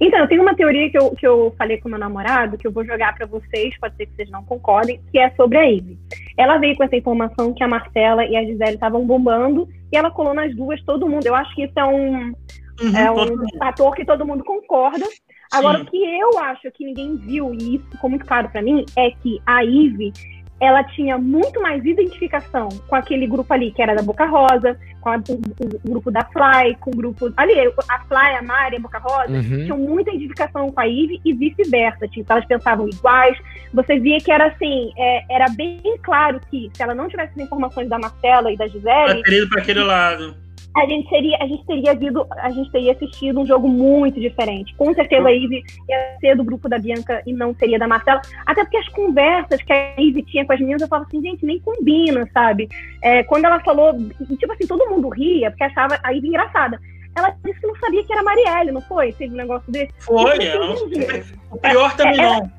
[0.00, 2.72] Então, eu tenho uma teoria que eu, que eu falei com meu namorado, que eu
[2.72, 5.98] vou jogar pra vocês, pode ser que vocês não concordem, que é sobre a Ivy.
[6.36, 10.10] Ela veio com essa informação que a Marcela e a Gisele estavam bombando, e ela
[10.10, 11.26] colou nas duas todo mundo.
[11.26, 12.32] Eu acho que isso é um,
[12.80, 15.06] Uhum, é todo um fator que todo mundo concorda.
[15.52, 15.84] Agora, Sim.
[15.84, 19.10] o que eu acho que ninguém viu, e isso ficou muito claro pra mim, é
[19.10, 20.12] que a Ivy,
[20.60, 25.08] ela tinha muito mais identificação com aquele grupo ali, que era da Boca Rosa, com
[25.08, 27.32] a- o, o- grupo da Fly, com o grupo...
[27.36, 27.54] Ali,
[27.88, 29.42] a Fly, a Mari, a Boca Rosa, Uhum.
[29.64, 32.06] tinham muita identificação com a Ivy e vice-versa.
[32.08, 33.38] Tipo, elas pensavam iguais.
[33.72, 37.38] Você via que era assim, é, era bem claro que se ela não tivesse as
[37.46, 40.36] informações da Marcela e da Gisele, Ela teria ido pra aquele lado.
[40.76, 44.74] A gente seria, a gente teria visto, a gente teria assistido um jogo muito diferente.
[44.76, 48.20] Com certeza a Ivy ia ser do grupo da Bianca e não seria da Marcela.
[48.46, 51.44] Até porque as conversas que a Ivy tinha com as meninas, eu falava assim, gente,
[51.44, 52.68] nem combina, sabe?
[53.02, 53.92] É, quando ela falou,
[54.38, 56.78] tipo assim, todo mundo ria, porque achava a Ivy engraçada.
[57.16, 59.12] Ela disse que não sabia que era Marielle, não foi?
[59.12, 59.92] Teve um negócio desse.
[59.98, 62.50] Foi, ela não- gente, o pior também É, não.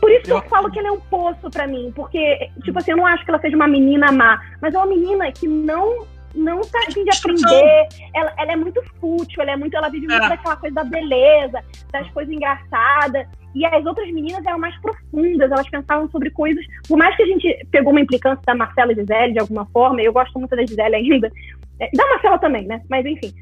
[0.00, 2.90] por isso que eu falo que ela é um poço pra mim, porque, tipo assim,
[2.90, 6.04] eu não acho que ela seja uma menina má, mas é uma menina que não
[6.34, 7.88] não tá afim de aprender.
[8.14, 10.28] Ela, ela é muito fútil, ela é muito, ela vive muito É.
[10.28, 11.62] daquela coisa da beleza,
[11.92, 13.26] das coisas engraçadas.
[13.54, 16.64] E as outras meninas eram mais profundas, elas pensavam sobre coisas.
[16.86, 20.02] Por mais que a gente pegou uma implicância da Marcela e Gisele de alguma forma,
[20.02, 21.32] eu gosto muito da Gisele ainda,
[21.80, 22.82] é, da Marcela também, né?
[22.88, 23.32] Mas enfim,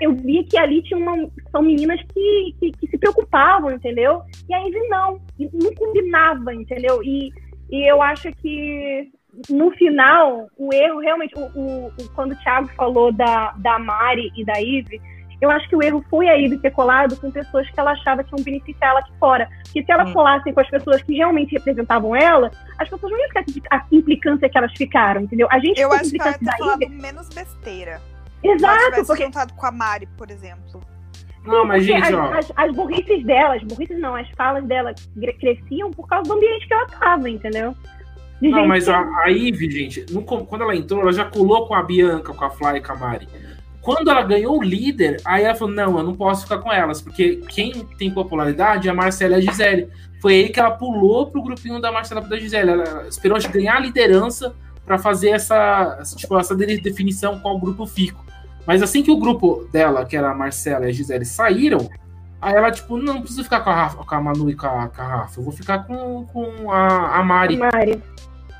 [0.00, 4.22] eu vi que ali tinha uma, são meninas que, que, que se preocupavam, entendeu?
[4.48, 5.20] E a Ivy não,
[5.52, 7.02] não combinava, entendeu?
[7.02, 7.32] E,
[7.70, 9.10] e eu acho que
[9.48, 14.32] no final, o erro realmente, o, o- o- quando o Thiago falou da, da Mari
[14.36, 15.00] e da Ivy,
[15.40, 18.24] eu acho que o erro foi a Ivy ter colado com pessoas que ela achava
[18.24, 19.48] que iam beneficiar ela aqui fora.
[19.64, 20.12] Porque se ela Hum.
[20.12, 23.84] colasse com as pessoas que realmente representavam ela, as pessoas não iam ficar com a
[23.92, 25.46] implicância que elas ficaram, entendeu?
[25.50, 26.58] A gente Eu acho que ela ia da Ivy.
[26.58, 28.00] falado menos besteira.
[28.40, 30.80] Se ela Exato, porque juntado com a Mari, por exemplo.
[31.44, 32.32] Não, mas gente, as, ó.
[32.34, 34.92] as, as burrices dela, as burrices não, as falas dela
[35.40, 37.74] cresciam por causa do ambiente que ela tava, entendeu?
[38.40, 41.66] De Não, mas que- a, a Ivy, gente, no quando ela entrou, ela já colou
[41.66, 43.28] com a Bianca, com a Fly e com a Mari.
[43.82, 47.00] Quando ela ganhou o líder, aí ela falou: não, eu não posso ficar com elas,
[47.00, 49.88] porque quem tem popularidade é a Marcela e a Gisele.
[50.20, 52.70] Foi aí que ela pulou pro grupinho da Marcela e da Gisele.
[52.72, 57.86] Ela esperou ganhar a liderança para fazer essa, essa, tipo, essa de- definição qual grupo
[57.86, 58.24] fico.
[58.66, 61.88] Mas assim que o grupo dela, que era a Marcela e a Gisele, saíram,
[62.42, 64.88] aí ela, tipo, não preciso ficar com a, Rafa, com a Manu e com a,
[64.88, 67.56] com a Rafa, eu vou ficar com, com a, a Mari.
[67.56, 68.02] Mari.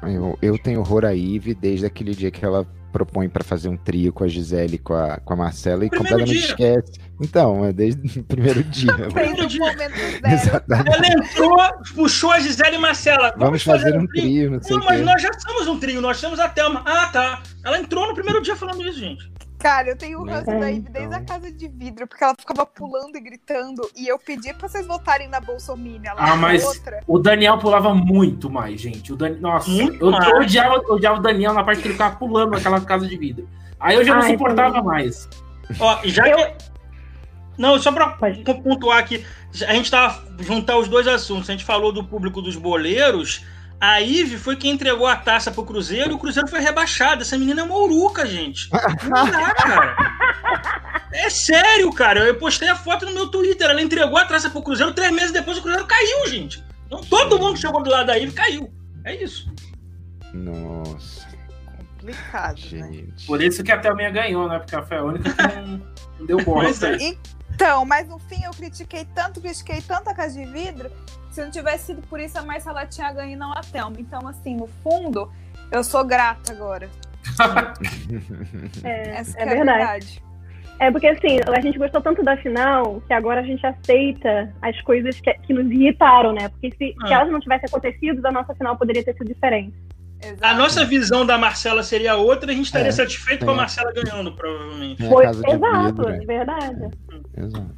[0.03, 3.77] Eu, eu tenho horror a Ivy desde aquele dia que ela propõe pra fazer um
[3.77, 6.49] trio com a Gisele e com a, com a Marcela e Primeiro completamente dia.
[6.49, 6.93] esquece.
[7.21, 8.93] Então, é desde o primeiro dia.
[8.97, 9.13] Zero.
[10.27, 10.97] Exatamente.
[10.97, 11.59] Ela entrou,
[11.95, 13.35] puxou a Gisele e Marcela.
[13.37, 16.39] Vamos fazer um trio, não sei Não, mas nós já somos um trio, nós temos
[16.41, 16.83] a Thelma.
[16.87, 17.43] Ah, tá.
[17.65, 19.31] Ela entrou no primeiro dia falando isso, gente.
[19.59, 22.35] Cara, eu tenho o ranço É, da Ivy desde a casa de vidro, porque ela
[22.39, 23.83] ficava pulando e gritando.
[23.97, 25.39] E eu pedi pra vocês votarem na.
[25.39, 27.01] Ela Ah, mas- outra.
[27.07, 29.13] O Daniel pulava muito mais, gente.
[29.13, 29.37] O Dan...
[29.41, 30.29] Nossa, Muito eu, mais.
[30.29, 33.17] eu odiava, eu odiava o Daniel na parte que ele ficava pulando naquela casa de
[33.17, 33.49] vidro.
[33.81, 34.85] Aí eu já não Ai, suportava também.
[34.85, 35.29] mais.
[35.81, 36.69] Ó, já Eu- que.
[37.59, 38.17] Não, só pra
[38.63, 39.27] pontuar aqui,
[39.67, 41.49] a gente tava juntar os dois assuntos.
[41.49, 43.45] A gente falou do público dos boleiros.
[43.81, 47.23] A Ive foi quem entregou a taça pro Cruzeiro e o Cruzeiro foi rebaixado.
[47.23, 48.69] Essa menina é uma uruca, gente.
[49.09, 49.97] Não dá, cara.
[51.13, 52.21] É sério, cara.
[52.21, 53.71] Eu postei a foto no meu Twitter.
[53.71, 54.93] Ela entregou a taça pro Cruzeiro.
[54.93, 56.63] Três meses depois o Cruzeiro caiu, gente.
[56.87, 58.73] Então todo mundo que chegou do lado da Ive caiu.
[59.05, 59.51] É isso.
[60.33, 61.29] Nossa,
[61.99, 62.93] Complicado, né?
[62.93, 63.27] gente.
[63.27, 64.59] Por isso que a Thelminha ganhou, né?
[64.59, 65.83] Porque ela foi a única que não,
[66.19, 66.65] não deu bola.
[66.65, 66.97] Pois é.
[67.55, 70.91] Então, mas no fim eu critiquei tanto, critiquei tanto a casa de vidro.
[71.31, 73.97] Se não tivesse sido por isso, a Marcela tinha ganho e não a Thelma.
[73.99, 75.31] Então, assim, no fundo,
[75.71, 76.89] eu sou grata agora.
[78.85, 79.79] É, Essa é é verdade.
[79.79, 80.23] verdade.
[80.81, 84.81] É porque assim, a gente gostou tanto da final que agora a gente aceita as
[84.83, 86.49] coisas que, que nos irritaram, né?
[86.49, 86.77] Porque se,
[87.07, 87.15] se Ah.
[87.21, 89.75] elas não tivessem acontecido, a nossa final poderia ter sido diferente.
[90.23, 90.45] Exato.
[90.45, 93.55] A nossa visão da Marcela seria outra e a gente estaria É, satisfeito com a
[93.55, 95.05] a- Marcela ganhando, provavelmente.
[95.05, 96.89] É, Foi de exato, vidro, é verdade.
[97.37, 97.71] Exato.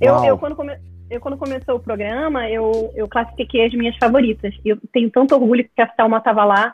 [0.00, 0.78] Eu, eu, quando come-
[1.10, 4.54] eu, quando começou o programa, eu, eu classifiquei as minhas favoritas.
[4.64, 6.72] E eu tenho tanto orgulho que a Thelma tava lá,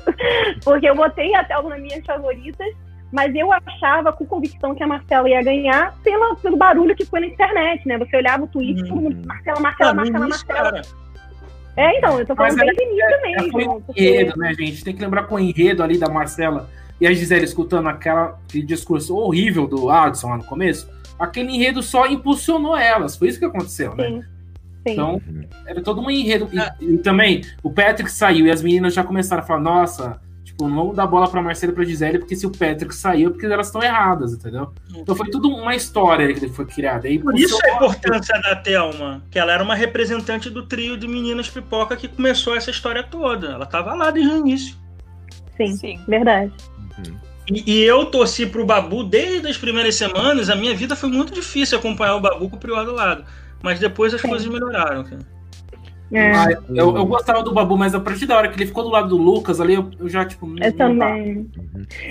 [0.62, 2.66] porque eu botei a Thelma nas minhas favoritas,
[3.10, 7.20] mas eu achava com convicção que a Marcela ia ganhar pela, pelo barulho que foi
[7.20, 7.96] na internet, né?
[7.98, 10.70] Você olhava o tweet, todo mundo, Marcela, Marcela, Ah, Marcela, início, Marcela.
[10.72, 10.82] cara.
[11.76, 13.76] É, então, eu tô falando Mas bem do início É, mesmo.
[13.76, 14.84] o porque- enredo, né, gente?
[14.84, 16.68] Tem que lembrar com o enredo ali da Marcela
[17.00, 20.90] e a Gisele escutando aquela, aquele discurso horrível do Adson lá no começo.
[21.18, 23.16] Aquele enredo só impulsionou elas.
[23.16, 24.08] Foi isso que aconteceu, né?
[24.08, 24.92] Sim, sim.
[24.92, 25.20] Então,
[25.66, 26.48] era todo um enredo.
[26.52, 30.68] E, e também, o Patrick saiu e as meninas já começaram a falar: nossa, tipo,
[30.68, 33.32] não vamos dar bola pra Marcela e pra Gisele, porque se o Patrick saiu, é
[33.32, 34.72] porque elas estão erradas, entendeu?
[34.94, 37.08] Então foi tudo uma história que foi criada.
[37.08, 41.06] E Por isso a importância da Thelma, que ela era uma representante do trio de
[41.08, 43.48] meninas pipoca que começou essa história toda.
[43.48, 44.76] Ela tava lá desde o início.
[45.56, 46.00] sim, Sim.
[46.06, 46.52] verdade.
[47.50, 50.50] E, e eu torci pro Babu desde as primeiras semanas.
[50.50, 53.24] A minha vida foi muito difícil acompanhar o Babu com o Prior do lado.
[53.62, 54.28] Mas depois as Sim.
[54.28, 55.04] coisas melhoraram.
[55.04, 55.38] cara.
[56.12, 58.82] É, Ah, eu, eu gostava do Babu, mas a partir da hora que ele ficou
[58.82, 61.50] do lado do Lucas ali, eu, eu já, tipo, eu não também.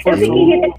[0.04, 0.74] Foi Eu fiquei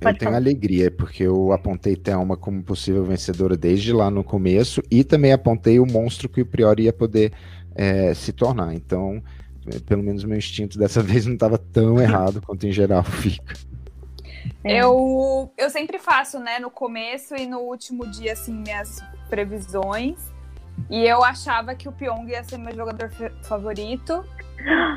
[0.00, 5.04] Eu tenho alegria, porque eu apontei Thelma como possível vencedora desde lá no começo e
[5.04, 7.32] também apontei o monstro que o Priori ia poder
[7.74, 8.74] é, se tornar.
[8.74, 9.39] Então, é,
[9.86, 13.54] pelo menos meu instinto dessa vez não estava tão errado quanto em geral fica.
[14.64, 14.82] É.
[14.82, 20.18] Eu, eu sempre faço, né, no começo e no último dia, assim, minhas previsões.
[20.88, 23.10] E eu achava que o Pyong ia ser meu jogador
[23.42, 24.24] favorito.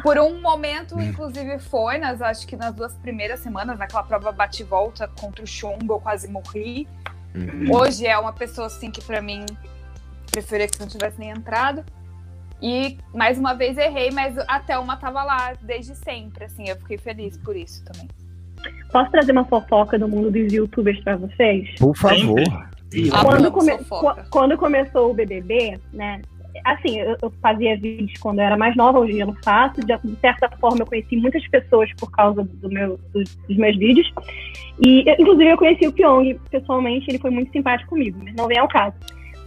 [0.01, 5.07] Por um momento, inclusive, foi, nas, acho que nas duas primeiras semanas, naquela prova bate-volta
[5.19, 6.87] contra o Chumbo, eu quase morri.
[7.33, 7.73] Uhum.
[7.75, 9.45] Hoje é uma pessoa, assim, que pra mim
[10.29, 11.83] preferia que não tivesse nem entrado.
[12.63, 16.97] E mais uma vez errei, mas a Thelma tava lá desde sempre, assim, eu fiquei
[16.97, 18.07] feliz por isso também.
[18.89, 21.69] Posso trazer uma fofoca do mundo dos youtubers pra vocês?
[21.77, 22.41] Por favor.
[23.11, 23.71] Quando, come-
[24.29, 26.21] quando começou o BBB, né?
[26.63, 29.81] Assim, eu, eu fazia vídeos quando eu era mais nova, hoje eu não faço.
[29.81, 33.75] De, de certa forma, eu conheci muitas pessoas por causa do meu, dos, dos meus
[33.77, 34.09] vídeos.
[34.85, 38.59] E, inclusive, eu conheci o Pyong pessoalmente, ele foi muito simpático comigo, mas não vem
[38.59, 38.95] ao caso.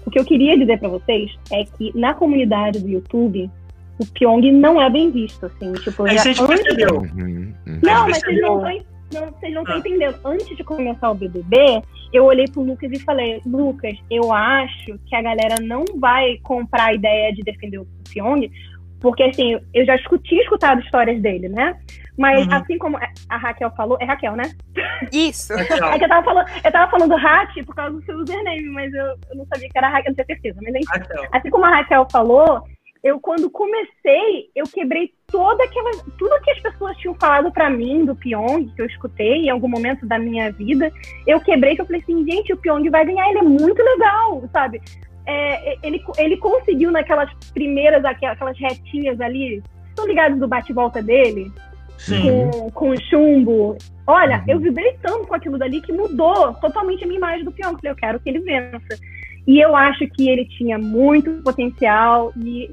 [0.07, 3.51] O que eu queria dizer pra vocês é que na comunidade do YouTube,
[3.99, 5.73] o Pyong não é bem visto, assim.
[5.75, 6.97] Tipo, Aí já você antes- percebeu.
[7.01, 7.81] Uhum, uhum.
[7.83, 8.83] não, mas vocês não percebeu.
[8.83, 9.79] estão não, vocês não estão Ah.
[9.79, 10.17] entendendo.
[10.25, 15.15] Antes de começar o BBB, eu olhei pro Lucas e falei: Lucas, eu acho que
[15.15, 18.51] a galera não vai comprar a ideia de defender o Pyong,
[19.07, 21.77] porque assim, eu já tinha escutado histórias dele, né?
[22.19, 22.55] Mas Uhum.
[22.55, 24.51] assim como a Raquel falou, é Raquel, né?
[25.13, 25.53] Isso!
[25.93, 28.93] É que eu tava falando, eu tava falando Hat por causa do seu username, mas
[28.93, 30.61] eu, eu não sabia que era Raquel, não tinha certeza.
[30.63, 31.29] Mas enfim, Raquel.
[31.33, 32.63] assim como a Raquel falou,
[33.05, 35.91] eu quando comecei, eu quebrei toda aquela.
[36.19, 39.69] Tudo que as pessoas tinham falado pra mim do Pyong, que eu escutei em algum
[39.69, 40.91] momento da minha vida,
[41.27, 44.43] eu quebrei que eu falei assim, gente, o Pyong vai ganhar, ele é muito legal,
[44.53, 44.81] sabe?
[45.27, 51.51] É, ele, ele conseguiu naquelas primeiras, aquelas retinhas ali, estão ligados do bate-volta dele?
[51.99, 52.51] Sim.
[52.51, 53.77] com, com o chumbo.
[54.07, 54.45] Olha, Uhum.
[54.49, 57.75] eu vibrei tanto com aquilo dali que mudou totalmente a minha imagem do Pyong.
[57.77, 59.01] Falei, eu quero que ele vença.
[59.47, 62.71] E eu acho que ele tinha muito potencial e,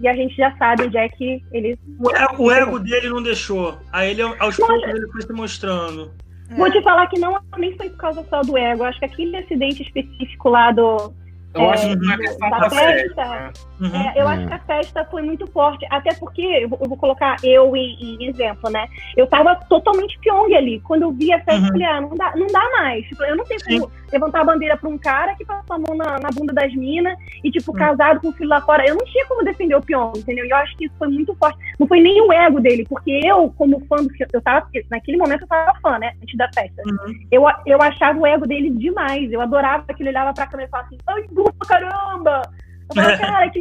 [0.00, 1.78] e a gente já sabe onde é que ele.
[2.00, 3.76] O ego, o ego dele não deixou.
[3.92, 6.10] Aí ele, aos poucos, ele foi se mostrando.
[6.56, 8.82] Vou te falar que não nem foi por causa só do ego.
[8.82, 11.12] Eu acho que aquele acidente específico lá do,
[11.54, 13.24] Eu acho que não é questão da, da festa.
[13.24, 13.52] Né?
[13.80, 13.96] Uhum.
[13.96, 14.32] É, eu é.
[14.32, 17.76] acho que a festa foi muito forte, até porque, eu vou, eu vou colocar eu
[17.76, 18.86] em, em, exemplo, né?
[19.16, 20.80] Eu tava totalmente pyong ali.
[20.80, 21.66] Quando eu vi a festa, uhum.
[21.66, 23.04] eu falei, ah, não dá, não dá mais.
[23.06, 25.96] Tipo, eu não tenho como levantar a bandeira pra um cara que passou a mão
[25.96, 27.78] na, na bunda das minas e, tipo, uhum.
[27.78, 28.86] casado com o filho lá fora.
[28.86, 30.44] Eu não tinha como defender o pyong, entendeu?
[30.46, 31.58] E eu acho que isso foi muito forte.
[31.78, 35.42] Não foi nem o ego dele, porque eu, como fã do eu tava, naquele momento
[35.42, 36.12] eu tava fã, né?
[36.22, 36.82] Antes da festa.
[36.86, 37.14] Uhum.
[37.30, 39.32] Eu, eu achava o ego dele demais.
[39.32, 40.98] Eu adorava que ele olhava pra câmera e falava assim,
[41.42, 42.42] burro, caramba!
[42.88, 43.60] Eu falo, cara, que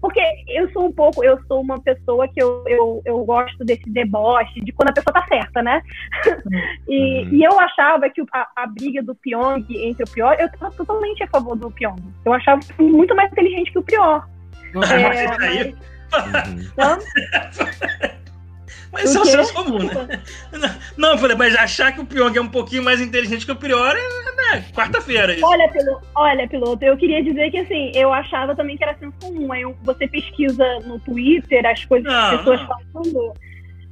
[0.00, 3.88] porque eu sou um pouco, eu sou uma pessoa que eu, eu, eu gosto desse
[3.90, 5.82] deboche, de quando a pessoa tá certa, né?
[6.88, 7.28] e, uhum.
[7.32, 11.22] e eu achava que a, a, briga do Pyong entre o Pior, eu tava totalmente
[11.22, 11.96] a favor do Pyong.
[12.24, 14.28] Eu achava muito mais inteligente que o Pior.
[14.74, 15.74] É, mas...
[16.72, 16.98] Então,
[18.92, 20.22] Mas isso é o senso comum, né?
[20.96, 23.56] Não, eu falei, mas achar que o Pyong é um pouquinho mais inteligente que o
[23.56, 25.36] Prior é né, quarta-feira.
[25.42, 29.14] Olha, piloto, olha, piloto, eu queria dizer que assim, eu achava também que era senso
[29.20, 29.52] comum.
[29.52, 32.60] Aí você pesquisa no Twitter as coisas não, que as pessoas
[32.92, 33.34] falando.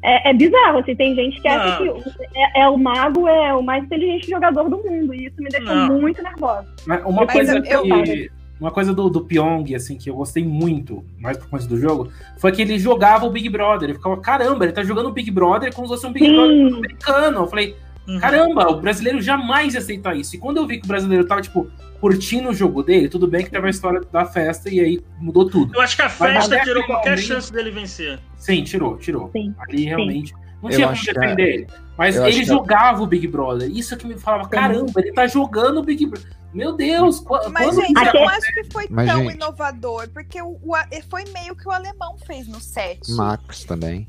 [0.03, 1.89] É, é, bizarro, assim, tem gente que acha que
[2.37, 5.75] é, é, o mago é o mais inteligente jogador do mundo, e isso me deixa
[5.75, 6.01] não.
[6.01, 6.69] muito nervosa.
[6.87, 8.31] Mas uma coisa eu, que,
[8.61, 12.11] uma coisa do, do Pyong, assim, que eu gostei muito, mais por conta do jogo,
[12.39, 13.91] foi que ele jogava o Big Brother.
[13.91, 16.35] Ele ficava, caramba, ele tá jogando o Big Brother como se fosse um Big Sim.
[16.35, 17.41] Brother americano.
[17.41, 17.77] Eu falei,
[18.09, 18.19] uhum.
[18.19, 20.35] caramba, o brasileiro jamais ia aceitar isso.
[20.37, 21.71] E quando eu vi que o brasileiro tava, tipo,
[22.01, 25.49] curtindo o jogo dele, tudo bem que teve a história da festa e aí mudou
[25.49, 25.75] tudo.
[25.75, 28.19] Eu acho que a festa tirou qualquer chance dele vencer.
[28.37, 29.31] Sim, tirou, tirou.
[29.33, 29.55] Sim.
[29.59, 30.31] Ali realmente.
[30.31, 30.47] Sim.
[30.63, 31.55] Não tinha como defender é.
[31.55, 31.67] ele.
[31.97, 33.71] Mas ele jogava o Big Brother.
[33.71, 36.31] Isso que me falava, caramba, ele tá jogando o Big Brother.
[36.57, 37.23] Meu Deus!
[37.53, 39.35] Mas, gente, eu não acho que foi Mas, tão gente...
[39.35, 40.75] inovador, porque o, o,
[41.09, 43.01] foi meio que o alemão fez no set.
[43.13, 44.09] Max também.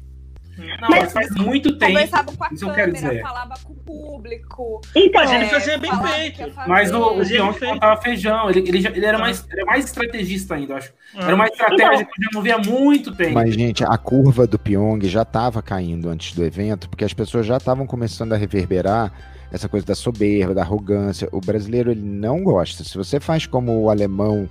[0.57, 1.91] Não, mas faz muito tempo.
[1.91, 4.82] Conversava com a isso câmera, falava com o público.
[4.95, 6.52] Então, mas ele fazia bem feito.
[6.68, 8.49] Mas o, o Bion contava feijão.
[8.49, 10.91] Ele, ele, já, ele era, mais, era mais estrategista ainda, acho.
[11.15, 13.34] Era uma estratégia então, que eu já não via há muito tempo.
[13.36, 17.45] Mas, gente, a curva do Pyong já estava caindo antes do evento, porque as pessoas
[17.45, 19.14] já estavam começando a reverberar
[19.52, 21.28] essa coisa da soberba, da arrogância.
[21.32, 22.84] O brasileiro ele não gosta.
[22.84, 24.49] Se você faz como o alemão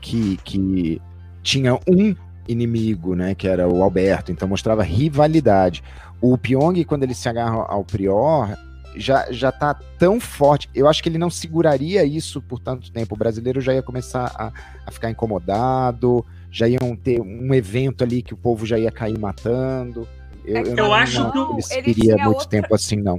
[0.00, 1.00] que, que
[1.42, 2.14] tinha um
[2.46, 5.82] inimigo, né, que era o Alberto, então mostrava rivalidade.
[6.20, 8.56] O Pyong, quando ele se agarra ao Prior,
[8.96, 10.68] já, já tá tão forte.
[10.74, 13.14] Eu acho que ele não seguraria isso por tanto tempo.
[13.14, 14.52] O brasileiro já ia começar a,
[14.86, 19.18] a ficar incomodado, já iam ter um evento ali que o povo já ia cair
[19.18, 20.06] matando.
[20.44, 22.48] Eu, eu, eu não, acho não, que ele queria muito outra...
[22.48, 23.18] tempo assim, não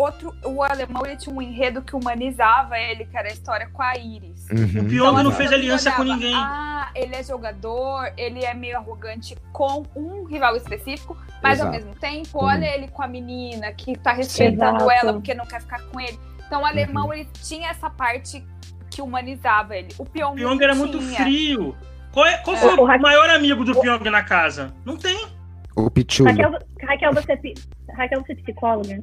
[0.00, 3.82] outro, o alemão ele tinha um enredo que humanizava ele, que era a história com
[3.82, 4.46] a Iris.
[4.50, 4.82] Uhum.
[4.82, 6.34] O Pyong então, não fez aliança olhava, com ninguém.
[6.34, 11.66] Ah, ele é jogador, ele é meio arrogante com um rival específico, mas Exato.
[11.66, 12.44] ao mesmo tempo, uhum.
[12.44, 14.90] olha ele com a menina que tá respeitando Exato.
[14.90, 16.18] ela porque não quer ficar com ele.
[16.46, 17.14] Então o alemão uhum.
[17.14, 18.44] ele tinha essa parte
[18.90, 19.88] que humanizava ele.
[19.98, 20.86] O Pyong, o Pyong era tinha.
[20.86, 21.76] muito frio.
[22.12, 22.74] Qual, é, qual foi é.
[22.74, 24.74] o, o maior amigo do Pyong na casa?
[24.84, 25.28] Não tem.
[25.76, 26.24] O Pichu.
[26.24, 27.54] Raquel, Raquel, você,
[27.96, 29.02] Raquel, você é psicóloga?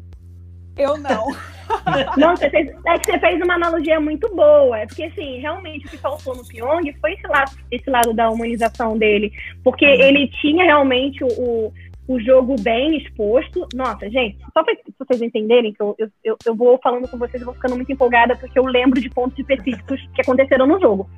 [0.77, 1.27] Eu não.
[2.17, 4.79] não, você fez, é que você fez uma analogia muito boa.
[4.79, 8.29] É porque, assim, realmente o que faltou no Pyong foi esse lado, esse lado da
[8.29, 9.31] humanização dele.
[9.63, 10.01] Porque uhum.
[10.01, 11.73] ele tinha realmente o,
[12.07, 13.67] o jogo bem exposto.
[13.73, 17.45] Nossa, gente, só para vocês entenderem que eu, eu, eu vou falando com vocês, eu
[17.45, 21.09] vou ficando muito empolgada, porque eu lembro de pontos específicos que aconteceram no jogo.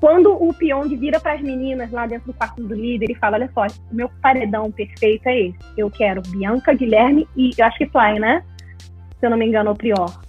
[0.00, 3.36] Quando o Pyong vira para as meninas lá dentro do quarto do líder e fala:
[3.36, 5.58] Olha só, o meu paredão perfeito é esse.
[5.76, 8.42] Eu quero Bianca, Guilherme e eu acho que Fly, né?
[9.22, 10.20] Se eu não me engano, o Prior.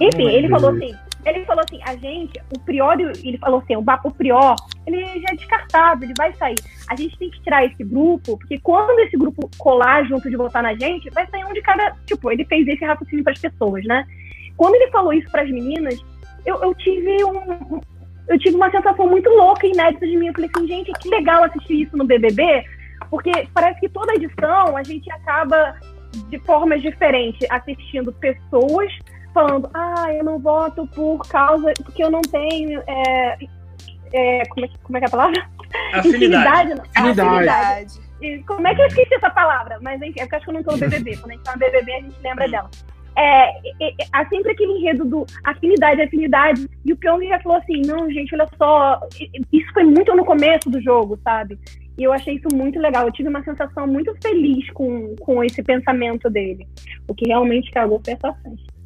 [0.00, 0.94] Enfim, ele falou assim,
[1.24, 4.54] ele falou assim, a gente, o Prior, ele falou assim, o, o Prior,
[4.86, 6.54] ele já é descartado, ele vai sair.
[6.88, 10.62] A gente tem que tirar esse grupo, porque quando esse grupo colar junto de votar
[10.62, 11.96] na gente, vai sair um de cada.
[12.06, 14.06] Tipo, ele fez esse raciocínio para as pessoas, né?
[14.56, 16.00] Quando ele falou isso para as meninas,
[16.44, 17.80] eu, eu tive um,
[18.28, 20.28] eu tive uma sensação muito louca e inédita de mim.
[20.28, 22.64] Eu falei assim, gente, que legal assistir isso no BBB,
[23.10, 25.74] porque parece que toda edição a gente acaba
[26.24, 28.92] de formas diferentes, assistindo pessoas
[29.36, 33.38] falando, ah, eu não voto por causa, porque eu não tenho, é,
[34.14, 35.48] é, como, é, como é que é a palavra?
[35.92, 36.72] Afinidade.
[36.96, 37.20] Afinidade.
[37.20, 38.06] Afinidade.
[38.22, 39.78] E como é que eu esqueci essa palavra?
[39.82, 41.16] Mas enfim, é porque acho que eu não tô no BBB.
[41.18, 42.70] Quando a gente tá no BBB, a gente lembra dela.
[43.14, 46.66] É, é, é, há sempre aquele enredo do afinidade, afinidade.
[46.84, 49.00] E o Pyong já falou assim: não, gente, olha só.
[49.52, 51.58] Isso foi muito no começo do jogo, sabe?
[51.98, 53.06] E eu achei isso muito legal.
[53.06, 56.66] Eu tive uma sensação muito feliz com, com esse pensamento dele.
[57.08, 58.76] O que realmente cagou foi essa festa.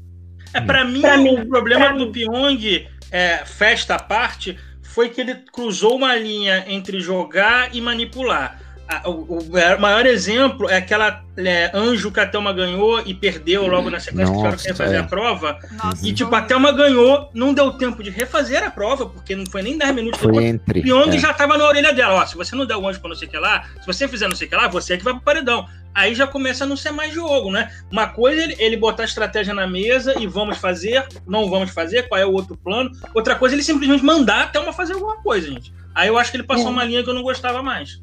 [0.55, 2.13] É, para mim, pra mim, o problema do mim.
[2.13, 8.61] Pyong, é, festa à parte, foi que ele cruzou uma linha entre jogar e manipular.
[8.91, 13.67] A- o, o maior exemplo é aquela é, anjo que a Thelma ganhou e perdeu
[13.67, 14.99] logo na sequência que tiveram que Nossa, refazer é.
[14.99, 15.59] a prova.
[15.83, 19.47] Nossa, E tipo, a Thelma ganhou, não deu tempo de refazer a prova, porque não
[19.47, 20.47] foi nem 10 minutos Foi depois.
[20.47, 20.81] entre.
[20.81, 21.19] O Pyong é.
[21.19, 22.27] já tava na orelha dela, ó.
[22.27, 24.29] Se você não der o anjo pra não sei o que lá, se você fizer
[24.29, 25.67] não sei o que lá, você é que vai pro paredão.
[25.95, 27.69] Aí já começa a não ser mais jogo, né?
[27.91, 31.71] Uma coisa é ele, ele botar a estratégia na mesa e vamos fazer, não vamos
[31.71, 32.91] fazer, qual é o outro plano.
[33.15, 35.73] Outra coisa é ele simplesmente mandar a Thelma fazer alguma coisa, gente.
[35.93, 36.71] Aí eu acho que ele passou É.
[36.71, 38.01] uma linha que eu não gostava mais.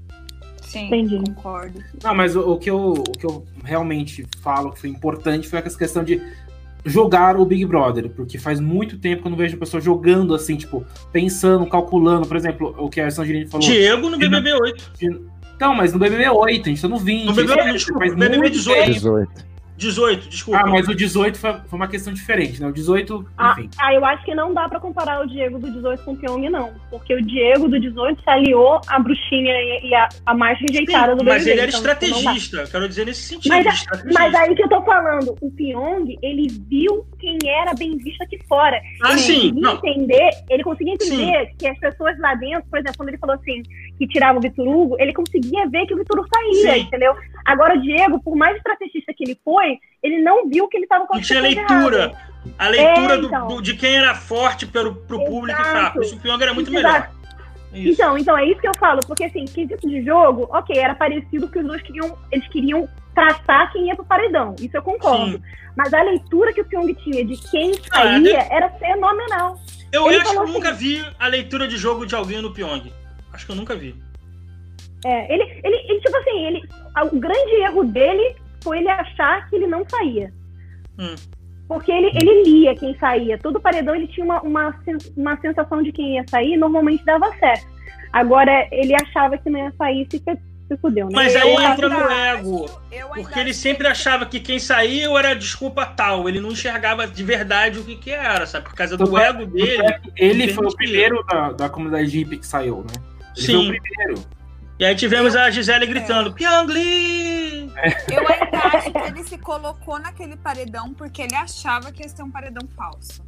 [0.68, 1.18] Sim, Entendi.
[1.18, 1.82] concordo.
[2.04, 5.60] Não, mas o, o que eu, o que eu realmente falo que foi importante foi
[5.60, 6.22] essa questão de
[6.86, 10.36] jogar o Big Brother, porque faz muito tempo que eu não vejo a pessoa jogando
[10.36, 13.66] assim, tipo, pensando, calculando, por exemplo, o que a Sangirini falou.
[13.66, 14.92] Diego no BBB 8.
[15.60, 17.26] Não, mas no BBB 8, a gente tá no 20.
[17.26, 18.78] No BBB, faz BBB muito 18.
[18.80, 18.94] tempo.
[18.94, 19.57] 18.
[19.78, 20.62] 18, desculpa.
[20.62, 22.68] Ah, mas o 18 foi, foi uma questão diferente, né?
[22.68, 23.70] O 18, Ah, enfim.
[23.80, 26.50] ah, eu acho que não dá pra comparar o Diego do 18 com o Pyong,
[26.50, 26.74] não.
[26.90, 31.16] Porque o Diego do 18 se aliou à bruxinha e, e a, a mais rejeitada
[31.16, 31.38] do Sim, BBB.
[31.40, 33.54] mas ele era então, estrategista, eu quero dizer nesse sentido.
[33.54, 38.22] Mas, mas aí que eu tô falando, o Pyong, ele viu quem era bem visto
[38.24, 38.82] aqui fora.
[39.04, 39.74] ah, ele sim, conseguia não.
[39.76, 43.62] entender, ele conseguia entender que as pessoas lá dentro, por exemplo, quando ele falou assim,
[43.98, 46.80] que tirava o Vitor Hugo, ele conseguia ver que o Vitor Hugo saía, Sim.
[46.82, 47.14] entendeu?
[47.48, 51.08] Agora o Diego, por mais estrategista que ele foi, ele não viu que ele tava
[51.08, 52.12] com as tinha leitura.
[52.60, 53.48] A leitura É, do- então.
[53.48, 56.02] do- de quem era forte pelo, pro público e fraco.
[56.02, 56.84] Isso o Pyong era muito Exato.
[56.94, 57.18] melhor.
[57.74, 57.90] Isso.
[58.02, 61.50] Então, então é isso que eu falo, porque assim, quesito de jogo, ok, era parecido
[61.50, 65.38] que os dois queriam, eles queriam traçar quem ia pro paredão, isso eu concordo.
[65.38, 65.42] Sim.
[65.76, 69.60] Mas a leitura que o Pyong tinha de quem Ah, saía era fenomenal.
[69.92, 72.54] Eu Ele acho que eu nunca assim- vi a leitura de jogo de alguém no
[72.54, 72.92] Pyong.
[73.34, 73.96] Acho que eu nunca vi.
[75.06, 76.62] É, ele, ele, ele, tipo assim, ele,
[77.12, 80.34] o grande erro dele foi ele achar que ele não saía.
[80.98, 81.16] Hum.
[81.68, 83.38] Porque ele, ele lia quem saía.
[83.38, 84.76] Todo paredão ele tinha uma, uma,
[85.16, 87.68] uma sensação de quem ia sair e normalmente dava certo.
[88.12, 90.24] Agora, ele achava que não ia sair e se,
[90.68, 91.12] se fudeu, né?
[91.14, 92.70] Mas aí entra no ego.
[93.14, 96.28] Porque ele sempre achava que quem saiu era desculpa tal.
[96.28, 98.66] Ele não enxergava de verdade o que, que era, sabe?
[98.66, 99.84] Por causa do é- ego dele.
[100.16, 103.04] Ele foi o primeiro da, da comunidade hippie que saiu, né?
[103.36, 103.68] Ele Sim.
[103.68, 104.37] foi o primeiro.
[104.80, 105.88] E aí tivemos a Gisele É.
[105.88, 107.68] gritando: Pyongli!
[108.12, 112.24] Eu ainda acho que ele se colocou naquele paredão porque ele achava que ia ser
[112.24, 113.24] um paredão falso.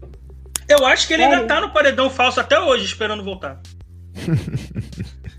[0.67, 1.47] Eu acho que ele ainda Sério?
[1.47, 3.59] tá no paredão falso até hoje, esperando voltar.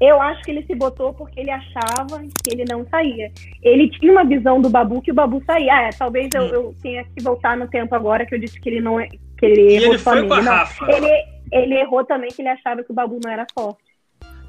[0.01, 3.31] Eu acho que ele se botou porque ele achava que ele não saía.
[3.63, 5.75] Ele tinha uma visão do Babu que o Babu saía.
[5.75, 6.47] Ah, é, talvez eu, Hum.
[6.55, 9.09] eu tenha que voltar no tempo agora que eu disse que ele não é.
[9.37, 10.45] Que ele E errou ele foi com a somente.
[10.47, 10.87] Não, Rafa.
[10.93, 13.83] ele, ele errou também que ele achava que o Babu não era forte.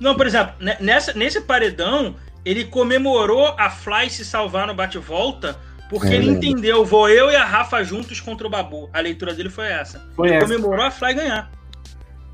[0.01, 5.57] Não, por exemplo, ne- nessa, nesse paredão, ele comemorou a Fly se salvar no bate-volta,
[5.89, 8.89] porque É ele entendeu, vou eu e a Rafa juntos contra o Babu.
[8.91, 9.99] A leitura dele foi essa.
[10.15, 10.47] Foi ele essa.
[10.47, 11.51] comemorou a Fly ganhar.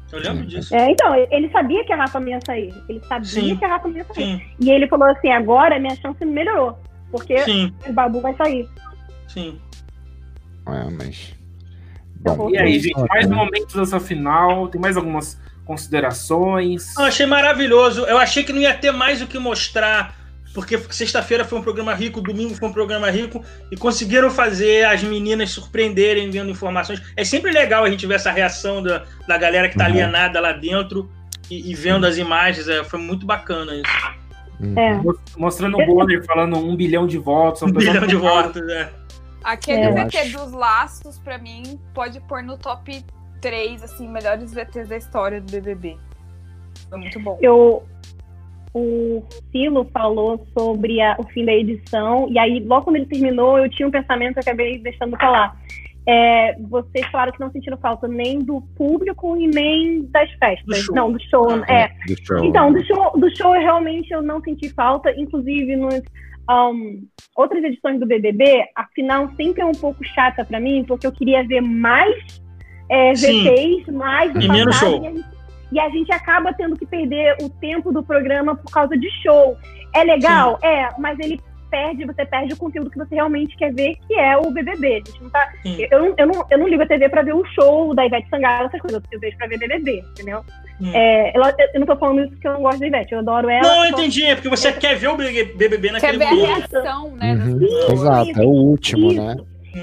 [0.10, 0.48] Eu lembro Sim.
[0.48, 0.73] disso.
[0.73, 2.73] É, então, ele sabia que a Rafa não ia sair.
[2.88, 3.57] Ele sabia Sim.
[3.57, 4.15] que a Rafa não ia sair.
[4.38, 6.80] Sim, E ele falou assim: agora minha chance melhorou.
[7.11, 8.65] Porque sim, o Babu vai sair.
[9.27, 9.60] sim.
[10.65, 11.34] É, mas.
[12.22, 13.35] Bom, E aí, gente, mais né?
[13.35, 14.68] momentos dessa final?
[14.69, 16.95] Tem mais algumas considerações?
[16.98, 18.06] Eu achei maravilhoso.
[18.06, 20.15] Eu achei que não ia ter mais o que mostrar,
[20.53, 25.03] porque sexta-feira foi um programa rico, domingo foi um programa rico, e conseguiram fazer as
[25.03, 27.02] meninas surpreenderem vendo informações.
[27.15, 29.91] É sempre legal a gente ver essa reação da, da galera que tá Uhum.
[29.91, 31.11] alienada lá dentro
[31.52, 32.68] e, e vendo as imagens.
[32.68, 34.18] É, foi muito bacana isso.
[34.60, 34.73] Uhum.
[34.80, 34.94] É.
[34.95, 37.61] Mos- Mostrando o Bonner falando um bilhão de votos.
[37.61, 38.89] Um bilhão de votos, né?
[39.44, 39.91] Aquele É.
[40.06, 43.06] VT dos laços, pra mim, pode pôr no top
[43.48, 45.98] 3, assim, melhores VTs da história do BBB.
[46.90, 47.38] Foi muito bom.
[47.41, 47.84] eu
[48.74, 53.57] o Silo falou sobre a- o fim da edição, e aí, logo quando ele terminou,
[53.57, 55.56] eu tinha um pensamento eu acabei deixando pra lá.
[56.07, 60.65] É, vocês falaram que não sentiram falta nem do público e nem das festas.
[60.65, 60.95] Do show.
[60.95, 61.49] Não, do show.
[61.49, 61.88] Ah, é.
[62.06, 62.45] Do show.
[62.45, 65.99] Então, do show, do show eu realmente eu não senti falta, inclusive nos
[66.49, 67.03] um,
[67.36, 71.11] outras edições do BBB, a final sempre é um pouco chata pra mim, porque eu
[71.11, 72.15] queria ver mais
[72.89, 73.43] é, Sim.
[73.43, 74.89] VTs, mais do E menos show.
[75.03, 75.26] E a, gente,
[75.73, 79.57] e a gente acaba tendo que perder o tempo do programa por causa de show.
[79.93, 80.57] É legal?
[80.61, 81.39] É, mas ele
[81.69, 84.88] perde, você perde o conteúdo que você realmente quer ver, que é o BBB.
[84.88, 85.85] A gente não tá, Sim.
[85.91, 88.30] eu, não- eu, não, eu não ligo a TV pra ver o show da Ivete
[88.30, 90.41] Sangalo, essas coisas, eu vejo pra ver BBB, entendeu?
[90.80, 90.91] Hum.
[90.93, 93.49] É, ela- eu não tô falando isso porque eu não gosto da Ivete, eu adoro
[93.49, 93.68] ela.
[93.68, 94.23] Não, eu só- entendi.
[94.23, 97.34] É porque você quer ver o BBB Quer naquele ver a reação, né?
[97.34, 97.91] Uhum.
[97.91, 99.22] Exato, é o último, Isso.
[99.22, 99.35] né?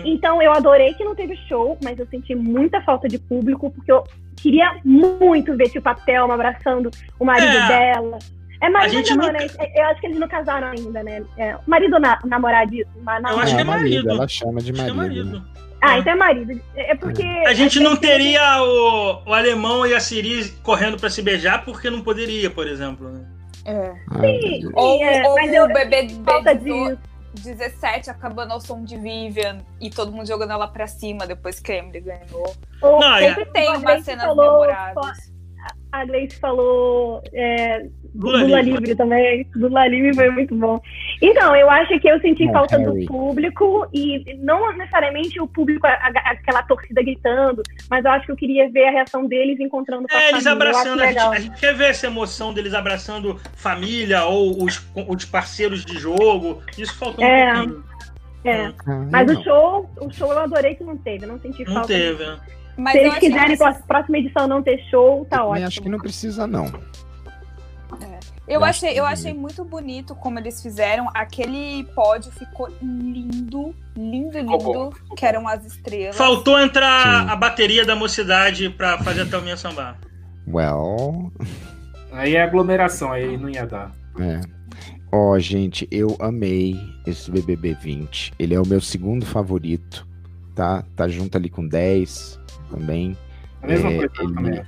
[0.04, 3.90] Então eu adorei que não teve show, mas eu senti muita falta de público, porque
[3.92, 4.02] eu
[4.36, 7.68] queria muito ver tipo a Thelma abraçando o marido É.
[7.68, 8.18] dela.
[8.62, 9.72] É marido ainda não, nunca- né?
[9.76, 11.22] Eu acho que eles não casaram ainda, né?
[11.36, 12.72] É, marido na, namorado.
[13.02, 14.10] Na, Eu acho que é marido.
[14.10, 15.26] Ela chama de Acho que é marido.
[15.26, 15.54] marido.
[15.82, 16.60] Ah, então é marido.
[16.74, 17.22] É é porque.
[17.46, 21.90] A gente não teria o, o alemão e a Siri correndo pra se beijar porque
[21.90, 23.10] não poderia, por exemplo.
[23.10, 23.20] né?
[23.66, 23.92] É.
[24.10, 26.70] Ah, Sim, Ou, é, ou mas o eu- bebê falta de.
[27.34, 31.72] 17 acabando ao som de Vivian e todo mundo jogando ela pra cima depois que
[31.72, 32.54] a Emily ganhou.
[32.82, 35.33] ou- Não, é- Sempre tem a umas Gleice cenas falou- memoráveis.
[35.94, 38.80] A Gleice falou é, Lula Lula, livre.
[38.80, 38.96] livre.
[38.96, 39.46] também.
[39.54, 40.80] Lula livre foi muito bom.
[41.22, 43.00] Então, eu acho que eu senti falta Harry.
[43.02, 48.26] do público e não necessariamente o público, a- a- aquela torcida gritando, mas eu acho
[48.26, 50.52] que eu queria ver a reação deles encontrando É, eles família.
[50.52, 55.24] Abraçando, a gente, a gente quer ver essa emoção deles abraçando família ou os, os
[55.24, 56.60] parceiros de jogo.
[56.76, 57.52] Isso faltou É.
[57.52, 57.84] um pouquinho.
[58.46, 58.66] É.
[58.66, 59.40] ah, Mas não.
[59.40, 61.88] o show, o show eu adorei que não teve, não senti Não falta.
[61.88, 62.24] teve.
[62.24, 62.36] né?
[62.76, 65.66] Mas Se eles quiserem, que- pra próxima edição não ter show, tá Eu ótimo.
[65.66, 66.66] acho que não precisa, não.
[68.46, 71.08] Eu Eu achei, acho eu achei muito bonito como eles fizeram.
[71.14, 74.58] Aquele pódio ficou lindo, lindo, lindo.
[74.58, 76.14] ficou Que eram as estrelas.
[76.16, 77.30] Faltou entrar Sim.
[77.30, 79.96] a bateria da mocidade pra fazer a Thelminha sambar.
[80.46, 81.32] Well,
[82.12, 83.90] Aí é aglomeração, aí não ia dar.
[84.20, 84.40] é.
[85.10, 86.76] Ó, gente, eu amei
[87.06, 88.32] esse BBB 20.
[88.38, 90.04] Ele é o meu segundo favorito,
[90.56, 90.84] tá?
[90.96, 92.38] Tá junto ali com 10
[92.70, 93.16] também.
[93.62, 94.62] A mesma É, coisa ele- também.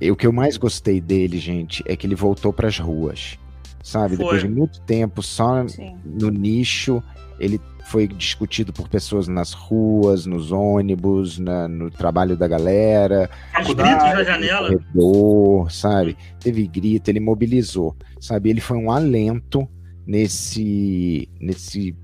[0.00, 3.38] E o que eu mais gostei dele, gente, é que ele voltou pras ruas.
[3.82, 4.16] Sabe?
[4.16, 4.24] Foi.
[4.24, 5.96] Depois de muito tempo só Sim.
[6.04, 7.02] no nicho,
[7.38, 13.28] ele foi discutido por pessoas nas ruas, nos ônibus, na- no trabalho da galera,
[13.60, 14.68] Os gritos na janela.
[14.72, 16.16] corredor, sabe?
[16.40, 18.50] Teve grito, ele mobilizou, sabe?
[18.50, 19.68] Ele foi um alento
[20.06, 21.96] nesse nesse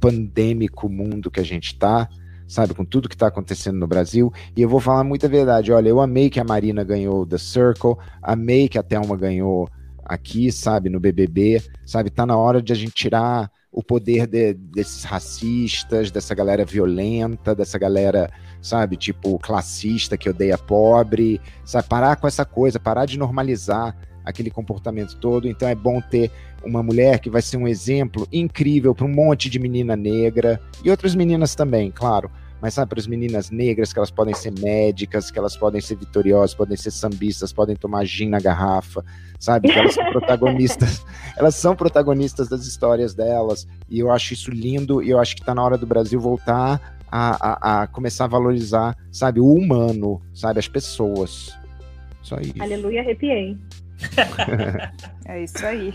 [0.00, 2.08] pandêmico mundo que a gente tá,
[2.52, 2.74] sabe?
[2.74, 4.30] Com tudo que tá acontecendo no Brasil.
[4.54, 5.72] E eu vou falar muita verdade.
[5.72, 9.70] Olha, eu amei que a Marina ganhou The Circle, amei que a Thelma ganhou
[10.04, 10.90] aqui, sabe?
[10.90, 12.10] No BBB, sabe?
[12.10, 17.54] Tá na hora de a gente tirar o poder de- desses racistas, dessa galera violenta,
[17.54, 18.30] dessa galera,
[18.60, 18.98] sabe?
[18.98, 21.88] Tipo, classista que odeia pobre, sabe?
[21.88, 23.96] Parar com essa coisa, parar de normalizar
[24.26, 25.48] aquele comportamento todo.
[25.48, 26.30] Então é bom ter
[26.62, 30.90] uma mulher que vai ser um exemplo incrível para um monte de menina negra e
[30.90, 32.30] outras meninas também, claro.
[32.62, 35.96] Mas sabe, para as meninas negras, que elas podem ser médicas, que elas podem ser
[35.96, 39.04] vitoriosas, podem ser sambistas, podem tomar gin na garrafa,
[39.40, 39.68] sabe?
[39.68, 41.04] Que elas são protagonistas,
[41.36, 43.66] elas são protagonistas das histórias delas.
[43.90, 46.96] E eu acho isso lindo, e eu acho que está na hora do Brasil voltar
[47.10, 51.58] a, a, a começar a valorizar, sabe, o humano, sabe, as pessoas.
[52.22, 52.62] Só isso.
[52.62, 53.58] Aleluia, arrepiei.
[55.26, 55.92] É isso aí.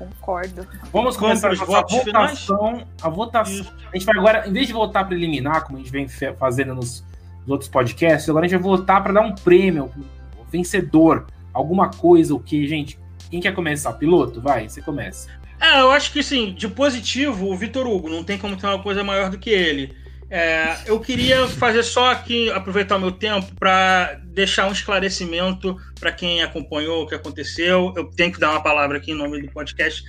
[0.00, 0.66] Concordo.
[0.90, 2.46] Vamos começar a finais?
[2.46, 2.86] votação.
[3.02, 3.66] A votação.
[3.92, 6.08] A gente vai agora, em vez de votar para eliminar, como a gente vem
[6.38, 7.04] fazendo nos,
[7.40, 11.90] nos outros podcasts, agora a gente vai votar para dar um prêmio, um vencedor, alguma
[11.90, 12.98] coisa, o que, gente?
[13.30, 13.92] Quem quer começar?
[13.92, 14.40] Piloto?
[14.40, 15.28] Vai, você começa.
[15.60, 18.82] É, eu acho que sim, de positivo, o Vitor Hugo, não tem como ter uma
[18.82, 19.94] coisa maior do que ele.
[20.30, 26.12] É, eu queria fazer só aqui, aproveitar o meu tempo para deixar um esclarecimento para
[26.12, 27.92] quem acompanhou o que aconteceu.
[27.96, 30.04] Eu tenho que dar uma palavra aqui em nome do podcast.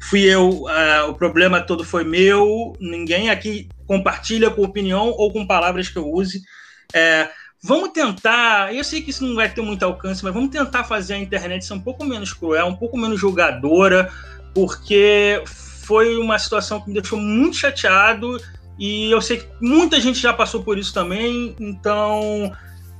[0.00, 5.44] Fui eu, é, o problema todo foi meu, ninguém aqui compartilha com opinião ou com
[5.44, 6.40] palavras que eu use.
[6.92, 7.28] É,
[7.60, 11.14] vamos tentar, eu sei que isso não vai ter muito alcance, mas vamos tentar fazer
[11.14, 14.12] a internet ser um pouco menos cruel, um pouco menos julgadora,
[14.54, 18.38] porque foi uma situação que me deixou muito chateado
[18.78, 22.52] e eu sei que muita gente já passou por isso também, então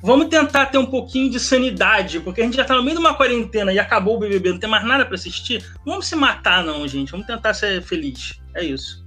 [0.03, 3.01] vamos tentar ter um pouquinho de sanidade, porque a gente já tá no meio de
[3.01, 5.65] uma quarentena e acabou o BBB, não tem mais nada para assistir.
[5.85, 8.41] Não vamos se matar não, gente, vamos tentar ser feliz.
[8.55, 9.05] É isso.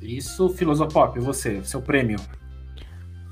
[0.00, 2.18] Isso, Filosopop, você, seu prêmio.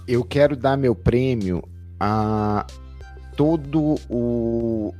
[0.09, 1.63] eu quero dar meu prêmio
[2.01, 2.67] a
[3.37, 4.95] todo o.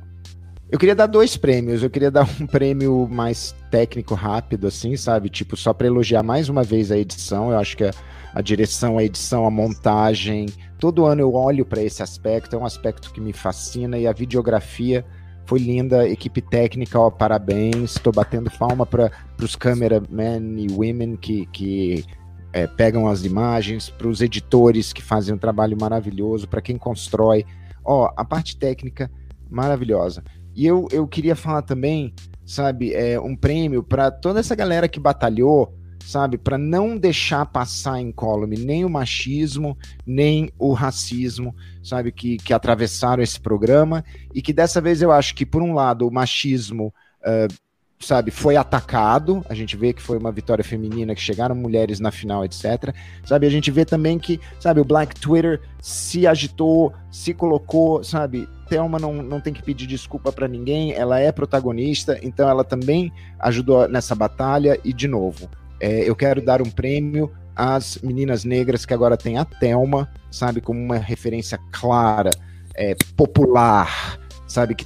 [0.71, 1.83] Eu queria dar dois prêmios.
[1.83, 5.29] Eu queria dar um prêmio mais técnico, rápido, assim, sabe?
[5.29, 7.51] Tipo, só para elogiar mais uma vez a edição.
[7.51, 7.91] Eu acho que a,
[8.33, 10.47] a direção, a edição, a montagem.
[10.79, 12.55] Todo ano eu olho para esse aspecto.
[12.55, 13.97] É um aspecto que me fascina.
[13.97, 15.05] E a videografia
[15.45, 16.07] foi linda.
[16.09, 17.95] Equipe técnica, ó, parabéns.
[17.95, 22.03] Estou batendo palma para os cameramen e women que, que
[22.51, 27.45] é, pegam as imagens, para os editores que fazem um trabalho maravilhoso, para quem constrói.
[27.83, 29.11] Ó, a parte técnica
[29.49, 30.23] maravilhosa.
[30.55, 32.13] E eu, eu queria falar também,
[32.45, 37.99] sabe, é, um prêmio para toda essa galera que batalhou, sabe, para não deixar passar
[37.99, 41.53] incólume nem o machismo, nem o racismo,
[41.83, 44.03] sabe, que, que atravessaram esse programa
[44.33, 46.93] e que dessa vez eu acho que, por um lado, o machismo.
[47.21, 47.64] Uh,
[47.99, 49.43] sabe, foi atacado.
[49.49, 52.93] A gente vê que foi uma vitória feminina, que chegaram mulheres na final, etc.
[53.23, 58.47] Sabe, a gente vê também que, sabe, o Black Twitter se agitou, se colocou, sabe.
[58.67, 63.11] Thelma não, não tem que pedir desculpa para ninguém, ela é protagonista, então ela também
[63.39, 64.79] ajudou nessa batalha.
[64.83, 65.49] E, de novo,
[65.79, 70.61] é, eu quero dar um prêmio às meninas negras que agora tem a Thelma, sabe,
[70.61, 72.31] como uma referência clara,
[72.75, 74.85] é, popular, sabe, que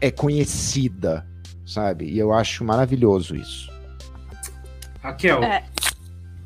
[0.00, 1.26] é conhecida,
[1.66, 2.06] sabe?
[2.06, 3.72] E eu acho maravilhoso isso.
[5.02, 5.42] Raquel.
[5.42, 5.64] É.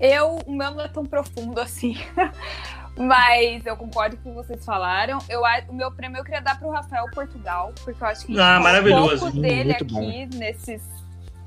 [0.01, 1.97] Eu, o meu não é tão profundo assim.
[2.97, 5.19] Mas eu concordo com o que vocês falaram.
[5.28, 8.39] Eu, o meu prêmio eu queria dar para o Rafael Portugal, porque eu acho que
[8.39, 9.15] ah, maravilhoso.
[9.15, 10.82] um pouco dele aqui nesses,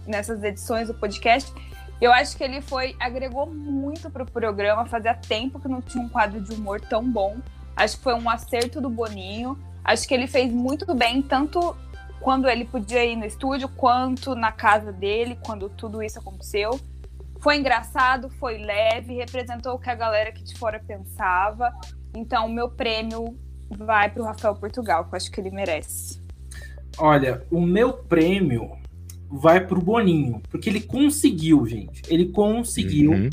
[0.08, 1.52] nessas edições do podcast.
[2.00, 4.86] Eu acho que ele foi agregou muito pro programa.
[4.86, 7.38] Fazia tempo que não tinha um quadro de humor tão bom.
[7.76, 9.58] Acho que foi um acerto do Boninho.
[9.84, 11.76] Acho que ele fez muito bem, tanto
[12.22, 16.80] quando ele podia ir no estúdio, quanto na casa dele, quando tudo isso aconteceu.
[17.40, 21.74] Foi engraçado, foi leve, representou o que a galera aqui de fora pensava.
[22.16, 23.36] Então, o meu prêmio
[23.70, 26.22] vai para o Rafael Portugal, que eu acho que ele merece.
[26.98, 28.78] Olha, o meu prêmio
[29.28, 32.04] vai para o Boninho, porque ele conseguiu, gente.
[32.08, 33.12] Ele conseguiu.
[33.14, 33.30] Uhum.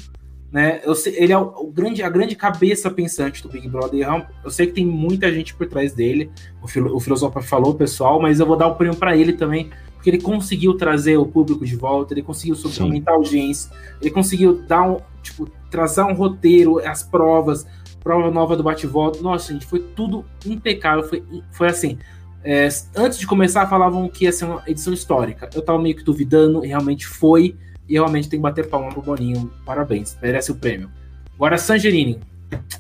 [0.50, 0.80] Né?
[0.82, 4.08] Eu sei, ele é o, o, grande, a grande cabeça pensante do Big Brother.
[4.08, 6.30] É eu sei que tem muita gente por trás dele.
[6.62, 9.70] O, filo, o filósofo falou, pessoal, mas eu vou dar o prêmio para ele também,
[9.94, 13.70] porque ele conseguiu trazer o público de volta, ele conseguiu aumentar a audiência,
[14.00, 17.66] ele conseguiu dar um, tipo, trazer um roteiro, as provas,
[18.02, 19.20] prova nova do bate-volta.
[19.20, 21.06] Nossa, gente, foi tudo impecável.
[21.06, 21.98] Foi, foi assim.
[22.42, 25.50] É, antes de começar, falavam que ia ser uma edição histórica.
[25.54, 27.54] Eu tava meio que duvidando, e realmente foi.
[27.88, 29.50] E realmente tem que bater palma pro Boninho.
[29.64, 30.90] Parabéns, merece o prêmio.
[31.34, 32.20] Agora, Sangerini,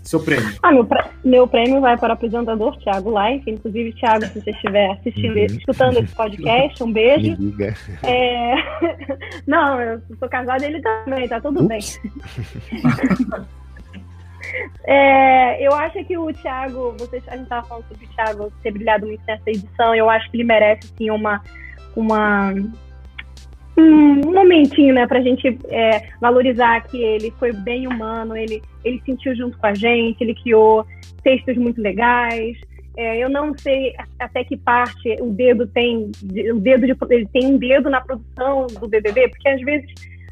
[0.02, 0.48] seu prêmio.
[0.62, 0.86] Ah, meu,
[1.24, 3.50] meu prêmio vai para o apresentador Thiago Life.
[3.50, 5.44] Inclusive, Thiago, se você estiver assistindo, uhum.
[5.44, 7.36] escutando esse podcast, um beijo.
[8.02, 8.54] É...
[9.46, 12.00] Não, eu sou casada ele também, tá tudo Ups.
[12.02, 12.12] bem.
[14.84, 18.72] É, eu acho que o Thiago, você, a gente estava falando sobre o Thiago ter
[18.72, 21.42] brilhado muito nessa edição, eu acho que ele merece sim uma,
[21.94, 22.54] uma
[23.78, 29.34] um momentinho, né, pra gente é, valorizar que ele foi bem humano, ele, ele sentiu
[29.34, 30.84] junto com a gente, ele criou
[31.22, 32.56] textos muito legais.
[32.96, 36.10] É, eu não sei até que parte o dedo tem,
[36.52, 39.86] o dedo de, ele tem um dedo na produção do BBB, porque às vezes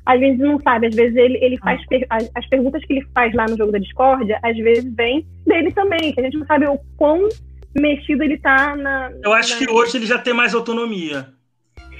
[0.04, 3.06] às vezes não sabe, às vezes ele, ele faz per, as, as, perguntas que ele
[3.12, 6.46] faz lá no jogo da discórdia, às vezes vem dele também, que a gente não
[6.46, 7.28] sabe o quão
[7.74, 9.10] mexido ele tá na.
[9.22, 9.58] Eu acho na...
[9.58, 11.35] que hoje ele já tem mais autonomia.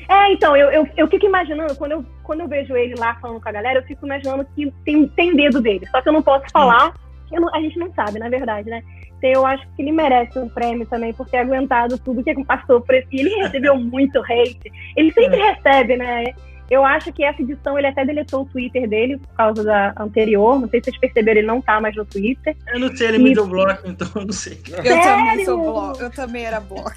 [0.08, 3.40] É, então, eu, eu, eu fico imaginando, quando eu, quando eu vejo ele lá falando
[3.40, 5.86] com a galera, eu fico imaginando que tem, tem dedo dele.
[5.86, 6.94] Só que eu não posso falar,
[7.30, 8.82] não, a gente não sabe, na verdade, né?
[9.18, 12.80] Então eu acho que ele merece um prêmio também por ter aguentado tudo que passou
[12.80, 13.08] por esse.
[13.12, 14.70] Ele recebeu muito hate.
[14.96, 15.52] Ele sempre é.
[15.52, 16.24] recebe, né?
[16.70, 20.58] Eu acho que essa edição ele até deletou o Twitter dele por causa da anterior.
[20.60, 22.56] Não sei se vocês perceberam, ele não tá mais no Twitter.
[22.72, 23.22] Eu não sei, ele e...
[23.22, 24.58] me deu bloco, então eu não sei.
[24.84, 26.02] Eu também sou bloco.
[26.02, 26.92] Eu também era bloco.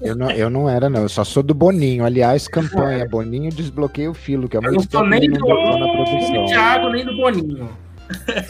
[0.00, 1.02] Eu não, eu não era, não.
[1.02, 2.04] Eu só sou do Boninho.
[2.04, 3.06] Aliás, campanha.
[3.08, 6.46] Boninho desbloqueia o filo, que é muito tempo nem do, na produção.
[6.46, 7.68] Thiago, nem do Boninho.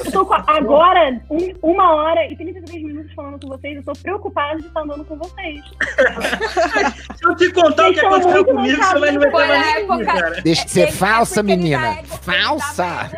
[0.05, 3.77] Eu tô com, agora, um, uma hora e 33 minutos falando com vocês.
[3.77, 5.61] Eu tô preocupada de estar andando com vocês.
[7.17, 10.41] Se eu te contar o que aconteceu comigo, você vai não vai ter cara.
[10.43, 11.99] Deixa de ser é falsa, menina.
[11.99, 13.11] É falsa!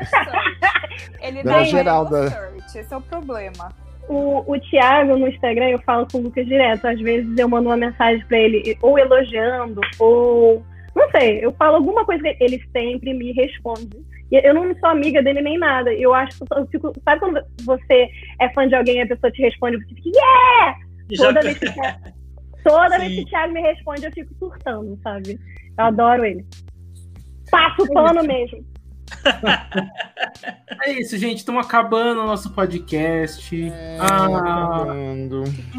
[1.21, 2.53] Ele dá Geralda.
[2.75, 3.73] Esse é o problema.
[4.09, 6.87] O, o Thiago no Instagram, eu falo com o Lucas direto.
[6.87, 10.63] Às vezes eu mando uma mensagem pra ele, ou elogiando, ou.
[10.95, 14.05] Não sei, eu falo alguma coisa que ele sempre me responde.
[14.43, 15.93] Eu não sou amiga dele nem nada.
[15.93, 16.93] Eu acho que eu fico.
[17.05, 18.09] Sabe quando você
[18.41, 20.79] é fã de alguém e a pessoa te responde, você fica, yeah!
[21.17, 21.67] Toda, vez que,
[22.65, 25.39] toda vez que o Thiago me responde, eu fico surtando, sabe?
[25.79, 26.45] Eu adoro ele.
[27.51, 28.65] Passo o pano mesmo.
[30.83, 31.39] é isso, gente.
[31.39, 33.71] Estamos acabando o nosso podcast.
[33.71, 34.87] É, ah,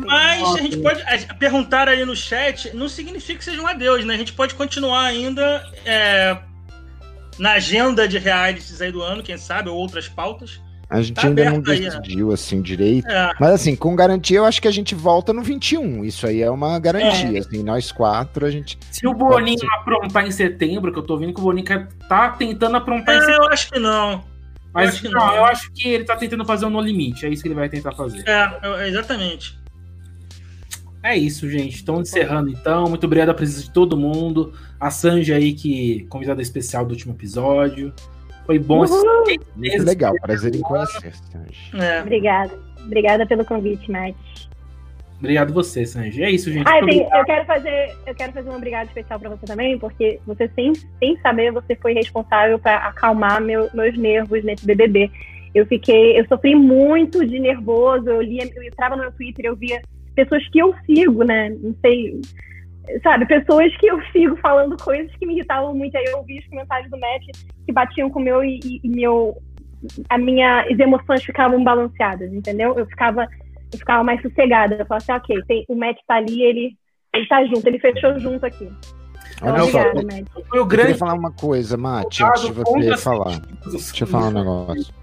[0.06, 1.04] mas a gente pode
[1.40, 2.76] perguntar aí no chat.
[2.76, 4.14] Não significa que seja um adeus, né?
[4.14, 5.64] A gente pode continuar ainda.
[5.86, 6.38] É
[7.38, 10.62] na agenda de realities aí do ano, quem sabe, ou outras pautas.
[10.90, 13.08] A gente tá ainda não decidiu, aí, assim, direito.
[13.08, 13.32] É.
[13.40, 16.06] Mas, assim, com garantia, eu acho que a gente volta no 21.
[16.06, 17.40] Isso aí é uma garantia, é.
[17.40, 18.78] assim, nós quatro, a gente...
[18.92, 19.68] Se o Boninho ser...
[19.74, 23.22] aprontar em setembro, que eu tô vendo que o Boninho tá tentando aprontar é, em
[23.22, 23.44] setembro.
[23.44, 24.24] eu acho que não.
[24.72, 26.82] Mas, eu acho que não, não, eu acho que ele tá tentando fazer um no
[26.82, 28.24] limite, é isso que ele vai tentar fazer.
[28.28, 29.58] É, exatamente.
[31.06, 31.76] É isso, gente.
[31.76, 32.90] Estamos encerrando então.
[32.90, 34.54] Muito obrigado a presença de todo mundo.
[34.80, 37.94] A Sanji aí, que convidada especial do último episódio.
[38.44, 39.40] Foi bom assistir.
[39.56, 41.72] Muito legal, prazer em conhecer, Sanji.
[41.76, 42.02] É.
[42.02, 42.60] Obrigada.
[42.84, 44.16] Obrigada pelo convite, Matt.
[45.20, 46.24] Obrigado você, Sanji.
[46.24, 46.68] É isso, gente.
[46.68, 49.78] Ah, eu, tenho, eu, quero fazer, eu quero fazer um obrigado especial para você também,
[49.78, 55.12] porque você, sem, sem saber, você foi responsável para acalmar meu, meus nervos nesse BBB.
[55.54, 58.10] Eu fiquei, eu sofri muito de nervoso.
[58.10, 59.82] Eu lia, eu entrava no meu Twitter, eu via
[60.16, 61.50] pessoas que eu sigo, né?
[61.50, 62.20] Não sei,
[63.04, 65.96] sabe, pessoas que eu sigo falando coisas que me irritavam muito.
[65.98, 67.24] Aí eu ouvi os comentários do Matt
[67.66, 69.38] que batiam com o meu e, e, meu.
[70.10, 72.74] A minha, as emoções ficavam balanceadas, entendeu?
[72.76, 73.28] Eu ficava,
[73.72, 74.76] eu ficava mais sossegada.
[74.76, 76.78] Eu falava assim, ok, tem, o Matt tá ali, ele
[77.14, 78.68] Ele tá junto, ele fechou junto aqui.
[79.42, 80.26] Olha Obrigada, só, Matt.
[80.50, 83.40] Foi o eu grande queria falar uma coisa, Mate, antes de você falar.
[83.70, 84.94] Deixa eu falar um negócio.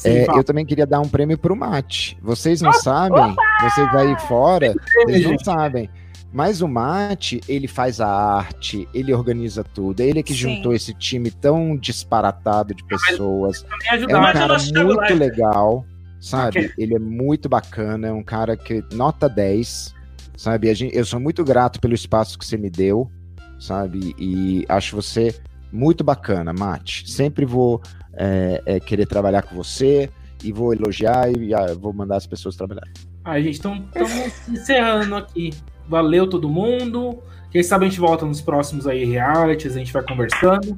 [0.00, 2.16] Sim, É, eu também queria dar um prêmio pro Mate.
[2.22, 4.72] Vocês não sabem, vocês aí fora,
[5.04, 5.90] vocês não sabem.
[6.32, 10.00] Mas o Mate, ele faz a arte, ele organiza tudo.
[10.00, 10.38] Ele é que Sim.
[10.56, 13.62] juntou esse time tão disparatado de pessoas.
[13.62, 15.18] Também É um cara muito Leifert.
[15.18, 15.84] legal,
[16.18, 16.60] sabe?
[16.60, 16.70] Ok.
[16.78, 19.92] Ele é muito bacana, é um cara que nota 10,
[20.34, 20.72] sabe?
[20.74, 23.10] Gente- eu sou muito grato pelo espaço que você me deu,
[23.58, 24.14] sabe?
[24.18, 25.34] E acho você
[25.72, 27.10] muito bacana, Mate.
[27.10, 27.82] Sempre vou
[28.14, 30.10] é, é, querer trabalhar com você
[30.42, 32.86] e vou elogiar e ah, vou mandar as pessoas trabalhar.
[33.24, 33.82] Ah, gente, estamos
[34.48, 35.50] encerrando aqui.
[35.88, 37.22] Valeu todo mundo.
[37.50, 40.76] Quem sabe a gente volta nos próximos aí realities, a gente vai conversando.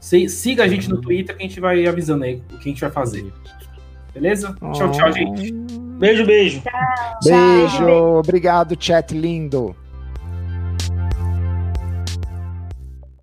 [0.00, 2.80] Siga a gente no Twitter que a gente vai avisando aí o que a gente
[2.80, 3.32] vai fazer.
[4.12, 4.54] Beleza?
[4.74, 5.52] Tchau, tchau, gente.
[5.98, 6.62] Beijo, beijo.
[7.24, 7.88] Beijo,
[8.18, 9.74] obrigado, chat lindo.